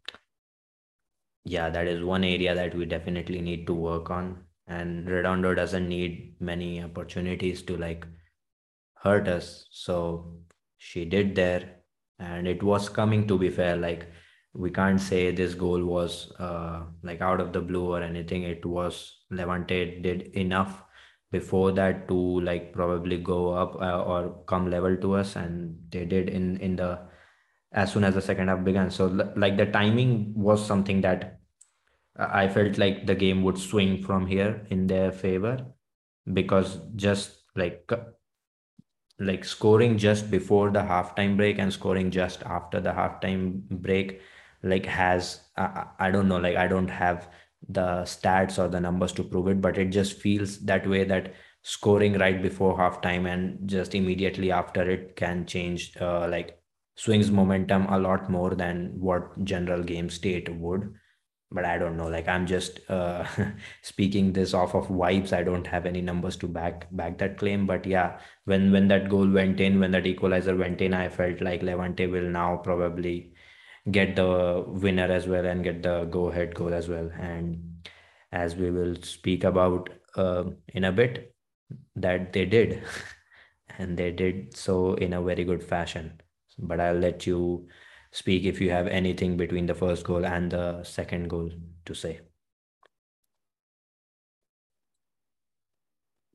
yeah 1.45 1.69
that 1.69 1.87
is 1.87 2.03
one 2.03 2.23
area 2.23 2.55
that 2.55 2.75
we 2.75 2.85
definitely 2.85 3.41
need 3.41 3.65
to 3.67 3.73
work 3.73 4.09
on. 4.09 4.43
And 4.67 5.09
redondo 5.09 5.53
doesn't 5.53 5.87
need 5.87 6.35
many 6.39 6.81
opportunities 6.81 7.61
to 7.63 7.77
like 7.77 8.05
hurt 8.95 9.27
us. 9.27 9.65
So 9.71 10.37
she 10.77 11.05
did 11.05 11.35
there 11.35 11.75
and 12.19 12.47
it 12.47 12.61
was 12.61 12.89
coming 12.89 13.27
to 13.27 13.37
be 13.37 13.49
fair. 13.49 13.77
Like 13.77 14.07
we 14.53 14.69
can't 14.69 14.99
say 14.99 15.31
this 15.31 15.53
goal 15.53 15.83
was 15.83 16.31
uh, 16.39 16.83
like 17.03 17.21
out 17.21 17.39
of 17.39 17.53
the 17.53 17.61
blue 17.61 17.93
or 17.93 18.01
anything. 18.01 18.43
It 18.43 18.65
was 18.65 19.21
levante 19.29 20.01
did 20.01 20.23
enough 20.35 20.82
before 21.33 21.71
that 21.73 22.07
to 22.07 22.17
like 22.47 22.71
probably 22.73 23.17
go 23.17 23.53
up 23.53 23.75
uh, 23.81 24.01
or 24.03 24.43
come 24.53 24.69
level 24.71 24.97
to 25.05 25.13
us 25.15 25.35
and 25.35 25.77
they 25.91 26.05
did 26.05 26.29
in 26.29 26.57
in 26.69 26.77
the 26.77 26.91
as 27.73 27.91
soon 27.91 28.03
as 28.03 28.13
the 28.13 28.21
second 28.21 28.49
half 28.49 28.63
began. 28.63 28.91
So 28.91 29.07
like 29.35 29.57
the 29.57 29.65
timing 29.65 30.33
was 30.35 30.65
something 30.65 31.01
that 31.01 31.39
i 32.17 32.47
felt 32.47 32.77
like 32.77 33.05
the 33.07 33.15
game 33.15 33.43
would 33.43 33.57
swing 33.57 34.01
from 34.03 34.27
here 34.27 34.65
in 34.69 34.85
their 34.87 35.11
favor 35.11 35.57
because 36.33 36.79
just 36.95 37.43
like 37.55 37.91
like 39.19 39.45
scoring 39.45 39.97
just 39.97 40.29
before 40.31 40.69
the 40.71 40.79
halftime 40.79 41.37
break 41.37 41.59
and 41.59 41.71
scoring 41.71 42.11
just 42.11 42.43
after 42.43 42.79
the 42.81 42.91
halftime 42.91 43.61
break 43.69 44.21
like 44.63 44.85
has 44.85 45.41
I, 45.57 45.85
I 45.99 46.11
don't 46.11 46.27
know 46.27 46.37
like 46.37 46.55
i 46.55 46.67
don't 46.67 46.89
have 46.89 47.29
the 47.69 48.03
stats 48.03 48.57
or 48.59 48.67
the 48.67 48.79
numbers 48.79 49.11
to 49.13 49.23
prove 49.23 49.47
it, 49.47 49.61
but 49.61 49.77
it 49.77 49.89
just 49.89 50.19
feels 50.19 50.59
that 50.59 50.87
way 50.87 51.03
that 51.03 51.33
scoring 51.61 52.17
right 52.17 52.41
before 52.41 52.77
halftime 52.77 53.31
and 53.31 53.67
just 53.67 53.95
immediately 53.95 54.51
after 54.51 54.89
it 54.89 55.15
can 55.15 55.45
change 55.45 55.95
uh, 56.01 56.27
like 56.27 56.59
swings 56.95 57.31
momentum 57.31 57.85
a 57.87 57.97
lot 57.97 58.29
more 58.29 58.53
than 58.53 58.93
what 58.99 59.43
general 59.43 59.81
game 59.81 60.09
state 60.09 60.49
would. 60.49 60.93
But 61.51 61.65
i 61.65 61.77
don't 61.77 61.97
know 61.97 62.07
like 62.07 62.27
i'm 62.27 62.47
just 62.47 62.79
uh, 62.89 63.27
speaking 63.83 64.33
this 64.33 64.55
off 64.55 64.73
of 64.73 64.87
vibes. 64.87 65.33
I 65.33 65.43
don't 65.43 65.67
have 65.67 65.85
any 65.85 66.01
numbers 66.01 66.35
to 66.37 66.47
back 66.47 66.87
back 66.91 67.19
that 67.19 67.37
claim. 67.37 67.67
But 67.67 67.85
yeah 67.85 68.19
when 68.45 68.71
when 68.71 68.87
that 68.87 69.07
goal 69.07 69.29
went 69.29 69.59
in 69.61 69.79
when 69.79 69.91
that 69.91 70.07
equalizer 70.07 70.55
went 70.55 70.81
in 70.81 70.93
i 70.93 71.07
felt 71.09 71.41
like 71.41 71.61
levante 71.61 72.07
will 72.07 72.29
now 72.29 72.57
probably 72.57 73.32
get 73.91 74.15
the 74.15 74.63
winner 74.67 75.11
as 75.11 75.27
well 75.27 75.45
and 75.45 75.63
get 75.63 75.83
the 75.83 76.05
go 76.05 76.27
ahead 76.29 76.55
goal 76.55 76.73
as 76.73 76.87
well. 76.87 77.09
And 77.19 77.87
as 78.31 78.55
we 78.55 78.71
will 78.71 78.95
speak 79.01 79.43
about 79.43 79.89
uh, 80.15 80.45
in 80.69 80.83
a 80.85 80.91
bit, 80.91 81.35
that 81.95 82.33
they 82.33 82.45
did. 82.45 82.83
and 83.77 83.97
they 83.97 84.11
did 84.11 84.55
so 84.55 84.93
in 84.95 85.13
a 85.13 85.21
very 85.21 85.43
good 85.43 85.63
fashion. 85.63 86.21
But 86.57 86.79
I'll 86.79 86.95
let 86.95 87.25
you 87.25 87.67
speak 88.11 88.43
if 88.45 88.61
you 88.61 88.69
have 88.69 88.87
anything 88.87 89.37
between 89.37 89.65
the 89.65 89.73
first 89.73 90.03
goal 90.05 90.25
and 90.25 90.51
the 90.51 90.83
second 90.83 91.29
goal 91.29 91.49
to 91.85 91.93
say. 91.95 92.19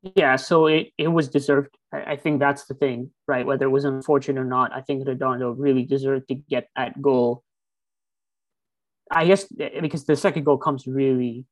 Yeah, 0.02 0.36
so 0.36 0.66
it, 0.66 0.92
it 0.96 1.08
was 1.08 1.28
deserved. 1.28 1.76
I, 1.92 2.12
I 2.12 2.16
think 2.16 2.38
that's 2.38 2.66
the 2.66 2.74
thing, 2.74 3.10
right? 3.26 3.44
Whether 3.44 3.66
it 3.66 3.70
was 3.70 3.84
unfortunate 3.84 4.40
or 4.40 4.44
not, 4.44 4.72
I 4.72 4.80
think 4.80 5.06
Redondo 5.06 5.50
really 5.50 5.84
deserved 5.84 6.28
to 6.28 6.34
get 6.34 6.68
that 6.76 7.00
goal. 7.02 7.42
I 9.10 9.26
guess 9.26 9.46
eh, 9.58 9.80
because 9.80 10.04
the 10.04 10.16
second 10.16 10.44
goal 10.44 10.58
comes 10.58 10.86
really 10.86 11.46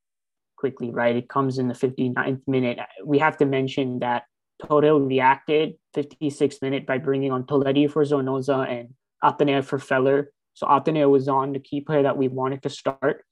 quickly, 0.57 0.91
right? 0.91 1.17
It 1.17 1.29
comes 1.29 1.59
in 1.59 1.69
the 1.69 1.75
59th 1.75 2.43
minute. 2.47 2.79
We 3.05 3.19
have 3.19 3.37
to 3.39 3.47
mention 3.47 3.99
that 4.01 4.25
Toril 4.63 5.07
reacted 5.07 5.75
56th 5.97 6.63
minute 6.63 6.87
by 6.87 6.99
bringing 6.99 7.33
on 7.33 7.45
Toletti 7.45 7.91
for 7.91 8.05
Zornoza 8.05 8.69
and 8.69 8.95
Athenea 9.23 9.65
for 9.65 9.79
Feller. 9.79 10.31
So 10.55 10.67
Athenea 10.67 11.11
was 11.11 11.29
on 11.29 11.53
the 11.53 11.61
key 11.61 11.81
player 11.81 12.05
that 12.05 12.17
we 12.17 12.29
wanted 12.29 12.63
to 12.63 12.71
start. 12.71 13.25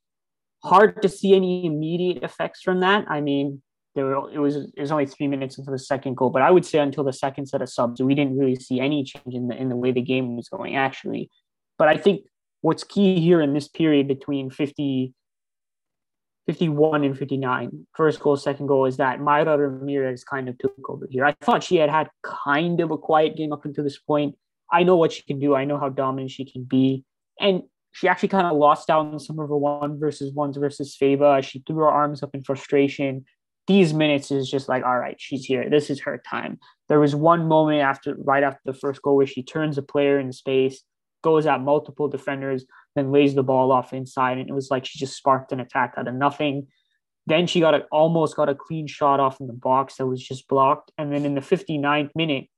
Hard 0.63 1.03
to 1.03 1.09
see 1.09 1.35
any 1.35 1.67
immediate 1.67 2.23
effects 2.23 2.63
from 2.63 2.81
that. 2.81 3.07
I 3.09 3.21
mean, 3.21 3.63
there 3.95 4.07
were 4.07 4.31
it 4.31 4.39
was 4.39 4.57
it 4.57 4.81
was 4.81 4.91
only 4.91 5.07
three 5.07 5.29
minutes 5.29 5.59
until 5.59 5.73
the 5.73 5.79
second 5.79 6.17
goal, 6.17 6.31
but 6.31 6.43
I 6.43 6.51
would 6.51 6.65
say 6.65 6.79
until 6.79 7.05
the 7.05 7.13
second 7.13 7.47
set 7.47 7.63
of 7.63 7.69
subs, 7.69 8.03
we 8.03 8.15
didn't 8.15 8.37
really 8.37 8.57
see 8.57 8.81
any 8.81 9.05
change 9.05 9.35
in 9.35 9.49
the 9.49 9.57
in 9.57 9.69
the 9.69 9.77
way 9.77 9.93
the 9.93 10.03
game 10.03 10.37
was 10.37 10.49
going 10.49 10.77
actually. 10.77 11.31
But 11.79 11.89
I 11.89 11.97
think 11.97 12.23
what's 12.61 12.85
key 12.85 13.21
here 13.21 13.41
in 13.41 13.55
this 13.55 13.69
period 13.69 14.09
between 14.09 14.51
50 14.51 15.15
51 16.47 17.05
and 17.05 17.17
59 17.17 17.87
first 17.97 18.21
goal 18.21 18.37
second 18.37 18.67
goal 18.67 18.85
is 18.85 18.99
that 18.99 19.19
Mayra 19.19 19.59
Ramirez 19.59 20.25
kind 20.25 20.49
of 20.49 20.59
took 20.59 20.75
over 20.89 21.07
here. 21.09 21.25
I 21.25 21.35
thought 21.41 21.63
she 21.63 21.77
had 21.77 21.89
had 21.89 22.11
kind 22.23 22.81
of 22.81 22.91
a 22.91 22.99
quiet 22.99 23.37
game 23.37 23.53
up 23.53 23.65
until 23.65 23.85
this 23.85 23.99
point. 23.99 24.35
I 24.71 24.83
know 24.83 24.97
what 24.97 25.13
she 25.13 25.23
can 25.23 25.39
do. 25.39 25.55
I 25.55 25.65
know 25.65 25.79
how 25.79 25.89
dominant 25.89 26.33
she 26.33 26.45
can 26.45 26.65
be. 26.65 27.05
And 27.41 27.63
she 27.93 28.09
actually 28.09 28.29
kind 28.29 28.47
of 28.47 28.57
lost 28.57 28.91
out 28.91 29.07
on 29.07 29.21
some 29.21 29.39
of 29.39 29.49
her 29.49 29.57
one 29.57 29.99
versus 29.99 30.35
ones 30.35 30.57
versus 30.57 30.97
Svava. 31.01 31.43
She 31.43 31.63
threw 31.67 31.77
her 31.77 31.89
arms 31.89 32.23
up 32.23 32.35
in 32.35 32.43
frustration 32.43 33.25
these 33.67 33.95
minutes 33.95 34.31
is 34.31 34.51
just 34.51 34.69
like, 34.69 34.85
all 34.85 34.99
right, 34.99 35.17
she's 35.19 35.45
here. 35.45 35.69
This 35.71 35.89
is 35.89 36.01
her 36.01 36.23
time. 36.29 36.59
There 36.89 37.01
was 37.01 37.15
one 37.15 37.49
moment 37.49 37.81
after, 37.81 38.15
right 38.19 38.43
after 38.43 38.61
the 38.65 38.75
first 38.75 39.01
goal, 39.01 39.17
where 39.17 39.27
she 39.27 39.43
turns 39.43 39.79
a 39.79 39.83
player 39.83 40.19
in 40.19 40.33
space, 40.33 40.83
goes 41.23 41.47
at 41.47 41.63
multiple 41.63 42.09
defenders, 42.09 42.67
then 42.95 43.11
lays 43.11 43.35
the 43.35 43.43
ball 43.43 43.73
off 43.73 43.93
inside, 43.93 44.39
and 44.39 44.49
it 44.49 44.53
was 44.53 44.71
like 44.71 44.85
she 44.85 44.99
just 44.99 45.17
sparked 45.17 45.53
an 45.53 45.61
attack 45.61 45.95
out 45.97 46.09
of 46.09 46.15
nothing. 46.15 46.67
Then 47.27 47.47
she 47.47 47.61
got 47.61 47.75
a, 47.75 47.85
almost 47.91 48.37
got 48.37 48.51
a 48.51 48.55
clean 48.55 48.87
shot 48.87 49.19
off 49.19 49.41
in 49.41 49.47
the 49.47 49.55
box 49.55 49.97
that 49.97 50.07
was 50.07 50.23
just 50.23 50.47
blocked, 50.47 50.93
and 50.99 51.11
then 51.11 51.25
in 51.25 51.35
the 51.35 51.41
59th 51.41 52.11
minute, 52.15 52.49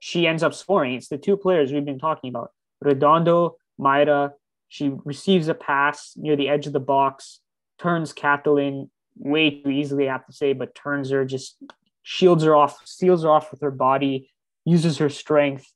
she 0.00 0.26
ends 0.26 0.42
up 0.42 0.52
scoring. 0.52 0.94
It's 0.94 1.08
the 1.08 1.16
two 1.16 1.36
players 1.36 1.72
we've 1.72 1.84
been 1.84 2.00
talking 2.00 2.28
about, 2.28 2.50
Redondo, 2.80 3.56
Mayra. 3.80 4.32
She 4.68 4.90
receives 5.04 5.46
a 5.46 5.54
pass 5.54 6.14
near 6.16 6.34
the 6.34 6.48
edge 6.48 6.66
of 6.66 6.72
the 6.72 6.80
box, 6.80 7.40
turns 7.78 8.12
Kathellen 8.12 8.90
way 9.18 9.62
too 9.62 9.70
easily, 9.70 10.08
I 10.08 10.12
have 10.12 10.26
to 10.26 10.32
say, 10.32 10.52
but 10.52 10.74
turns 10.74 11.10
her, 11.10 11.24
just 11.24 11.56
shields 12.02 12.44
her 12.44 12.54
off, 12.54 12.78
steals 12.86 13.22
her 13.22 13.30
off 13.30 13.50
with 13.50 13.60
her 13.60 13.70
body, 13.70 14.30
uses 14.64 14.98
her 14.98 15.08
strength, 15.08 15.66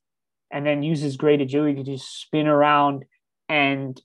and 0.52 0.66
then 0.66 0.82
uses 0.82 1.16
great 1.16 1.40
agility 1.40 1.82
to 1.82 1.84
just 1.84 2.20
spin 2.20 2.46
around. 2.46 3.04
And 3.48 4.00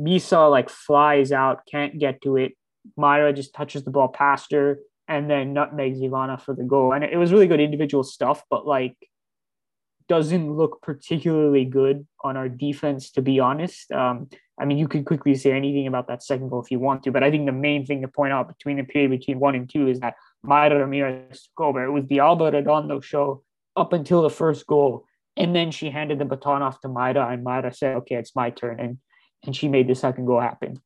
Misa 0.00 0.50
like 0.50 0.68
flies 0.68 1.32
out, 1.32 1.62
can't 1.70 1.98
get 1.98 2.22
to 2.22 2.36
it. 2.36 2.52
Mayra 2.98 3.34
just 3.34 3.54
touches 3.54 3.84
the 3.84 3.90
ball 3.90 4.08
past 4.08 4.52
her 4.52 4.78
and 5.08 5.28
then 5.30 5.54
nutmegs 5.54 6.00
Ivana 6.00 6.40
for 6.40 6.54
the 6.54 6.64
goal. 6.64 6.92
And 6.92 7.02
it 7.02 7.16
was 7.16 7.32
really 7.32 7.46
good 7.46 7.60
individual 7.60 8.04
stuff, 8.04 8.42
but 8.50 8.66
like 8.66 8.96
doesn't 10.08 10.56
look 10.56 10.80
particularly 10.82 11.64
good 11.64 12.06
on 12.22 12.36
our 12.36 12.48
defense, 12.48 13.10
to 13.12 13.22
be 13.22 13.40
honest. 13.40 13.92
Um, 13.92 14.28
I 14.60 14.64
mean, 14.64 14.78
you 14.78 14.88
could 14.88 15.04
quickly 15.04 15.34
say 15.34 15.52
anything 15.52 15.86
about 15.86 16.08
that 16.08 16.22
second 16.22 16.48
goal 16.48 16.62
if 16.62 16.70
you 16.70 16.78
want 16.80 17.02
to, 17.04 17.12
but 17.12 17.22
I 17.22 17.30
think 17.30 17.46
the 17.46 17.52
main 17.52 17.86
thing 17.86 18.02
to 18.02 18.08
point 18.08 18.32
out 18.32 18.48
between 18.48 18.76
the 18.76 18.84
period 18.84 19.10
between 19.10 19.38
one 19.38 19.54
and 19.54 19.68
two 19.70 19.88
is 19.88 20.00
that 20.00 20.14
Mayra 20.44 20.80
Ramirez 20.80 21.42
took 21.42 21.60
over. 21.60 21.84
It 21.84 21.90
was 21.90 22.06
the 22.06 22.20
Alba 22.20 22.50
Redondo 22.50 23.00
show 23.00 23.44
up 23.76 23.92
until 23.92 24.22
the 24.22 24.30
first 24.30 24.66
goal. 24.66 25.04
And 25.36 25.54
then 25.54 25.70
she 25.70 25.90
handed 25.90 26.18
the 26.18 26.24
baton 26.24 26.62
off 26.62 26.80
to 26.80 26.88
Mayra, 26.88 27.32
and 27.32 27.46
Mayra 27.46 27.74
said, 27.74 27.96
okay, 27.98 28.16
it's 28.16 28.34
my 28.34 28.50
turn. 28.50 28.80
And, 28.80 28.98
and 29.44 29.54
she 29.54 29.68
made 29.68 29.86
the 29.86 29.94
second 29.94 30.26
goal 30.26 30.40
happen. 30.40 30.80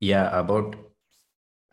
Yeah, 0.00 0.36
about 0.36 0.76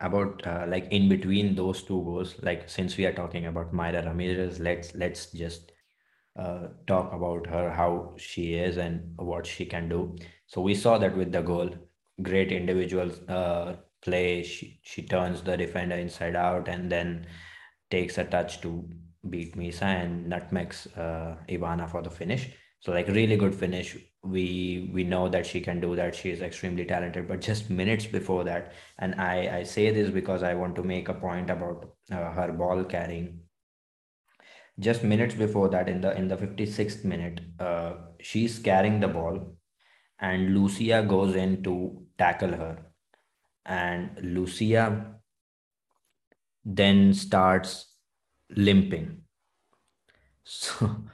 about 0.00 0.46
uh, 0.46 0.66
like 0.68 0.88
in 0.90 1.08
between 1.08 1.54
those 1.54 1.82
two 1.82 2.02
goals, 2.02 2.36
like 2.42 2.68
since 2.68 2.96
we 2.96 3.06
are 3.06 3.12
talking 3.12 3.46
about 3.46 3.72
Mayra 3.72 4.04
Ramirez, 4.04 4.60
let's 4.60 4.94
let's 4.94 5.32
just 5.32 5.72
uh, 6.38 6.68
talk 6.86 7.12
about 7.12 7.46
her, 7.46 7.70
how 7.70 8.14
she 8.16 8.54
is 8.54 8.76
and 8.76 9.12
what 9.16 9.46
she 9.46 9.64
can 9.64 9.88
do. 9.88 10.16
So 10.46 10.60
we 10.60 10.74
saw 10.74 10.98
that 10.98 11.16
with 11.16 11.32
the 11.32 11.42
goal, 11.42 11.70
great 12.22 12.52
individual 12.52 13.10
uh, 13.28 13.74
play. 14.02 14.42
She 14.42 14.80
she 14.82 15.02
turns 15.02 15.42
the 15.42 15.56
defender 15.56 15.96
inside 15.96 16.36
out 16.36 16.68
and 16.68 16.90
then 16.90 17.26
takes 17.90 18.18
a 18.18 18.24
touch 18.24 18.60
to 18.62 18.88
beat 19.28 19.56
Misa 19.56 19.82
and 19.82 20.28
nutmegs 20.28 20.86
uh, 20.96 21.36
Ivana 21.48 21.88
for 21.90 22.02
the 22.02 22.10
finish. 22.10 22.50
So 22.80 22.92
like 22.92 23.08
really 23.08 23.36
good 23.36 23.54
finish. 23.54 23.96
We 24.22 24.90
we 24.92 25.04
know 25.04 25.28
that 25.28 25.46
she 25.46 25.60
can 25.60 25.80
do 25.80 25.96
that. 25.96 26.14
She 26.14 26.30
is 26.30 26.42
extremely 26.42 26.84
talented. 26.84 27.26
But 27.28 27.40
just 27.40 27.70
minutes 27.70 28.06
before 28.06 28.44
that, 28.44 28.72
and 28.98 29.14
I 29.20 29.58
I 29.58 29.62
say 29.64 29.90
this 29.90 30.10
because 30.10 30.42
I 30.42 30.54
want 30.54 30.76
to 30.76 30.82
make 30.82 31.08
a 31.08 31.14
point 31.14 31.50
about 31.50 31.90
uh, 32.12 32.30
her 32.32 32.52
ball 32.52 32.84
carrying. 32.84 33.45
Just 34.78 35.02
minutes 35.02 35.34
before 35.34 35.68
that, 35.70 35.88
in 35.88 36.00
the 36.00 36.16
in 36.16 36.28
the 36.28 36.36
56th 36.36 37.04
minute, 37.04 37.40
uh, 37.58 37.94
she's 38.20 38.58
carrying 38.58 39.00
the 39.00 39.08
ball, 39.08 39.56
and 40.18 40.54
Lucia 40.54 41.02
goes 41.08 41.34
in 41.34 41.62
to 41.62 42.02
tackle 42.18 42.52
her, 42.52 42.78
and 43.64 44.10
Lucia 44.22 45.16
then 46.64 47.14
starts 47.14 47.96
limping. 48.50 49.22
So 50.48 51.04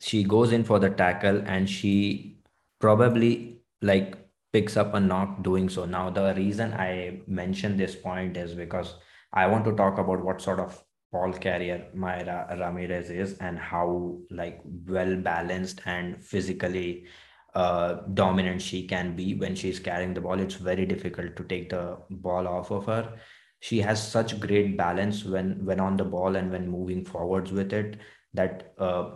she 0.00 0.24
goes 0.24 0.52
in 0.52 0.64
for 0.64 0.78
the 0.78 0.88
tackle 0.88 1.42
and 1.46 1.68
she 1.68 2.38
probably 2.78 3.60
like 3.82 4.16
picks 4.52 4.76
up 4.76 4.94
a 4.94 5.00
knock 5.00 5.42
doing 5.42 5.68
so. 5.68 5.84
Now, 5.84 6.08
the 6.10 6.34
reason 6.34 6.72
I 6.72 7.20
mention 7.26 7.76
this 7.76 7.94
point 7.94 8.38
is 8.38 8.54
because 8.54 8.94
I 9.32 9.46
want 9.46 9.64
to 9.66 9.76
talk 9.76 9.98
about 9.98 10.24
what 10.24 10.40
sort 10.40 10.60
of 10.60 10.82
ball 11.12 11.32
carrier 11.32 11.86
Mayra 11.94 12.58
Ramirez 12.58 13.10
is 13.10 13.36
and 13.38 13.58
how 13.58 14.18
like 14.30 14.60
well 14.86 15.16
balanced 15.16 15.80
and 15.86 16.24
physically 16.24 17.06
uh, 17.54 17.94
dominant 18.14 18.62
she 18.62 18.86
can 18.86 19.16
be 19.16 19.34
when 19.34 19.56
she's 19.56 19.80
carrying 19.80 20.14
the 20.14 20.20
ball. 20.20 20.38
It's 20.38 20.54
very 20.54 20.86
difficult 20.86 21.36
to 21.36 21.44
take 21.44 21.70
the 21.70 21.98
ball 22.10 22.46
off 22.46 22.70
of 22.70 22.86
her. 22.86 23.12
She 23.60 23.80
has 23.80 24.06
such 24.06 24.38
great 24.40 24.76
balance 24.76 25.24
when 25.24 25.64
when 25.64 25.80
on 25.80 25.96
the 25.96 26.04
ball 26.04 26.36
and 26.36 26.50
when 26.50 26.68
moving 26.68 27.04
forwards 27.04 27.52
with 27.52 27.72
it 27.72 27.98
that 28.34 28.72
uh, 28.78 29.10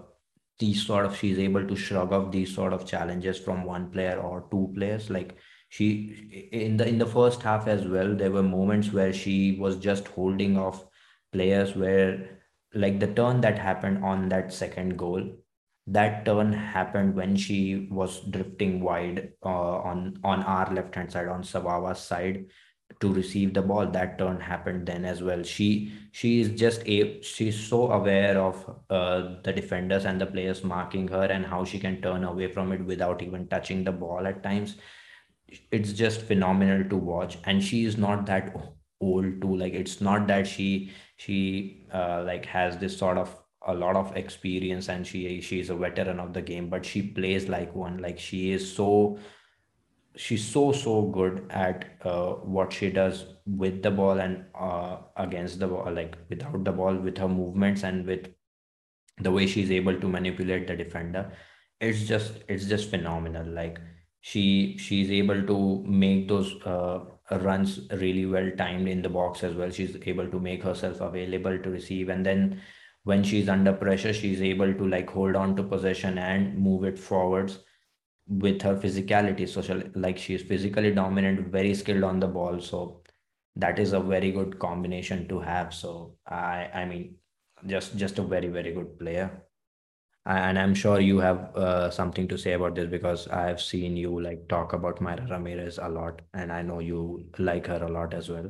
these 0.59 0.85
sort 0.87 1.07
of 1.07 1.17
she's 1.17 1.39
able 1.39 1.67
to 1.67 1.77
shrug 1.77 2.13
off 2.13 2.31
these 2.31 2.55
sort 2.55 2.73
of 2.73 2.87
challenges 2.87 3.39
from 3.39 3.65
one 3.65 3.91
player 3.91 4.19
or 4.19 4.47
two 4.51 4.73
players 4.75 5.11
like 5.11 5.37
she 5.69 6.49
in 6.53 6.77
the 6.77 6.87
in 6.87 6.99
the 6.99 7.07
first 7.07 7.43
half 7.43 7.67
as 7.67 7.87
well 7.87 8.15
there 8.15 8.31
were 8.31 8.43
moments 8.43 8.93
where 8.93 9.13
she 9.13 9.57
was 9.59 9.77
just 9.77 10.09
holding 10.09 10.57
off 10.57 10.85
players 11.35 11.77
where 11.77 12.41
like 12.75 13.01
the 13.01 13.13
turn 13.21 13.41
that 13.41 13.59
happened 13.59 14.05
on 14.05 14.29
that 14.29 14.53
second 14.53 14.97
goal 14.97 15.23
that 15.87 16.25
turn 16.25 16.53
happened 16.53 17.15
when 17.15 17.37
she 17.37 17.89
was 17.91 18.21
drifting 18.21 18.81
wide 18.81 19.33
uh, 19.45 19.77
on 19.91 20.19
on 20.25 20.43
our 20.43 20.73
left 20.73 20.95
hand 20.95 21.13
side 21.13 21.29
on 21.29 21.43
Svava's 21.43 22.01
side 22.01 22.47
to 23.01 23.13
receive 23.13 23.53
the 23.53 23.61
ball. 23.63 23.87
That 23.87 24.19
turn 24.19 24.41
happened 24.41 24.87
then 24.87 25.05
as 25.05 25.23
well. 25.23 25.43
She 25.43 25.93
she 26.13 26.41
is 26.41 26.49
just 26.49 26.87
a 26.89 27.21
she's 27.23 27.59
so 27.69 27.91
aware 27.93 28.39
of 28.39 28.65
uh, 28.89 29.37
the 29.43 29.53
defenders 29.53 30.07
and 30.07 30.21
the 30.21 30.27
players 30.27 30.65
marking 30.65 31.07
her 31.09 31.25
and 31.25 31.45
how 31.45 31.65
she 31.65 31.79
can 31.79 32.01
turn 32.01 32.25
away 32.25 32.51
from 32.51 32.73
it 32.73 32.85
without 32.85 33.23
even 33.23 33.47
touching 33.49 33.85
the 33.85 33.93
ball 33.93 34.27
at 34.27 34.43
times. 34.43 34.77
It's 35.71 35.93
just 35.93 36.23
phenomenal 36.23 36.89
to 36.89 36.97
watch. 36.97 37.37
And 37.45 37.63
she 37.63 37.85
is 37.85 37.99
not 37.99 38.25
that 38.27 38.57
old 39.01 39.43
too. 39.43 39.55
Like 39.55 39.75
it's 39.75 40.01
not 40.01 40.27
that 40.29 40.47
she 40.47 40.93
she 41.17 41.87
uh, 41.93 42.23
like 42.27 42.47
has 42.47 42.79
this 42.79 42.97
sort 42.97 43.19
of 43.19 43.37
a 43.67 43.75
lot 43.75 43.97
of 43.97 44.15
experience 44.17 44.89
and 44.89 45.07
she 45.07 45.41
she's 45.41 45.71
a 45.71 45.75
veteran 45.75 46.21
of 46.21 46.35
the 46.35 46.43
game 46.43 46.69
but 46.69 46.85
she 46.85 47.03
plays 47.03 47.49
like 47.49 47.75
one. 47.75 47.99
Like 47.99 48.19
she 48.19 48.53
is 48.53 48.75
so 48.75 49.19
she's 50.17 50.45
so 50.47 50.73
so 50.73 51.03
good 51.03 51.47
at 51.51 51.85
uh, 52.05 52.33
what 52.57 52.73
she 52.73 52.91
does 52.91 53.27
with 53.47 53.83
the 53.83 53.91
ball 53.91 54.21
and 54.21 54.45
uh, 54.55 54.99
against 55.17 55.59
the 55.59 55.67
ball 55.67 55.93
like 55.93 56.17
without 56.29 56.65
the 56.65 56.73
ball 56.73 56.95
with 56.95 57.19
her 57.19 57.29
movements 57.29 57.83
and 57.83 58.07
with 58.07 58.29
the 59.21 59.31
way 59.31 59.47
she's 59.47 59.71
able 59.71 59.99
to 60.01 60.09
manipulate 60.09 60.67
the 60.67 60.77
defender. 60.77 61.33
It's 61.81 62.03
just 62.05 62.45
it's 62.49 62.67
just 62.67 62.91
phenomenal. 62.91 63.47
Like 63.47 63.79
she 64.21 64.77
she's 64.79 65.11
able 65.11 65.43
to 65.47 65.85
make 65.87 66.29
those 66.29 66.55
uh, 66.65 67.01
runs 67.31 67.81
really 67.93 68.27
well 68.27 68.51
timed 68.57 68.89
in 68.89 69.03
the 69.03 69.09
box 69.09 69.43
as 69.43 69.55
well. 69.55 69.71
She's 69.71 69.97
able 70.07 70.29
to 70.29 70.41
make 70.41 70.63
herself 70.63 71.01
available 71.01 71.59
to 71.59 71.71
receive. 71.71 72.09
And 72.09 72.25
then 72.25 72.61
when 73.05 73.23
she's 73.23 73.49
under 73.49 73.73
pressure 73.73 74.13
she's 74.15 74.41
able 74.41 74.73
to 74.73 74.89
like 74.89 75.11
hold 75.11 75.37
on 75.37 75.55
to 75.57 75.63
possession 75.63 76.19
and 76.19 76.59
move 76.59 76.85
it 76.85 76.99
forwards 76.99 77.61
with 78.27 78.63
her 78.63 78.77
physicality. 78.77 79.49
So 79.49 79.63
she, 79.63 79.75
like 79.95 80.19
she's 80.19 80.43
physically 80.43 80.93
dominant 80.93 81.49
very 81.49 81.75
skilled 81.75 82.05
on 82.05 82.21
the 82.21 82.29
ball. 82.29 82.61
So 82.61 83.03
that 83.57 83.79
is 83.79 83.93
a 83.93 84.01
very 84.01 84.33
good 84.33 84.59
combination 84.59 85.29
to 85.29 85.41
have. 85.41 85.75
So 85.75 86.17
i 86.27 86.71
i 86.75 86.85
mean 86.85 87.17
just 87.67 87.97
just 87.97 88.19
a 88.19 88.23
very 88.23 88.49
very 88.49 88.73
good 88.73 88.99
player 88.99 89.44
and 90.27 90.59
i'm 90.59 90.75
sure 90.75 91.01
you 91.01 91.19
have 91.19 91.55
uh, 91.55 91.91
something 91.91 92.27
to 92.27 92.39
say 92.39 92.53
about 92.53 92.75
this 92.75 92.89
because 92.89 93.29
i 93.29 93.47
have 93.47 93.61
seen 93.61 93.97
you 93.97 94.21
like 94.21 94.49
talk 94.49 94.73
about 94.73 95.01
Mayra 95.01 95.31
Ramirez 95.31 95.79
a 95.79 95.89
lot 95.89 96.23
and 96.33 96.51
i 96.53 96.63
know 96.63 96.79
you 96.79 97.27
like 97.39 97.67
her 97.67 97.83
a 97.83 97.89
lot 97.89 98.15
as 98.15 98.29
well. 98.29 98.47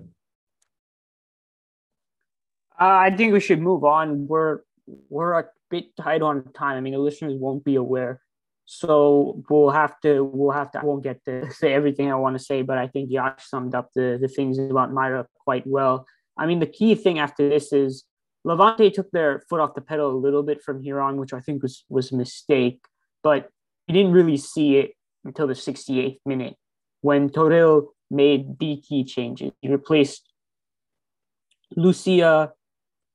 Uh, 2.80 2.98
i 3.06 3.10
think 3.16 3.32
we 3.32 3.40
should 3.40 3.60
move 3.60 3.84
on. 3.84 4.26
We're 4.26 4.60
we're 5.08 5.38
a 5.38 5.44
bit 5.70 5.96
tight 5.96 6.22
on 6.22 6.52
time. 6.52 6.76
I 6.76 6.80
mean 6.80 6.92
the 6.92 6.98
listeners 6.98 7.34
won't 7.34 7.64
be 7.64 7.76
aware. 7.76 8.20
So 8.66 9.42
we'll 9.50 9.70
have 9.70 10.00
to 10.00 10.24
we'll 10.24 10.52
have 10.52 10.70
to 10.72 10.80
I 10.80 10.84
won't 10.84 11.02
get 11.02 11.24
to 11.24 11.50
say 11.52 11.72
everything 11.72 12.10
I 12.10 12.16
want 12.16 12.38
to 12.38 12.44
say, 12.44 12.62
but 12.62 12.78
I 12.78 12.88
think 12.88 13.10
Josh 13.10 13.48
summed 13.48 13.74
up 13.74 13.90
the, 13.94 14.18
the 14.20 14.28
things 14.28 14.58
about 14.58 14.92
Mayra 14.92 15.26
quite 15.44 15.66
well. 15.66 16.06
I 16.36 16.46
mean 16.46 16.60
the 16.60 16.66
key 16.66 16.94
thing 16.94 17.18
after 17.18 17.48
this 17.48 17.72
is 17.72 18.04
Levante 18.44 18.90
took 18.90 19.10
their 19.10 19.42
foot 19.48 19.60
off 19.60 19.74
the 19.74 19.80
pedal 19.80 20.10
a 20.10 20.16
little 20.16 20.42
bit 20.42 20.62
from 20.62 20.82
here 20.82 21.00
on, 21.00 21.16
which 21.16 21.32
I 21.32 21.40
think 21.40 21.62
was 21.62 21.84
was 21.88 22.12
a 22.12 22.16
mistake, 22.16 22.80
but 23.22 23.48
you 23.86 23.94
didn't 23.94 24.12
really 24.12 24.36
see 24.36 24.76
it 24.76 24.92
until 25.24 25.46
the 25.46 25.54
68th 25.54 26.18
minute 26.26 26.56
when 27.00 27.30
Toril 27.30 27.88
made 28.10 28.58
the 28.58 28.82
key 28.86 29.04
changes. 29.04 29.52
He 29.60 29.68
replaced 29.68 30.28
Lucia 31.76 32.52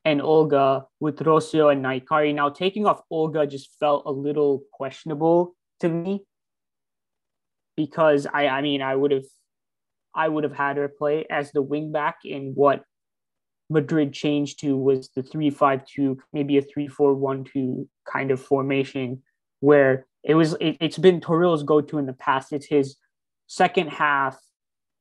and 0.05 0.21
Olga 0.21 0.85
with 0.99 1.17
Rocio 1.19 1.71
and 1.71 1.83
Nahikari. 1.83 2.33
Now, 2.33 2.49
taking 2.49 2.85
off 2.85 3.01
Olga 3.09 3.45
just 3.45 3.69
felt 3.79 4.03
a 4.05 4.11
little 4.11 4.63
questionable 4.71 5.55
to 5.81 5.89
me 5.89 6.23
because 7.75 8.27
I, 8.31 8.47
I 8.47 8.61
mean, 8.61 8.81
I 8.81 8.95
would 8.95 9.11
have, 9.11 9.25
I 10.13 10.27
would 10.27 10.43
have 10.43 10.53
had 10.53 10.77
her 10.77 10.89
play 10.89 11.25
as 11.29 11.51
the 11.51 11.63
wingback 11.63 12.15
in 12.25 12.53
what 12.55 12.83
Madrid 13.69 14.13
changed 14.13 14.59
to 14.61 14.75
was 14.75 15.09
the 15.15 15.21
3-5-2, 15.21 16.17
maybe 16.33 16.57
a 16.57 16.61
3-4-1-2 16.61 17.87
kind 18.11 18.31
of 18.31 18.41
formation 18.41 19.21
where 19.59 20.07
it 20.23 20.35
was 20.35 20.55
it, 20.59 20.81
has 20.81 20.97
been 20.97 21.21
Toril's 21.21 21.63
go-to 21.63 21.97
in 21.97 22.05
the 22.05 22.13
past. 22.13 22.51
It's 22.51 22.65
his 22.65 22.97
second 23.47 23.89
half 23.89 24.37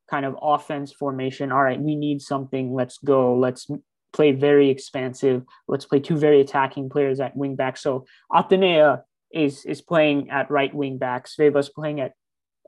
kind 0.09 0.25
of 0.25 0.35
offense 0.41 0.91
formation. 0.91 1.51
All 1.51 1.63
right, 1.63 1.79
we 1.79 1.95
need 1.95 2.21
something. 2.21 2.73
Let's 2.73 2.97
go. 2.99 3.35
Let's 3.35 3.67
play 4.13 4.31
very 4.31 4.69
expansive. 4.69 5.43
Let's 5.67 5.85
play 5.85 5.99
two 5.99 6.17
very 6.17 6.41
attacking 6.41 6.89
players 6.89 7.19
at 7.19 7.35
wing 7.35 7.55
back. 7.55 7.77
So 7.77 8.05
Athenea 8.31 9.03
is 9.31 9.65
is 9.65 9.81
playing 9.81 10.29
at 10.29 10.49
right 10.49 10.73
wing 10.73 10.97
back. 10.97 11.27
Svava's 11.27 11.69
playing 11.69 11.99
at 11.99 12.13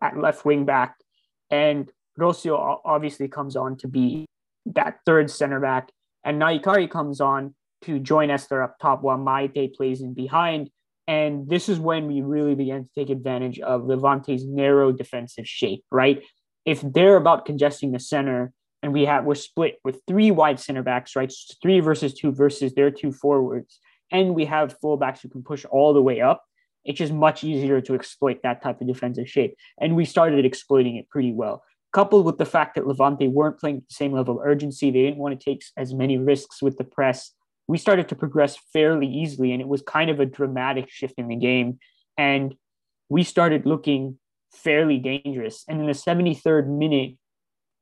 at 0.02 0.18
left 0.18 0.46
wing 0.46 0.66
back, 0.66 0.96
and 1.50 1.92
Rocio 2.20 2.80
obviously 2.86 3.28
comes 3.28 3.56
on 3.56 3.78
to 3.78 3.88
be 3.88 4.26
that 4.68 5.00
third 5.06 5.30
center 5.30 5.60
back, 5.60 5.90
and 6.24 6.42
Nahikari 6.42 6.90
comes 6.90 7.22
on 7.22 7.56
to 7.84 8.00
join 8.00 8.30
Esther 8.30 8.62
up 8.62 8.78
top 8.80 9.02
while 9.02 9.18
Maite 9.18 9.74
plays 9.74 10.02
in 10.02 10.14
behind. 10.14 10.70
And 11.08 11.50
this 11.50 11.68
is 11.68 11.80
when 11.80 12.08
we 12.08 12.22
really 12.22 12.56
began 12.56 12.84
to 12.84 12.90
take 12.96 13.10
advantage 13.10 13.60
of 13.60 13.82
Levante's 13.82 14.46
narrow 14.46 14.92
defensive 14.92 15.48
shape, 15.48 15.84
right? 15.92 16.22
If 16.64 16.82
they're 16.82 17.18
about 17.18 17.46
congesting 17.46 17.92
the 17.92 18.00
center 18.00 18.54
and 18.84 18.94
we 18.94 19.06
have 19.06 19.26
we're 19.26 19.36
split 19.36 19.80
with 19.84 20.02
three 20.08 20.32
wide 20.32 20.60
center 20.60 20.84
backs, 20.84 21.16
right? 21.16 21.32
Three 21.62 21.80
versus 21.80 22.14
two 22.14 22.32
versus 22.32 22.74
their 22.74 22.92
two 22.92 23.12
forwards, 23.12 23.80
and 24.12 24.36
we 24.36 24.46
have 24.46 24.80
fullbacks 24.80 25.22
who 25.22 25.30
can 25.30 25.44
push 25.44 25.66
all 25.66 25.94
the 25.94 26.02
way 26.02 26.22
up. 26.22 26.44
It's 26.84 26.98
just 26.98 27.14
much 27.14 27.44
easier 27.44 27.80
to 27.82 27.94
exploit 27.94 28.42
that 28.42 28.64
type 28.64 28.82
of 28.82 28.88
defensive 28.88 29.30
shape, 29.30 29.56
and 29.80 29.96
we 29.96 30.06
started 30.06 30.46
exploiting 30.46 30.96
it 30.96 31.10
pretty 31.10 31.32
well. 31.32 31.64
Coupled 31.94 32.26
with 32.26 32.38
the 32.38 32.46
fact 32.46 32.76
that 32.76 32.88
Levante 32.88 33.28
weren't 33.28 33.60
playing 33.60 33.78
at 33.78 33.88
the 33.90 33.94
same 33.94 34.14
level 34.14 34.40
of 34.40 34.48
urgency, 34.48 34.92
they 34.92 35.02
didn't 35.02 35.18
want 35.18 35.38
to 35.38 35.44
take 35.44 35.64
as 35.76 35.94
many 35.94 36.18
risks 36.18 36.62
with 36.62 36.78
the 36.78 36.86
press. 36.86 37.32
We 37.68 37.78
started 37.78 38.08
to 38.10 38.16
progress 38.16 38.58
fairly 38.72 39.08
easily, 39.08 39.52
and 39.52 39.62
it 39.62 39.68
was 39.68 39.82
kind 39.82 40.10
of 40.10 40.20
a 40.20 40.26
dramatic 40.26 40.90
shift 40.90 41.16
in 41.18 41.28
the 41.28 41.36
game. 41.36 41.80
And 42.18 42.56
we 43.10 43.24
started 43.24 43.66
looking 43.66 44.18
fairly 44.54 45.00
dangerous. 45.00 45.64
And 45.68 45.82
in 45.82 45.88
the 45.88 45.94
73rd 45.94 46.68
minute, 46.68 47.18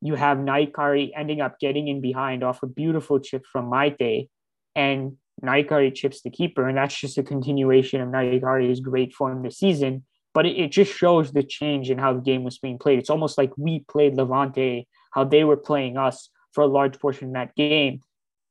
you 0.02 0.16
have 0.16 0.38
Nahikari 0.38 1.12
ending 1.16 1.42
up 1.42 1.60
getting 1.60 1.88
in 1.88 2.02
behind 2.02 2.44
off 2.44 2.64
a 2.64 2.68
beautiful 2.68 3.20
chip 3.20 3.46
from 3.52 3.70
Maite, 3.70 4.30
and 4.76 5.18
Nahikari 5.44 5.94
chips 5.94 6.22
the 6.22 6.30
keeper. 6.30 6.68
And 6.68 6.78
that's 6.78 7.00
just 7.00 7.18
a 7.18 7.24
continuation 7.24 8.02
of 8.02 8.10
Nahikari's 8.10 8.80
great 8.80 9.14
form 9.14 9.44
this 9.44 9.58
season. 9.58 10.06
But 10.34 10.46
it, 10.46 10.58
it 10.58 10.72
just 10.72 10.96
shows 10.96 11.32
the 11.32 11.44
change 11.44 11.90
in 11.90 11.98
how 11.98 12.14
the 12.14 12.22
game 12.22 12.44
was 12.44 12.58
being 12.58 12.78
played. 12.78 13.00
It's 13.00 13.10
almost 13.10 13.38
like 13.38 13.52
we 13.58 13.80
played 13.88 14.16
Levante, 14.16 14.88
how 15.12 15.24
they 15.24 15.44
were 15.44 15.58
playing 15.58 15.98
us 15.98 16.30
for 16.54 16.64
a 16.64 16.68
large 16.68 17.00
portion 17.00 17.30
of 17.30 17.34
that 17.34 17.56
game. 17.56 18.02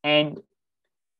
And 0.02 0.40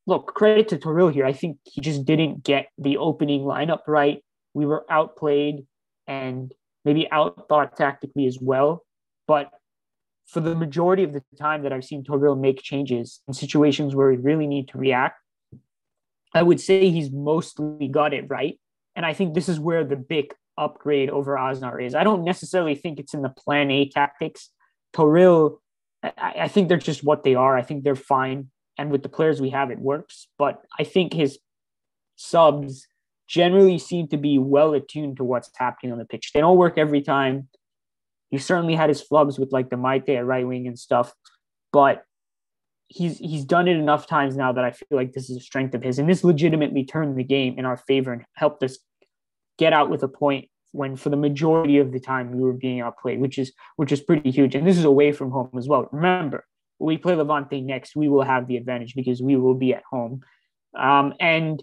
look, 0.07 0.35
credit 0.35 0.69
to 0.69 0.79
Toril 0.79 1.13
here. 1.13 1.27
I 1.27 1.33
think 1.33 1.59
he 1.65 1.81
just 1.81 2.05
didn't 2.05 2.43
get 2.43 2.69
the 2.79 2.97
opening 2.97 3.43
lineup 3.43 3.83
right. 3.87 4.23
We 4.55 4.67
were 4.67 4.85
outplayed 4.91 5.67
and 6.07 6.53
maybe 6.85 7.07
outthought 7.13 7.75
tactically 7.75 8.27
as 8.27 8.39
well. 8.41 8.85
But 9.27 9.51
for 10.27 10.41
the 10.41 10.55
majority 10.55 11.05
of 11.05 11.13
the 11.13 11.23
time 11.39 11.63
that 11.63 11.73
I've 11.73 11.85
seen 11.85 12.05
Toril 12.05 12.39
make 12.39 12.63
changes 12.63 13.21
in 13.29 13.35
situations 13.35 13.95
where 13.95 14.11
we 14.11 14.17
really 14.17 14.47
need 14.47 14.69
to 14.69 14.79
react, 14.79 15.21
I 16.35 16.43
would 16.43 16.61
say 16.61 16.91
he's 16.91 17.11
mostly 17.11 17.89
got 17.89 18.13
it 18.13 18.25
right. 18.29 18.59
And 18.97 19.07
I 19.07 19.13
think 19.13 19.35
this 19.35 19.49
is 19.49 19.61
where 19.61 19.85
the 19.85 19.97
big 19.97 20.35
upgrade 20.59 21.11
over 21.11 21.37
Aznar 21.37 21.83
is. 21.83 21.95
I 21.95 22.05
don't 22.05 22.25
necessarily 22.25 22.75
think 22.75 22.99
it's 22.99 23.15
in 23.15 23.23
the 23.23 23.29
plan 23.29 23.71
A 23.71 23.89
tactics. 23.89 24.51
Toril, 24.95 25.59
I, 26.03 26.35
I 26.41 26.49
think 26.49 26.69
they're 26.69 26.79
just 26.79 27.05
what 27.05 27.23
they 27.25 27.35
are. 27.35 27.57
I 27.57 27.63
think 27.63 27.85
they're 27.85 27.95
fine. 27.95 28.51
And 28.77 28.91
with 28.91 29.03
the 29.03 29.09
players 29.09 29.41
we 29.41 29.51
have, 29.51 29.71
it 29.71 29.79
works. 29.79 30.29
But 30.39 30.63
I 30.79 30.85
think 30.85 31.13
his 31.13 31.39
subs 32.17 32.87
generally 33.29 33.79
seem 33.79 34.09
to 34.09 34.17
be 34.17 34.39
well 34.39 34.75
attuned 34.75 35.19
to 35.19 35.25
what's 35.25 35.51
happening 35.57 35.93
on 35.93 35.99
the 35.99 36.05
pitch. 36.05 36.33
They 36.33 36.41
don't 36.41 36.57
work 36.57 36.79
every 36.79 37.03
time. 37.03 37.49
He 38.31 38.39
certainly 38.39 38.75
had 38.75 38.89
his 38.89 39.03
flubs 39.03 39.39
with 39.39 39.53
like 39.53 39.71
the 39.71 39.77
Maite 39.77 40.17
at 40.17 40.27
right 40.27 40.47
wing 40.47 40.67
and 40.67 40.79
stuff, 40.79 41.13
but 41.73 42.05
he's 42.89 43.19
he's 43.19 43.45
done 43.45 43.69
it 43.69 43.77
enough 43.77 44.07
times 44.07 44.37
now 44.37 44.53
that 44.53 44.65
I 44.65 44.71
feel 44.71 44.87
like 44.91 45.13
this 45.13 45.31
is 45.31 45.37
a 45.37 45.41
strength 45.41 45.75
of 45.75 45.83
his, 45.83 45.99
and 45.99 46.09
this 46.09 46.25
legitimately 46.25 46.85
turned 46.85 47.17
the 47.17 47.25
game 47.25 47.59
in 47.59 47.65
our 47.65 47.77
favor 47.77 48.13
and 48.13 48.25
helped 48.35 48.63
us 48.63 48.79
get 49.59 49.73
out 49.73 49.91
with 49.91 50.03
a 50.03 50.09
point 50.09 50.49
when 50.73 50.97
for 50.97 51.11
the 51.11 51.17
majority 51.17 51.79
of 51.79 51.93
the 51.93 52.01
time 52.01 52.33
we 52.33 52.43
were 52.43 52.53
being 52.53 52.81
outplayed, 52.81 53.21
which 53.21 53.39
is 53.39 53.53
which 53.77 53.93
is 53.93 54.01
pretty 54.01 54.31
huge. 54.31 54.55
And 54.55 54.67
this 54.67 54.79
is 54.79 54.85
away 54.85 55.13
from 55.13 55.31
home 55.31 55.51
as 55.57 55.69
well. 55.69 55.89
Remember, 55.93 56.45
we 56.79 56.97
play 56.97 57.15
Levante 57.15 57.61
next, 57.61 57.97
we 57.97 58.09
will 58.09 58.23
have 58.23 58.47
the 58.47 58.57
advantage 58.57 58.95
because 58.95 59.21
we 59.21 59.37
will 59.37 59.55
be 59.55 59.75
at 59.75 59.83
home. 59.91 60.21
Um, 60.79 61.15
and 61.21 61.63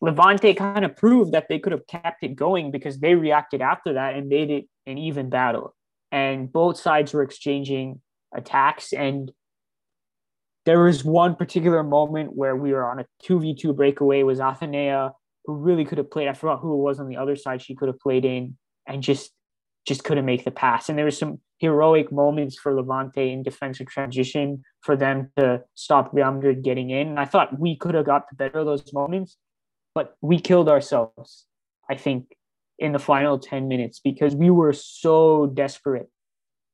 Levante 0.00 0.54
kind 0.54 0.84
of 0.84 0.96
proved 0.96 1.32
that 1.32 1.48
they 1.48 1.58
could 1.58 1.72
have 1.72 1.86
kept 1.86 2.22
it 2.22 2.36
going 2.36 2.70
because 2.70 2.98
they 2.98 3.14
reacted 3.14 3.62
after 3.62 3.94
that 3.94 4.14
and 4.14 4.28
made 4.28 4.50
it 4.50 4.66
an 4.86 4.98
even 4.98 5.30
battle. 5.30 5.74
And 6.12 6.52
both 6.52 6.78
sides 6.78 7.14
were 7.14 7.22
exchanging 7.22 8.00
attacks. 8.34 8.92
And 8.92 9.32
there 10.66 10.82
was 10.82 11.04
one 11.04 11.34
particular 11.36 11.82
moment 11.82 12.34
where 12.34 12.56
we 12.56 12.72
were 12.72 12.88
on 12.88 12.98
a 12.98 13.06
2v2 13.24 13.74
breakaway 13.74 14.22
was 14.22 14.38
Athenea, 14.38 15.12
who 15.46 15.54
really 15.54 15.84
could 15.84 15.98
have 15.98 16.10
played. 16.10 16.28
I 16.28 16.32
forgot 16.32 16.60
who 16.60 16.74
it 16.74 16.82
was 16.82 17.00
on 17.00 17.08
the 17.08 17.16
other 17.16 17.36
side 17.36 17.62
she 17.62 17.74
could 17.74 17.88
have 17.88 18.00
played 18.00 18.24
in 18.24 18.56
and 18.86 19.02
just 19.02 19.32
just 19.86 20.02
couldn't 20.02 20.24
make 20.24 20.44
the 20.44 20.50
pass. 20.50 20.88
And 20.88 20.98
there 20.98 21.04
was 21.04 21.16
some 21.16 21.40
heroic 21.58 22.10
moments 22.10 22.58
for 22.58 22.74
Levante 22.74 23.32
in 23.32 23.44
defensive 23.44 23.86
transition 23.86 24.64
for 24.80 24.96
them 24.96 25.30
to 25.36 25.62
stop 25.76 26.10
Real 26.12 26.32
Madrid 26.32 26.64
getting 26.64 26.90
in. 26.90 27.06
And 27.06 27.20
I 27.20 27.24
thought 27.24 27.58
we 27.58 27.76
could 27.76 27.94
have 27.94 28.04
got 28.04 28.28
the 28.28 28.34
better 28.34 28.58
of 28.58 28.66
those 28.66 28.92
moments 28.92 29.36
but 29.96 30.14
we 30.20 30.38
killed 30.38 30.68
ourselves, 30.68 31.46
I 31.90 31.94
think, 31.94 32.36
in 32.78 32.92
the 32.92 32.98
final 32.98 33.38
10 33.38 33.66
minutes 33.66 33.98
because 33.98 34.36
we 34.36 34.50
were 34.50 34.74
so 34.74 35.46
desperate 35.46 36.10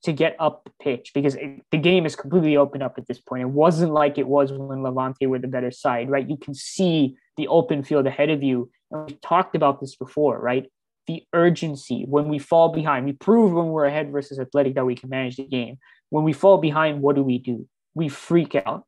to 0.03 0.13
get 0.13 0.35
up 0.41 0.65
the 0.65 0.73
pitch 0.83 1.13
because 1.15 1.37
it, 1.37 1.63
the 1.71 1.79
game 1.79 2.05
is 2.05 2.17
completely 2.17 2.57
open 2.57 2.83
up 2.83 2.95
at 2.99 3.07
this 3.07 3.21
point. 3.21 3.43
It 3.43 3.51
wasn't 3.51 3.93
like 3.93 4.19
it 4.19 4.27
was 4.27 4.51
when 4.51 4.83
Levante 4.83 5.29
were 5.29 5.39
the 5.39 5.47
better 5.47 5.71
side, 5.71 6.11
right? 6.11 6.29
You 6.29 6.37
can 6.37 6.53
see 6.53 7.17
the 7.37 7.49
open 7.49 7.83
field 7.83 8.07
ahead 8.07 8.31
of 8.31 8.43
you. 8.43 8.71
And 8.91 9.07
we 9.07 9.15
talked 9.17 9.57
about 9.57 9.81
this 9.81 9.97
before, 9.97 10.39
right? 10.39 10.71
The 11.07 11.25
urgency 11.33 12.05
when 12.09 12.29
we 12.29 12.39
fall 12.39 12.71
behind. 12.71 13.07
We 13.07 13.13
prove 13.13 13.53
when 13.53 13.69
we're 13.69 13.87
ahead 13.87 14.13
versus 14.13 14.39
Athletic 14.39 14.75
that 14.75 14.87
we 14.87 14.95
can 14.95 15.09
manage 15.09 15.37
the 15.37 15.47
game. 15.47 15.79
When 16.11 16.25
we 16.25 16.33
fall 16.33 16.59
behind, 16.59 17.03
what 17.03 17.17
do 17.17 17.23
we 17.23 17.39
do? 17.39 17.69
We 17.95 18.09
freak 18.09 18.55
out. 18.55 18.85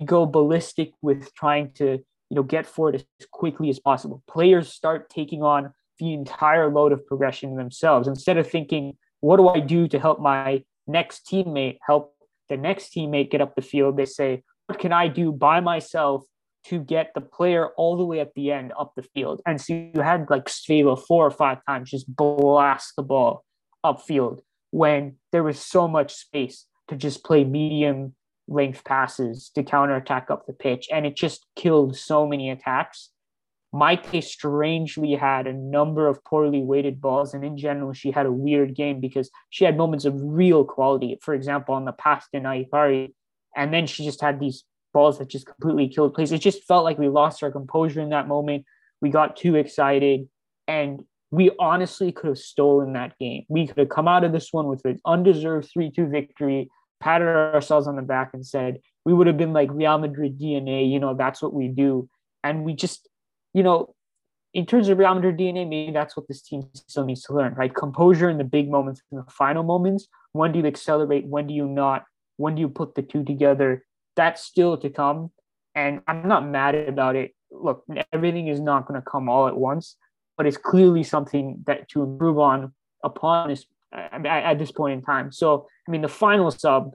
We 0.00 0.06
go 0.06 0.26
ballistic 0.26 0.92
with 1.02 1.34
trying 1.34 1.72
to 1.72 2.04
you 2.30 2.34
know, 2.34 2.42
get 2.42 2.66
forward 2.66 2.96
as 2.96 3.04
quickly 3.30 3.70
as 3.70 3.78
possible. 3.78 4.22
Players 4.28 4.72
start 4.72 5.08
taking 5.08 5.42
on 5.42 5.72
the 5.98 6.12
entire 6.12 6.70
load 6.70 6.92
of 6.92 7.06
progression 7.06 7.56
themselves 7.56 8.06
instead 8.06 8.36
of 8.38 8.48
thinking, 8.48 8.96
what 9.20 9.38
do 9.38 9.48
I 9.48 9.60
do 9.60 9.88
to 9.88 9.98
help 9.98 10.20
my 10.20 10.62
next 10.86 11.26
teammate 11.26 11.78
help 11.86 12.14
the 12.48 12.56
next 12.56 12.94
teammate 12.94 13.30
get 13.30 13.40
up 13.40 13.54
the 13.54 13.62
field? 13.62 13.96
They 13.96 14.04
say, 14.04 14.42
what 14.66 14.78
can 14.78 14.92
I 14.92 15.08
do 15.08 15.32
by 15.32 15.60
myself 15.60 16.24
to 16.66 16.80
get 16.80 17.12
the 17.14 17.20
player 17.20 17.68
all 17.76 17.96
the 17.96 18.04
way 18.04 18.20
at 18.20 18.34
the 18.34 18.52
end 18.52 18.72
up 18.78 18.92
the 18.96 19.02
field? 19.02 19.40
And 19.46 19.60
so 19.60 19.72
you 19.74 20.00
had 20.00 20.28
like 20.30 20.46
Svava 20.46 21.00
four 21.06 21.26
or 21.26 21.30
five 21.30 21.58
times 21.66 21.90
just 21.90 22.14
blast 22.14 22.94
the 22.96 23.02
ball 23.02 23.44
upfield 23.84 24.40
when 24.70 25.16
there 25.32 25.42
was 25.42 25.58
so 25.60 25.88
much 25.88 26.14
space 26.14 26.66
to 26.88 26.96
just 26.96 27.24
play 27.24 27.44
medium 27.44 28.14
length 28.48 28.84
passes 28.84 29.50
to 29.54 29.62
counterattack 29.62 30.30
up 30.30 30.46
the 30.46 30.52
pitch, 30.52 30.88
and 30.92 31.06
it 31.06 31.16
just 31.16 31.46
killed 31.54 31.96
so 31.96 32.26
many 32.26 32.50
attacks. 32.50 33.10
Maite 33.74 34.24
strangely 34.24 35.14
had 35.14 35.46
a 35.46 35.52
number 35.52 36.06
of 36.08 36.24
poorly 36.24 36.62
weighted 36.62 37.00
balls, 37.00 37.34
and 37.34 37.44
in 37.44 37.58
general, 37.58 37.92
she 37.92 38.10
had 38.10 38.24
a 38.24 38.32
weird 38.32 38.74
game 38.74 39.00
because 39.00 39.30
she 39.50 39.64
had 39.64 39.76
moments 39.76 40.06
of 40.06 40.14
real 40.16 40.64
quality. 40.64 41.18
For 41.20 41.34
example, 41.34 41.74
on 41.74 41.84
the 41.84 41.92
pass 41.92 42.26
to 42.34 42.40
Nahikari, 42.40 43.12
and 43.54 43.72
then 43.72 43.86
she 43.86 44.04
just 44.04 44.22
had 44.22 44.40
these 44.40 44.64
balls 44.98 45.18
that 45.18 45.28
just 45.28 45.46
completely 45.46 45.88
killed 45.88 46.14
plays. 46.14 46.32
It 46.32 46.40
just 46.40 46.64
felt 46.64 46.84
like 46.84 46.98
we 46.98 47.08
lost 47.08 47.42
our 47.42 47.52
composure 47.52 48.00
in 48.00 48.08
that 48.10 48.26
moment. 48.26 48.64
We 49.00 49.10
got 49.10 49.36
too 49.36 49.54
excited, 49.54 50.28
and 50.66 51.04
we 51.30 51.52
honestly 51.60 52.10
could 52.10 52.28
have 52.28 52.38
stolen 52.38 52.94
that 52.94 53.16
game. 53.18 53.44
We 53.48 53.68
could 53.68 53.78
have 53.78 53.88
come 53.88 54.08
out 54.08 54.24
of 54.24 54.32
this 54.32 54.52
one 54.52 54.66
with 54.66 54.84
an 54.84 54.98
undeserved 55.06 55.70
3 55.72 55.90
2 55.90 56.08
victory 56.08 56.68
patted 57.00 57.28
ourselves 57.28 57.86
on 57.86 57.94
the 57.94 58.02
back 58.02 58.30
and 58.34 58.44
said 58.44 58.80
we 59.04 59.14
would 59.14 59.26
have 59.26 59.36
been 59.36 59.52
like 59.52 59.68
Real 59.70 59.98
Madrid 59.98 60.38
DNA, 60.38 60.90
you 60.90 60.98
know, 60.98 61.14
that's 61.14 61.40
what 61.40 61.54
we 61.54 61.68
do. 61.68 62.08
And 62.42 62.64
we 62.64 62.74
just, 62.74 63.08
you 63.54 63.62
know, 63.62 63.94
in 64.52 64.66
terms 64.66 64.88
of 64.88 64.98
Real 64.98 65.14
Madrid 65.14 65.36
DNA, 65.38 65.68
maybe 65.68 65.92
that's 65.92 66.16
what 66.16 66.26
this 66.26 66.42
team 66.42 66.62
still 66.74 67.04
needs 67.04 67.22
to 67.24 67.34
learn, 67.34 67.54
right? 67.54 67.72
Composure 67.72 68.28
in 68.28 68.38
the 68.38 68.44
big 68.44 68.68
moments, 68.68 69.00
in 69.12 69.18
the 69.18 69.24
final 69.30 69.62
moments. 69.62 70.08
When 70.32 70.52
do 70.52 70.58
you 70.58 70.66
accelerate? 70.66 71.26
When 71.26 71.46
do 71.46 71.54
you 71.54 71.66
not? 71.66 72.04
When 72.36 72.54
do 72.54 72.60
you 72.60 72.68
put 72.68 72.94
the 72.94 73.02
two 73.02 73.24
together? 73.24 73.84
That's 74.18 74.42
still 74.42 74.76
to 74.78 74.90
come. 74.90 75.30
And 75.76 76.02
I'm 76.08 76.26
not 76.26 76.44
mad 76.44 76.74
about 76.74 77.14
it. 77.14 77.34
Look, 77.52 77.84
everything 78.12 78.48
is 78.48 78.60
not 78.60 78.86
going 78.86 79.00
to 79.00 79.10
come 79.10 79.28
all 79.28 79.46
at 79.46 79.56
once, 79.56 79.96
but 80.36 80.44
it's 80.44 80.56
clearly 80.56 81.04
something 81.04 81.62
that 81.66 81.88
to 81.90 82.02
improve 82.02 82.38
on 82.38 82.72
upon 83.04 83.48
this 83.48 83.64
at, 83.92 84.58
this 84.58 84.72
point 84.72 84.94
in 84.94 85.02
time. 85.02 85.30
So, 85.30 85.68
I 85.86 85.90
mean, 85.92 86.02
the 86.02 86.08
final 86.08 86.50
sub 86.50 86.94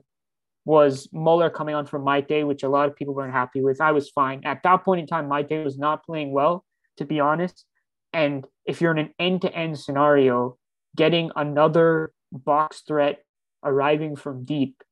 was 0.66 1.08
Møller 1.12 1.52
coming 1.52 1.74
on 1.74 1.86
from 1.86 2.04
Maite, 2.04 2.46
which 2.46 2.62
a 2.62 2.68
lot 2.68 2.88
of 2.88 2.94
people 2.94 3.14
weren't 3.14 3.32
happy 3.32 3.62
with. 3.62 3.80
I 3.80 3.92
was 3.92 4.10
fine. 4.10 4.42
At 4.44 4.62
that 4.64 4.84
point 4.84 5.00
in 5.00 5.06
time, 5.06 5.28
Maite 5.28 5.64
was 5.64 5.78
not 5.78 6.04
playing 6.04 6.32
well, 6.32 6.64
to 6.98 7.06
be 7.06 7.20
honest. 7.20 7.64
And 8.12 8.46
if 8.66 8.80
you're 8.80 8.92
in 8.92 8.98
an 8.98 9.14
end 9.18 9.42
to 9.42 9.52
end 9.52 9.78
scenario, 9.78 10.58
getting 10.94 11.30
another 11.36 12.12
box 12.32 12.82
threat 12.86 13.24
arriving 13.64 14.14
from 14.14 14.44
deep 14.44 14.82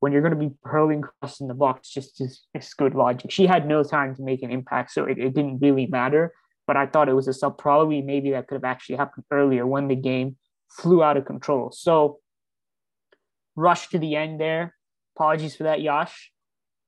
when 0.00 0.12
you're 0.12 0.22
going 0.22 0.38
to 0.38 0.48
be 0.48 0.54
hurling 0.64 1.04
across 1.04 1.40
in 1.40 1.46
the 1.46 1.54
box 1.54 1.90
just 1.90 2.20
is, 2.20 2.44
good 2.76 2.94
logic. 2.94 3.30
She 3.30 3.46
had 3.46 3.68
no 3.68 3.82
time 3.82 4.16
to 4.16 4.22
make 4.22 4.42
an 4.42 4.50
impact, 4.50 4.92
so 4.92 5.04
it, 5.04 5.18
it 5.18 5.34
didn't 5.34 5.58
really 5.60 5.86
matter. 5.86 6.32
But 6.66 6.76
I 6.76 6.86
thought 6.86 7.08
it 7.08 7.14
was 7.14 7.28
a 7.28 7.34
sub 7.34 7.58
probably 7.58 8.00
maybe 8.00 8.30
that 8.30 8.48
could 8.48 8.54
have 8.54 8.64
actually 8.64 8.96
happened 8.96 9.24
earlier 9.30 9.66
when 9.66 9.88
the 9.88 9.96
game 9.96 10.36
flew 10.70 11.02
out 11.02 11.16
of 11.16 11.26
control. 11.26 11.70
So 11.72 12.18
rush 13.56 13.88
to 13.88 13.98
the 13.98 14.16
end 14.16 14.40
there. 14.40 14.74
Apologies 15.16 15.56
for 15.56 15.64
that, 15.64 15.82
Yash. 15.82 16.30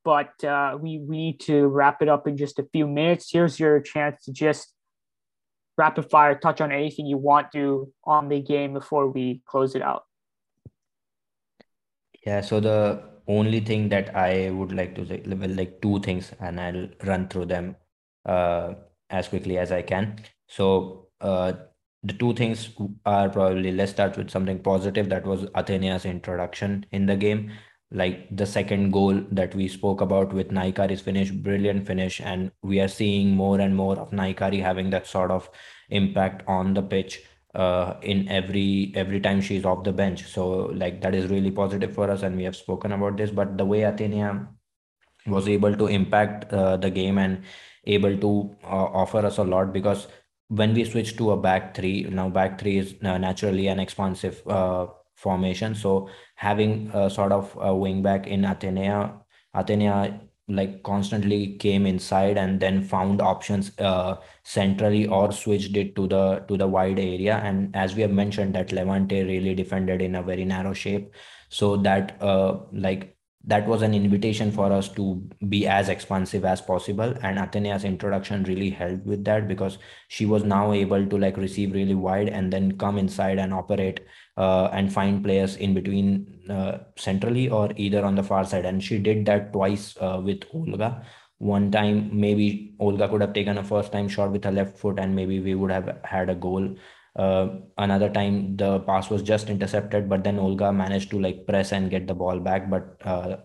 But 0.03 0.43
uh, 0.43 0.77
we, 0.81 0.99
we 0.99 1.17
need 1.17 1.39
to 1.41 1.67
wrap 1.67 2.01
it 2.01 2.09
up 2.09 2.27
in 2.27 2.35
just 2.35 2.59
a 2.59 2.67
few 2.71 2.87
minutes. 2.87 3.29
Here's 3.31 3.59
your 3.59 3.79
chance 3.79 4.25
to 4.25 4.33
just 4.33 4.73
rapid 5.77 6.09
fire 6.09 6.35
touch 6.35 6.61
on 6.61 6.71
anything 6.71 7.05
you 7.05 7.17
want 7.17 7.51
to 7.51 7.91
on 8.05 8.29
the 8.29 8.41
game 8.41 8.73
before 8.73 9.09
we 9.09 9.41
close 9.45 9.75
it 9.75 9.81
out. 9.81 10.03
Yeah, 12.25 12.41
so 12.41 12.59
the 12.59 13.03
only 13.27 13.59
thing 13.59 13.89
that 13.89 14.15
I 14.15 14.49
would 14.49 14.71
like 14.71 14.95
to 14.95 15.05
say, 15.05 15.23
well, 15.25 15.49
like 15.49 15.81
two 15.81 15.99
things, 15.99 16.31
and 16.39 16.59
I'll 16.59 16.87
run 17.05 17.27
through 17.27 17.45
them 17.45 17.75
uh, 18.25 18.73
as 19.09 19.27
quickly 19.27 19.57
as 19.57 19.71
I 19.71 19.81
can. 19.81 20.19
So 20.47 21.09
uh, 21.19 21.53
the 22.03 22.13
two 22.13 22.33
things 22.33 22.69
are 23.05 23.29
probably 23.29 23.71
let's 23.71 23.91
start 23.91 24.17
with 24.17 24.29
something 24.29 24.59
positive. 24.59 25.09
That 25.09 25.25
was 25.25 25.45
Athenea's 25.55 26.05
introduction 26.05 26.85
in 26.91 27.05
the 27.05 27.15
game. 27.15 27.51
Like 27.91 28.35
the 28.35 28.45
second 28.47 28.91
goal 28.91 29.21
that 29.31 29.53
we 29.53 29.67
spoke 29.67 30.01
about 30.01 30.33
with 30.33 30.49
Nahikari's 30.49 31.01
finish, 31.01 31.29
brilliant 31.29 31.85
finish, 31.85 32.21
and 32.21 32.51
we 32.63 32.79
are 32.79 32.87
seeing 32.87 33.35
more 33.35 33.59
and 33.59 33.75
more 33.75 33.99
of 33.99 34.09
Naikari 34.11 34.61
having 34.61 34.89
that 34.91 35.05
sort 35.05 35.29
of 35.29 35.49
impact 35.89 36.43
on 36.47 36.73
the 36.73 36.81
pitch 36.81 37.21
uh, 37.53 37.95
in 38.01 38.27
every 38.29 38.91
every 38.95 39.19
time 39.19 39.41
she's 39.41 39.65
off 39.65 39.83
the 39.83 39.93
bench. 39.93 40.25
So 40.25 40.71
like 40.83 41.01
that 41.01 41.15
is 41.15 41.29
really 41.29 41.51
positive 41.51 41.93
for 41.93 42.09
us, 42.09 42.23
and 42.23 42.35
we 42.37 42.43
have 42.43 42.55
spoken 42.55 42.91
about 42.91 43.17
this. 43.17 43.31
But 43.31 43.57
the 43.57 43.65
way 43.65 43.81
Athenea 43.81 44.47
was 45.27 45.47
able 45.47 45.75
to 45.75 45.87
impact 45.87 46.51
uh, 46.53 46.77
the 46.77 46.89
game 46.89 47.17
and 47.17 47.43
able 47.85 48.17
to 48.17 48.55
uh, 48.63 48.89
offer 49.01 49.19
us 49.25 49.37
a 49.37 49.43
lot 49.43 49.73
because 49.73 50.07
when 50.47 50.73
we 50.73 50.83
switch 50.85 51.17
to 51.17 51.31
a 51.31 51.37
back 51.37 51.75
three, 51.75 52.03
now 52.03 52.29
back 52.29 52.59
three 52.59 52.77
is 52.77 52.95
uh, 53.03 53.17
naturally 53.17 53.67
an 53.67 53.79
expansive 53.79 54.45
uh, 54.47 54.87
formation. 55.15 55.73
So 55.75 56.09
having 56.35 56.91
a 56.93 57.09
sort 57.09 57.31
of 57.31 57.57
a 57.59 57.73
wing 57.75 58.01
back 58.03 58.27
in 58.27 58.41
Athenea, 58.41 59.19
Athenea 59.55 60.19
like 60.53 60.83
constantly 60.83 61.55
came 61.57 61.85
inside 61.85 62.37
and 62.37 62.59
then 62.59 62.83
found 62.83 63.21
options 63.21 63.71
uh, 63.79 64.17
centrally 64.43 65.07
or 65.07 65.31
switched 65.31 65.75
it 65.75 65.95
to 65.95 66.07
the 66.07 66.43
to 66.47 66.57
the 66.57 66.67
wide 66.67 66.99
area. 66.99 67.37
And 67.43 67.75
as 67.75 67.95
we 67.95 68.01
have 68.01 68.11
mentioned 68.11 68.55
that 68.55 68.71
levante 68.71 69.23
really 69.23 69.55
defended 69.55 70.01
in 70.01 70.15
a 70.15 70.23
very 70.23 70.45
narrow 70.45 70.73
shape. 70.73 71.13
So 71.49 71.77
that 71.77 72.21
uh, 72.21 72.59
like 72.71 73.13
that 73.45 73.67
was 73.67 73.81
an 73.81 73.93
invitation 73.93 74.51
for 74.51 74.71
us 74.71 74.87
to 74.87 75.21
be 75.49 75.67
as 75.67 75.89
expansive 75.89 76.45
as 76.45 76.61
possible. 76.61 77.13
And 77.21 77.37
athenea's 77.37 77.83
introduction 77.83 78.43
really 78.43 78.69
helped 78.69 79.05
with 79.05 79.25
that 79.25 79.47
because 79.47 79.77
she 80.07 80.25
was 80.25 80.43
now 80.43 80.71
able 80.71 81.05
to 81.05 81.17
like 81.17 81.35
receive 81.35 81.73
really 81.73 81.95
wide 81.95 82.29
and 82.29 82.53
then 82.53 82.77
come 82.77 82.97
inside 82.97 83.39
and 83.39 83.53
operate 83.53 83.99
uh, 84.37 84.69
and 84.71 84.93
find 84.93 85.23
players 85.23 85.57
in 85.57 85.73
between 85.73 86.32
uh, 86.49 86.79
centrally 86.97 87.49
or 87.49 87.71
either 87.77 88.03
on 88.03 88.15
the 88.15 88.23
far 88.23 88.45
side. 88.45 88.65
And 88.65 88.83
she 88.83 88.97
did 88.99 89.25
that 89.27 89.53
twice 89.53 89.95
uh, 90.01 90.21
with 90.23 90.43
olga. 90.53 91.05
One 91.37 91.71
time 91.71 92.09
maybe 92.19 92.75
olga 92.79 93.07
could 93.07 93.21
have 93.21 93.33
taken 93.33 93.57
a 93.57 93.63
first 93.63 93.91
time 93.91 94.07
shot 94.07 94.31
with 94.31 94.43
her 94.45 94.51
left 94.51 94.77
foot 94.77 94.99
and 94.99 95.15
maybe 95.15 95.39
we 95.39 95.55
would 95.55 95.71
have 95.71 95.99
had 96.03 96.29
a 96.29 96.35
goal. 96.35 96.75
Uh, 97.15 97.47
another 97.77 98.09
time 98.09 98.57
the 98.57 98.79
pass 98.79 99.09
was 99.09 99.21
just 99.21 99.49
intercepted, 99.49 100.09
but 100.09 100.23
then 100.23 100.39
Olga 100.39 100.73
managed 100.73 101.11
to 101.11 101.19
like 101.19 101.45
press 101.45 101.71
and 101.71 101.91
get 101.91 102.07
the 102.07 102.13
ball 102.13 102.39
back, 102.39 102.69
but 102.69 102.97
uh, 103.05 103.37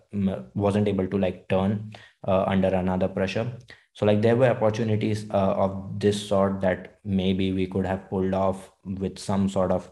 wasn't 0.54 0.88
able 0.88 1.06
to 1.06 1.18
like 1.18 1.46
turn 1.48 1.92
uh, 2.26 2.44
under 2.46 2.68
another 2.68 3.08
pressure. 3.08 3.52
So 3.92 4.06
like 4.06 4.22
there 4.22 4.36
were 4.36 4.48
opportunities 4.48 5.26
uh, 5.30 5.54
of 5.54 5.98
this 5.98 6.28
sort 6.28 6.62
that 6.62 6.98
maybe 7.04 7.52
we 7.52 7.66
could 7.66 7.84
have 7.84 8.08
pulled 8.08 8.32
off 8.32 8.70
with 8.84 9.18
some 9.18 9.48
sort 9.48 9.70
of 9.70 9.90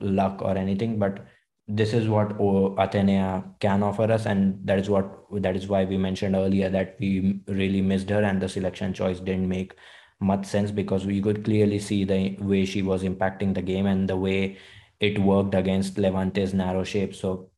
luck 0.00 0.42
or 0.42 0.56
anything, 0.56 0.98
but 0.98 1.26
this 1.68 1.92
is 1.92 2.08
what 2.08 2.38
Athenea 2.38 3.44
can 3.60 3.82
offer 3.82 4.04
us, 4.04 4.26
and 4.26 4.60
that 4.66 4.78
is 4.78 4.88
what 4.88 5.10
that 5.40 5.56
is 5.56 5.66
why 5.68 5.84
we 5.84 5.96
mentioned 5.96 6.36
earlier 6.36 6.68
that 6.70 6.96
we 7.00 7.40
really 7.48 7.82
missed 7.82 8.08
her, 8.10 8.22
and 8.22 8.40
the 8.40 8.48
selection 8.48 8.94
choice 8.94 9.20
didn't 9.20 9.48
make 9.48 9.74
much 10.20 10.46
sense 10.46 10.70
because 10.70 11.04
we 11.04 11.20
could 11.20 11.44
clearly 11.44 11.78
see 11.78 12.04
the 12.04 12.36
way 12.40 12.64
she 12.64 12.82
was 12.82 13.02
impacting 13.02 13.54
the 13.54 13.62
game 13.62 13.86
and 13.86 14.08
the 14.08 14.16
way 14.16 14.56
it 15.00 15.18
worked 15.18 15.54
against 15.54 15.98
Levante's 15.98 16.54
narrow 16.54 16.84
shape. 16.84 17.14
So 17.14 17.50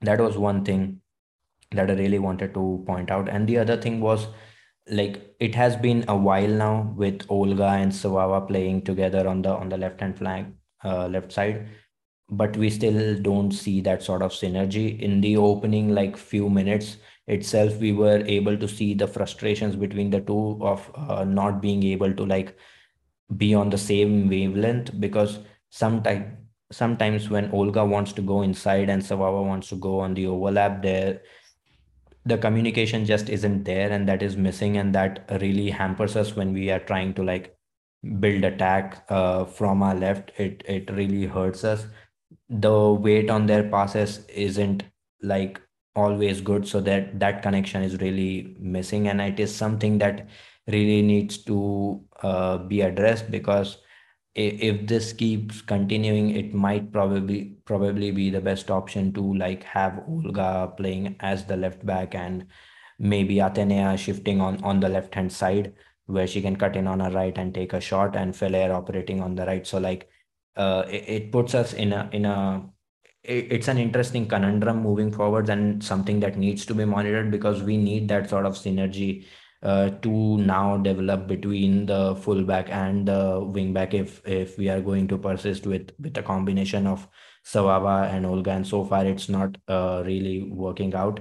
that 0.00 0.20
was 0.20 0.36
one 0.36 0.64
thing 0.64 1.00
that 1.70 1.90
I 1.90 1.94
really 1.94 2.18
wanted 2.18 2.54
to 2.54 2.82
point 2.86 3.10
out. 3.10 3.28
And 3.28 3.48
the 3.48 3.58
other 3.58 3.76
thing 3.76 4.00
was 4.00 4.26
like 4.88 5.36
it 5.38 5.54
has 5.54 5.76
been 5.76 6.04
a 6.08 6.16
while 6.16 6.48
now 6.48 6.92
with 6.96 7.24
Olga 7.28 7.68
and 7.68 7.92
Svava 7.92 8.46
playing 8.48 8.82
together 8.82 9.28
on 9.28 9.42
the 9.42 9.50
on 9.50 9.68
the 9.68 9.76
left 9.76 10.00
hand 10.00 10.18
flank, 10.18 10.54
uh, 10.84 11.06
left 11.06 11.32
side, 11.32 11.68
but 12.32 12.56
we 12.56 12.70
still 12.70 13.20
don't 13.20 13.52
see 13.52 13.80
that 13.82 14.02
sort 14.02 14.22
of 14.22 14.32
synergy. 14.32 14.98
In 14.98 15.20
the 15.20 15.36
opening 15.36 15.94
like 15.94 16.16
few 16.16 16.48
minutes 16.48 16.96
itself 17.26 17.76
we 17.76 17.92
were 17.92 18.24
able 18.26 18.56
to 18.56 18.66
see 18.66 18.94
the 18.94 19.06
frustrations 19.06 19.76
between 19.76 20.10
the 20.10 20.20
two 20.20 20.58
of 20.60 20.90
uh, 20.94 21.24
not 21.24 21.60
being 21.60 21.82
able 21.84 22.12
to 22.12 22.24
like 22.26 22.56
be 23.36 23.54
on 23.54 23.70
the 23.70 23.78
same 23.78 24.28
wavelength 24.28 24.98
because 24.98 25.38
sometimes 25.70 26.38
sometimes 26.72 27.28
when 27.28 27.50
Olga 27.52 27.84
wants 27.84 28.12
to 28.14 28.22
go 28.22 28.42
inside 28.42 28.88
and 28.88 29.02
Svava 29.02 29.44
wants 29.46 29.68
to 29.68 29.76
go 29.76 30.00
on 30.00 30.14
the 30.14 30.26
overlap 30.26 30.82
there 30.82 31.20
the 32.24 32.38
communication 32.38 33.04
just 33.04 33.28
isn't 33.28 33.64
there 33.64 33.90
and 33.90 34.08
that 34.08 34.22
is 34.22 34.36
missing 34.36 34.76
and 34.78 34.94
that 34.94 35.28
really 35.40 35.70
hampers 35.70 36.16
us 36.16 36.34
when 36.34 36.52
we 36.52 36.70
are 36.70 36.78
trying 36.78 37.12
to 37.14 37.22
like 37.22 37.56
build 38.20 38.44
attack 38.44 39.04
uh, 39.08 39.44
from 39.44 39.82
our 39.82 39.94
left. 39.94 40.32
It 40.38 40.62
it 40.66 40.90
really 40.90 41.26
hurts 41.26 41.64
us 41.64 41.86
the 42.60 42.92
weight 42.92 43.30
on 43.30 43.46
their 43.46 43.68
passes 43.68 44.26
isn't 44.26 44.84
like 45.22 45.60
always 45.94 46.40
good 46.40 46.66
so 46.66 46.80
that 46.80 47.18
that 47.20 47.42
connection 47.42 47.82
is 47.82 48.00
really 48.00 48.56
missing. 48.58 49.08
And 49.08 49.20
it 49.20 49.40
is 49.40 49.54
something 49.54 49.98
that 49.98 50.28
really 50.66 51.02
needs 51.02 51.38
to 51.44 52.00
uh, 52.22 52.58
be 52.58 52.82
addressed 52.82 53.30
because 53.30 53.78
if 54.34 54.86
this 54.86 55.12
keeps 55.12 55.60
continuing 55.60 56.30
it 56.30 56.54
might 56.54 56.90
probably 56.90 57.56
probably 57.66 58.10
be 58.10 58.30
the 58.30 58.40
best 58.40 58.70
option 58.70 59.12
to 59.12 59.34
like 59.34 59.62
have 59.62 60.02
Olga 60.08 60.72
playing 60.78 61.16
as 61.20 61.44
the 61.44 61.56
left 61.56 61.84
back 61.84 62.14
and 62.14 62.46
maybe 62.98 63.36
Athenea 63.36 63.98
shifting 63.98 64.40
on 64.40 64.62
on 64.64 64.80
the 64.80 64.88
left 64.88 65.14
hand 65.14 65.30
side 65.30 65.74
where 66.06 66.26
she 66.26 66.40
can 66.40 66.56
cut 66.56 66.76
in 66.76 66.86
on 66.86 67.00
her 67.00 67.10
right 67.10 67.36
and 67.36 67.54
take 67.54 67.72
a 67.74 67.80
shot 67.80 68.16
and 68.16 68.34
Feller 68.34 68.72
operating 68.72 69.20
on 69.20 69.34
the 69.34 69.46
right. 69.46 69.66
So 69.66 69.78
like 69.78 70.08
uh, 70.56 70.84
it, 70.88 71.08
it 71.08 71.32
puts 71.32 71.54
us 71.54 71.72
in 71.72 71.92
a 71.92 72.08
in 72.12 72.24
a 72.24 72.62
it's 73.24 73.68
an 73.68 73.78
interesting 73.78 74.26
conundrum 74.26 74.82
moving 74.82 75.12
forwards 75.12 75.48
and 75.48 75.82
something 75.82 76.18
that 76.20 76.36
needs 76.36 76.66
to 76.66 76.74
be 76.74 76.84
monitored 76.84 77.30
because 77.30 77.62
we 77.62 77.76
need 77.76 78.08
that 78.08 78.28
sort 78.28 78.44
of 78.44 78.54
synergy 78.54 79.24
uh, 79.62 79.90
to 79.90 80.38
now 80.38 80.76
develop 80.76 81.28
between 81.28 81.86
the 81.86 82.16
fullback 82.16 82.68
and 82.70 83.06
the 83.06 83.40
wingback 83.40 83.94
if 83.94 84.20
if 84.26 84.58
we 84.58 84.68
are 84.68 84.80
going 84.80 85.06
to 85.06 85.16
persist 85.18 85.66
with 85.66 85.90
with 86.00 86.16
a 86.16 86.22
combination 86.22 86.86
of 86.86 87.06
Svava 87.44 88.10
and 88.12 88.26
Olga 88.26 88.50
and 88.50 88.66
so 88.66 88.84
far 88.84 89.06
it's 89.06 89.28
not 89.28 89.56
uh, 89.68 90.02
really 90.04 90.42
working 90.50 90.94
out. 90.94 91.20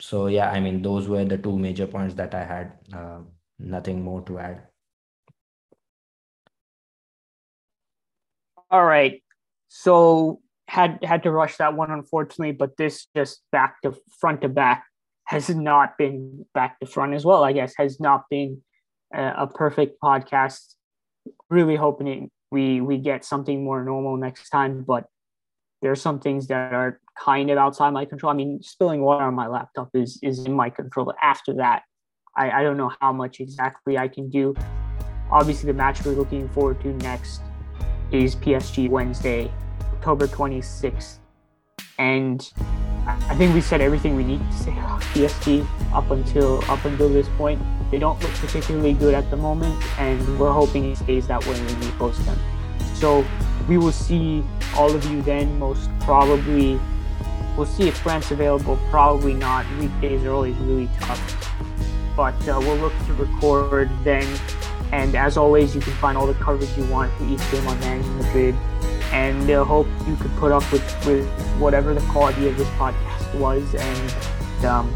So 0.00 0.26
yeah, 0.26 0.50
I 0.50 0.60
mean 0.60 0.82
those 0.82 1.08
were 1.08 1.24
the 1.24 1.38
two 1.38 1.58
major 1.58 1.86
points 1.86 2.14
that 2.14 2.34
I 2.34 2.44
had. 2.44 2.72
Uh, 2.92 3.20
nothing 3.58 4.02
more 4.02 4.22
to 4.22 4.38
add. 4.38 4.67
All 8.70 8.84
right. 8.84 9.22
So 9.68 10.40
had 10.68 10.98
had 11.02 11.22
to 11.22 11.30
rush 11.30 11.56
that 11.56 11.74
one 11.74 11.90
unfortunately, 11.90 12.52
but 12.52 12.76
this 12.76 13.06
just 13.16 13.42
back 13.50 13.80
to 13.82 13.94
front 14.20 14.42
to 14.42 14.48
back 14.48 14.84
has 15.24 15.48
not 15.48 15.96
been 15.96 16.44
back 16.54 16.78
to 16.80 16.86
front 16.86 17.14
as 17.14 17.24
well. 17.24 17.42
I 17.44 17.52
guess 17.52 17.74
has 17.78 18.00
not 18.00 18.24
been 18.30 18.62
a, 19.14 19.32
a 19.38 19.46
perfect 19.46 19.96
podcast. 20.02 20.74
Really 21.50 21.76
hoping 21.76 22.30
we 22.50 22.80
we 22.80 22.98
get 22.98 23.24
something 23.24 23.64
more 23.64 23.82
normal 23.82 24.16
next 24.16 24.50
time, 24.50 24.84
but 24.86 25.06
there's 25.80 26.02
some 26.02 26.20
things 26.20 26.48
that 26.48 26.72
are 26.72 27.00
kind 27.18 27.50
of 27.50 27.58
outside 27.58 27.90
my 27.90 28.04
control. 28.04 28.30
I 28.30 28.36
mean, 28.36 28.60
spilling 28.62 29.00
water 29.00 29.24
on 29.24 29.34
my 29.34 29.46
laptop 29.46 29.88
is 29.94 30.18
is 30.22 30.44
in 30.44 30.52
my 30.52 30.68
control. 30.68 31.12
After 31.22 31.54
that, 31.54 31.82
I, 32.36 32.50
I 32.50 32.62
don't 32.62 32.76
know 32.76 32.92
how 33.00 33.12
much 33.12 33.40
exactly 33.40 33.96
I 33.96 34.08
can 34.08 34.28
do. 34.28 34.54
Obviously, 35.30 35.66
the 35.66 35.74
match 35.74 36.04
we're 36.04 36.12
looking 36.12 36.48
forward 36.50 36.80
to 36.82 36.88
next 36.88 37.42
is 38.12 38.34
PSG 38.36 38.88
Wednesday, 38.88 39.50
October 39.94 40.26
26th. 40.26 41.18
And 41.98 42.50
I 43.06 43.34
think 43.36 43.54
we 43.54 43.60
said 43.60 43.80
everything 43.80 44.14
we 44.16 44.24
need 44.24 44.38
to 44.38 44.56
say 44.56 44.72
about 44.72 45.00
PSG 45.00 45.66
up 45.92 46.10
until 46.10 46.62
up 46.70 46.84
until 46.84 47.08
this 47.08 47.28
point. 47.36 47.60
They 47.90 47.98
don't 47.98 48.20
look 48.22 48.32
particularly 48.32 48.92
good 48.92 49.14
at 49.14 49.30
the 49.30 49.36
moment, 49.36 49.82
and 49.98 50.38
we're 50.38 50.52
hoping 50.52 50.90
it 50.90 50.98
stays 50.98 51.26
that 51.28 51.44
way 51.46 51.54
when 51.54 51.80
we 51.80 51.90
post 51.92 52.24
them. 52.26 52.38
So 52.94 53.24
we 53.68 53.78
will 53.78 53.92
see 53.92 54.44
all 54.76 54.94
of 54.94 55.04
you 55.06 55.22
then. 55.22 55.58
Most 55.58 55.90
probably, 56.00 56.78
we'll 57.56 57.66
see 57.66 57.88
if 57.88 58.02
Grant's 58.02 58.30
available. 58.30 58.78
Probably 58.90 59.34
not. 59.34 59.66
Weekdays 59.78 60.22
are 60.24 60.32
always 60.32 60.56
really 60.56 60.88
tough, 61.00 61.54
but 62.16 62.34
uh, 62.48 62.58
we'll 62.60 62.76
look 62.76 62.92
to 63.06 63.14
record 63.14 63.90
then. 64.04 64.26
And 64.92 65.14
as 65.14 65.36
always, 65.36 65.74
you 65.74 65.80
can 65.80 65.92
find 65.94 66.16
all 66.16 66.26
the 66.26 66.34
coverage 66.34 66.70
you 66.76 66.84
want 66.86 67.12
for 67.14 67.24
each 67.24 67.40
game 67.50 67.66
on 67.66 67.78
Managing 67.80 68.16
Madrid 68.18 68.54
and 69.12 69.50
uh, 69.50 69.64
hope 69.64 69.86
you 70.06 70.16
could 70.16 70.34
put 70.36 70.52
up 70.52 70.70
with, 70.72 70.82
with 71.06 71.28
whatever 71.58 71.94
the 71.94 72.00
quality 72.12 72.46
of 72.48 72.56
this 72.56 72.68
podcast 72.70 73.34
was. 73.38 73.74
And 73.74 74.64
um, 74.64 74.94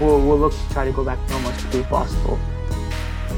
we'll, 0.00 0.20
we'll 0.20 0.38
look 0.38 0.52
to 0.52 0.68
try 0.70 0.84
to 0.84 0.92
go 0.92 1.04
back 1.04 1.24
to 1.26 1.32
normal 1.32 1.50
as 1.50 1.60
quickly 1.62 1.80
as 1.80 1.86
possible. 1.86 2.38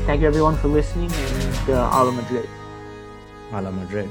Thank 0.06 0.22
you 0.22 0.26
everyone 0.26 0.56
for 0.56 0.68
listening. 0.68 1.10
And 1.12 1.70
uh, 1.70 1.90
Hala 1.90 2.12
Madrid. 2.12 2.48
Hala 3.50 3.70
Madrid 3.72 4.10